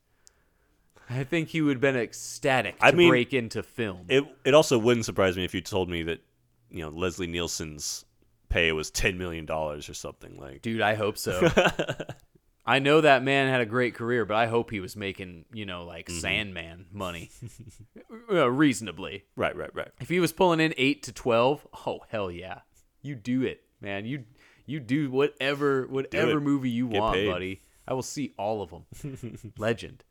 I 1.09 1.23
think 1.23 1.49
he 1.49 1.61
would 1.61 1.75
have 1.77 1.81
been 1.81 1.95
ecstatic 1.97 2.79
to 2.79 2.85
I 2.85 2.91
mean, 2.91 3.09
break 3.09 3.33
into 3.33 3.63
film. 3.63 4.05
It 4.07 4.23
it 4.45 4.53
also 4.53 4.77
wouldn't 4.77 5.05
surprise 5.05 5.35
me 5.35 5.43
if 5.43 5.53
you 5.53 5.61
told 5.61 5.89
me 5.89 6.03
that 6.03 6.21
you 6.69 6.81
know 6.83 6.89
Leslie 6.89 7.27
Nielsen's 7.27 8.05
pay 8.49 8.71
was 8.71 8.89
ten 8.89 9.17
million 9.17 9.45
dollars 9.45 9.89
or 9.89 9.93
something 9.93 10.37
like. 10.39 10.61
Dude, 10.61 10.79
I 10.81 10.95
hope 10.95 11.17
so. 11.17 11.49
I 12.69 12.79
know 12.79 12.99
that 13.01 13.23
man 13.23 13.49
had 13.49 13.61
a 13.61 13.65
great 13.65 13.95
career, 13.95 14.25
but 14.25 14.35
I 14.35 14.47
hope 14.47 14.71
he 14.71 14.81
was 14.81 14.95
making, 14.97 15.45
you 15.53 15.65
know, 15.65 15.85
like 15.85 16.07
Mm-hmm. 16.07 16.19
Sandman 16.19 16.85
money 16.91 17.29
uh, 18.31 18.49
reasonably. 18.51 19.23
Right, 19.35 19.55
right, 19.55 19.73
right. 19.73 19.89
If 20.01 20.09
he 20.09 20.19
was 20.19 20.33
pulling 20.33 20.59
in 20.59 20.73
8 20.77 21.01
to 21.03 21.11
12, 21.13 21.67
oh 21.85 21.99
hell 22.09 22.29
yeah. 22.29 22.59
You 23.01 23.15
do 23.15 23.43
it, 23.43 23.61
man. 23.79 24.05
You 24.05 24.25
you 24.65 24.79
do 24.81 25.09
whatever 25.09 25.87
whatever 25.87 26.39
it. 26.39 26.41
movie 26.41 26.69
you 26.69 26.89
Get 26.89 26.99
want, 26.99 27.15
paid. 27.15 27.31
buddy. 27.31 27.61
I 27.87 27.93
will 27.93 28.03
see 28.03 28.33
all 28.37 28.61
of 28.61 28.69
them. 28.69 29.53
Legend. 29.57 30.03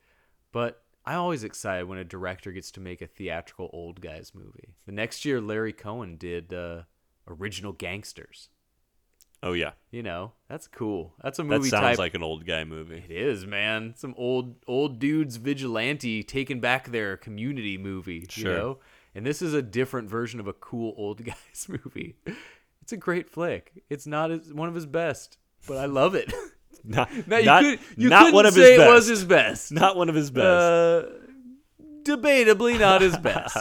But 0.50 0.82
I'm 1.04 1.18
always 1.18 1.44
excited 1.44 1.86
when 1.86 1.98
a 1.98 2.04
director 2.04 2.52
gets 2.52 2.70
to 2.72 2.80
make 2.80 3.02
a 3.02 3.06
theatrical 3.06 3.68
old 3.74 4.00
guys 4.00 4.32
movie. 4.34 4.76
The 4.86 4.92
next 4.92 5.26
year 5.26 5.42
Larry 5.42 5.74
Cohen 5.74 6.16
did 6.16 6.54
uh, 6.54 6.82
Original 7.28 7.74
Gangstas. 7.74 8.48
Oh 9.46 9.52
yeah, 9.52 9.72
You 9.92 10.02
know, 10.02 10.32
that's 10.48 10.66
cool. 10.66 11.14
That's 11.22 11.38
a 11.38 11.44
movie. 11.44 11.64
that 11.64 11.70
sounds 11.70 11.82
type. 11.82 11.98
like 11.98 12.14
an 12.14 12.22
old 12.24 12.44
guy 12.44 12.64
movie. 12.64 13.04
it 13.08 13.12
is, 13.12 13.46
man. 13.46 13.94
Some 13.96 14.12
old 14.18 14.56
old 14.66 14.98
dudes 14.98 15.36
vigilante 15.36 16.24
taking 16.24 16.58
back 16.58 16.88
their 16.88 17.16
community 17.16 17.78
movie. 17.78 18.26
Sure. 18.28 18.50
You 18.50 18.58
know, 18.58 18.78
and 19.14 19.24
this 19.24 19.42
is 19.42 19.54
a 19.54 19.62
different 19.62 20.10
version 20.10 20.40
of 20.40 20.48
a 20.48 20.52
cool 20.52 20.94
old 20.96 21.24
guys 21.24 21.68
movie. 21.68 22.16
It's 22.82 22.92
a 22.92 22.96
great 22.96 23.30
flick. 23.30 23.84
It's 23.88 24.04
not 24.04 24.30
his, 24.30 24.52
one 24.52 24.68
of 24.68 24.74
his 24.74 24.86
best, 24.86 25.38
but 25.68 25.76
I 25.76 25.86
love 25.86 26.16
it. 26.16 26.32
Not, 26.84 27.08
Now, 27.26 27.38
you 27.38 27.46
not, 27.46 27.62
could, 27.62 27.80
you 27.96 28.08
not 28.08 28.32
one 28.32 28.46
of 28.46 28.54
say 28.54 28.74
his 28.74 28.80
it 28.82 28.86
was 28.88 29.06
his 29.06 29.24
best. 29.24 29.72
Not 29.72 29.96
one 29.96 30.08
of 30.08 30.14
his 30.14 30.30
best. 30.30 30.44
Uh, 30.46 31.02
debatably 32.04 32.78
not 32.78 33.00
his 33.00 33.16
best. 33.16 33.56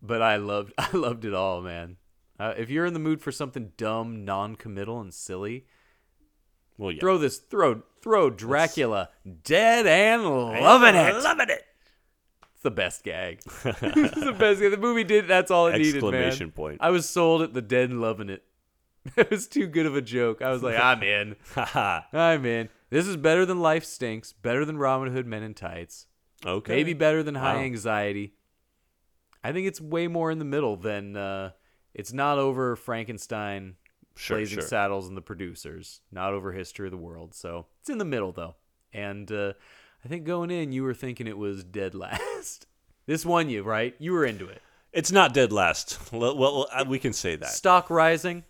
but 0.00 0.22
I 0.22 0.36
loved 0.36 0.72
I 0.78 0.96
loved 0.96 1.24
it 1.24 1.34
all, 1.34 1.60
man. 1.60 1.96
Uh, 2.38 2.54
if 2.56 2.68
you're 2.70 2.86
in 2.86 2.94
the 2.94 2.98
mood 3.00 3.20
for 3.20 3.30
something 3.30 3.72
dumb, 3.76 4.24
non-committal, 4.24 5.00
and 5.00 5.14
silly, 5.14 5.66
well, 6.76 6.90
yeah. 6.90 7.00
throw 7.00 7.18
this 7.18 7.38
throw 7.38 7.82
throw 8.02 8.30
Dracula 8.30 9.10
dead 9.44 9.86
and 9.86 10.24
loving 10.24 10.94
it. 10.96 11.14
Loving 11.22 11.50
it. 11.50 11.64
It's 12.52 12.62
the 12.62 12.70
best 12.72 13.04
gag. 13.04 13.40
it's 13.64 14.20
the 14.24 14.34
best 14.38 14.60
gag. 14.60 14.72
The 14.72 14.78
movie 14.78 15.04
did 15.04 15.28
that's 15.28 15.50
all 15.50 15.68
it 15.68 15.78
needed, 15.78 15.96
Exclamation 15.96 16.50
point. 16.50 16.78
I 16.80 16.90
was 16.90 17.08
sold 17.08 17.42
at 17.42 17.54
the 17.54 17.62
dead 17.62 17.90
and 17.90 18.00
loving 18.00 18.28
it. 18.30 18.42
It 19.18 19.30
was 19.30 19.46
too 19.46 19.66
good 19.66 19.84
of 19.84 19.94
a 19.94 20.00
joke. 20.00 20.40
I 20.40 20.50
was 20.50 20.62
like, 20.62 20.78
I'm 20.78 21.02
in. 21.02 21.36
Haha. 21.54 22.00
I'm 22.12 22.46
in. 22.46 22.70
This 22.88 23.06
is 23.06 23.18
better 23.18 23.44
than 23.44 23.60
Life 23.60 23.84
Stinks, 23.84 24.32
better 24.32 24.64
than 24.64 24.78
Robin 24.78 25.12
Hood 25.12 25.26
Men 25.26 25.42
in 25.42 25.52
Tights. 25.52 26.06
okay. 26.44 26.74
Maybe 26.76 26.94
better 26.94 27.22
than 27.22 27.34
High 27.34 27.56
Wow. 27.56 27.60
Anxiety. 27.64 28.32
I 29.44 29.52
think 29.52 29.66
it's 29.66 29.78
way 29.80 30.08
more 30.08 30.30
in 30.30 30.38
the 30.38 30.44
middle 30.46 30.76
than 30.76 31.16
uh, 31.18 31.50
it's 31.94 32.12
not 32.12 32.38
over 32.38 32.76
Frankenstein, 32.76 33.76
Sure, 34.16 34.36
Blazing 34.36 34.60
sure. 34.60 34.68
Saddles, 34.68 35.08
and 35.08 35.16
the 35.16 35.20
producers. 35.22 36.00
Not 36.12 36.34
over 36.34 36.52
History 36.52 36.86
of 36.86 36.92
the 36.92 36.96
World. 36.96 37.34
So 37.34 37.66
it's 37.80 37.90
in 37.90 37.98
the 37.98 38.04
middle 38.04 38.30
though. 38.32 38.54
And 38.92 39.30
uh, 39.32 39.54
I 40.04 40.08
think 40.08 40.24
going 40.24 40.50
in, 40.52 40.70
you 40.72 40.84
were 40.84 40.94
thinking 40.94 41.26
it 41.26 41.36
was 41.38 41.64
dead 41.64 41.94
last. 41.96 42.66
this 43.06 43.26
won 43.26 43.48
you, 43.48 43.62
right? 43.64 43.94
You 43.98 44.12
were 44.12 44.24
into 44.24 44.46
it. 44.46 44.62
It's 44.92 45.10
not 45.10 45.34
dead 45.34 45.52
last. 45.52 45.98
Well, 46.12 46.36
well, 46.36 46.68
uh, 46.72 46.84
we 46.86 47.00
can 47.00 47.12
say 47.12 47.34
that. 47.34 47.48
Stock 47.48 47.90
rising 47.90 48.44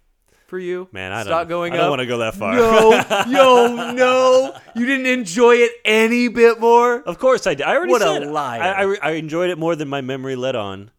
for 0.47 0.59
you. 0.59 0.87
Man, 0.93 1.11
I 1.13 1.23
Stock 1.23 1.43
don't. 1.45 1.49
going 1.49 1.73
I 1.73 1.77
don't 1.77 1.87
up. 1.87 1.91
want 1.93 2.01
to 2.01 2.07
go 2.07 2.19
that 2.19 2.35
far. 2.35 2.55
No, 2.55 2.91
yo, 3.27 3.93
no. 3.95 4.55
You 4.77 4.85
didn't 4.85 5.07
enjoy 5.07 5.55
it 5.55 5.73
any 5.87 6.29
bit 6.29 6.61
more. 6.61 7.01
Of 7.01 7.19
course 7.19 7.47
I 7.47 7.55
did. 7.55 7.65
I 7.65 7.75
already 7.77 7.93
What 7.93 8.03
a 8.03 8.05
said 8.05 8.23
it. 8.25 8.29
liar. 8.31 8.61
I, 8.61 8.85
I, 8.85 8.97
I 9.03 9.11
enjoyed 9.13 9.49
it 9.49 9.57
more 9.57 9.75
than 9.75 9.89
my 9.89 10.03
memory 10.03 10.37
let 10.37 10.55
on. 10.57 10.91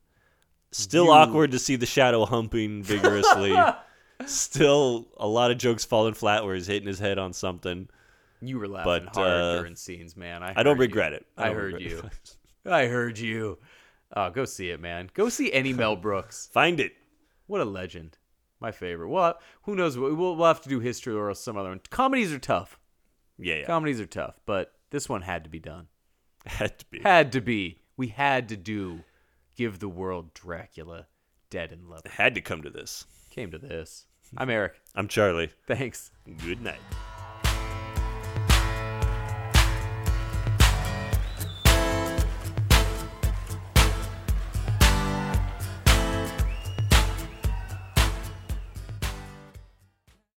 Still 0.77 1.05
You- 1.05 1.11
awkward 1.11 1.51
to 1.51 1.59
see 1.59 1.75
the 1.77 1.85
shadow 1.85 2.25
humping 2.25 2.83
vigorously. 2.83 3.55
Still 4.25 5.07
a 5.17 5.27
lot 5.27 5.51
of 5.51 5.57
jokes 5.57 5.85
falling 5.85 6.13
flat 6.13 6.45
where 6.45 6.55
he's 6.55 6.67
hitting 6.67 6.87
his 6.87 6.99
head 6.99 7.17
on 7.17 7.33
something. 7.33 7.89
You 8.41 8.59
were 8.59 8.67
laughing 8.67 9.05
But, 9.05 9.15
hard 9.15 9.31
uh, 9.31 9.57
during 9.59 9.75
scenes, 9.75 10.15
man. 10.15 10.43
I, 10.43 10.53
I 10.57 10.63
don't 10.63 10.77
regret 10.77 11.11
you. 11.11 11.17
it. 11.17 11.25
I, 11.37 11.45
don't 11.47 11.55
heard 11.55 11.81
you. 11.81 11.99
it. 11.99 12.35
I 12.65 12.87
heard 12.87 13.17
you. 13.17 13.57
Oh, 14.15 14.29
go 14.29 14.45
see 14.45 14.69
it, 14.69 14.79
man. 14.79 15.09
Go 15.13 15.29
see 15.29 15.51
any 15.51 15.73
Mel 15.73 15.95
Brooks. 15.97 16.49
Find 16.53 16.79
it. 16.79 16.93
What 17.47 17.61
a 17.61 17.65
legend. 17.65 18.17
My 18.59 18.71
favorite. 18.71 19.09
Well, 19.09 19.37
who 19.63 19.75
knows? 19.75 19.97
We'll, 19.97 20.15
we'll 20.15 20.43
have 20.45 20.61
to 20.61 20.69
do 20.69 20.79
history 20.79 21.13
or 21.13 21.33
some 21.33 21.57
other 21.57 21.69
one. 21.69 21.81
Comedies 21.89 22.31
are 22.33 22.39
tough. 22.39 22.79
Yeah, 23.37 23.55
yeah. 23.55 23.65
Comedies 23.65 23.99
are 23.99 24.05
tough, 24.05 24.39
but 24.45 24.73
This 24.91 25.09
one 25.09 25.21
had 25.21 25.43
to 25.43 25.49
be 25.49 25.59
done. 25.59 25.87
Had 26.45 26.77
to 26.79 26.85
be. 26.91 26.99
Had 27.01 27.31
to 27.33 27.41
be. 27.41 27.79
We 27.97 28.07
had 28.09 28.49
to 28.49 28.57
do. 28.57 29.01
Give 29.55 29.79
the 29.79 29.87
world 29.87 30.33
Dracula, 30.33 31.07
dead 31.49 31.71
and 31.71 31.87
loving. 31.87 32.11
Had 32.11 32.35
to 32.35 32.41
come 32.41 32.61
to 32.63 32.69
this. 32.69 33.05
Came 33.29 33.51
to 33.51 33.57
this. 33.57 34.05
I'm 34.37 34.49
Eric. 34.49 34.73
I'm 34.95 35.07
Charlie. 35.07 35.51
Thanks. 35.65 36.11
Good 36.43 36.61
night. 36.61 36.79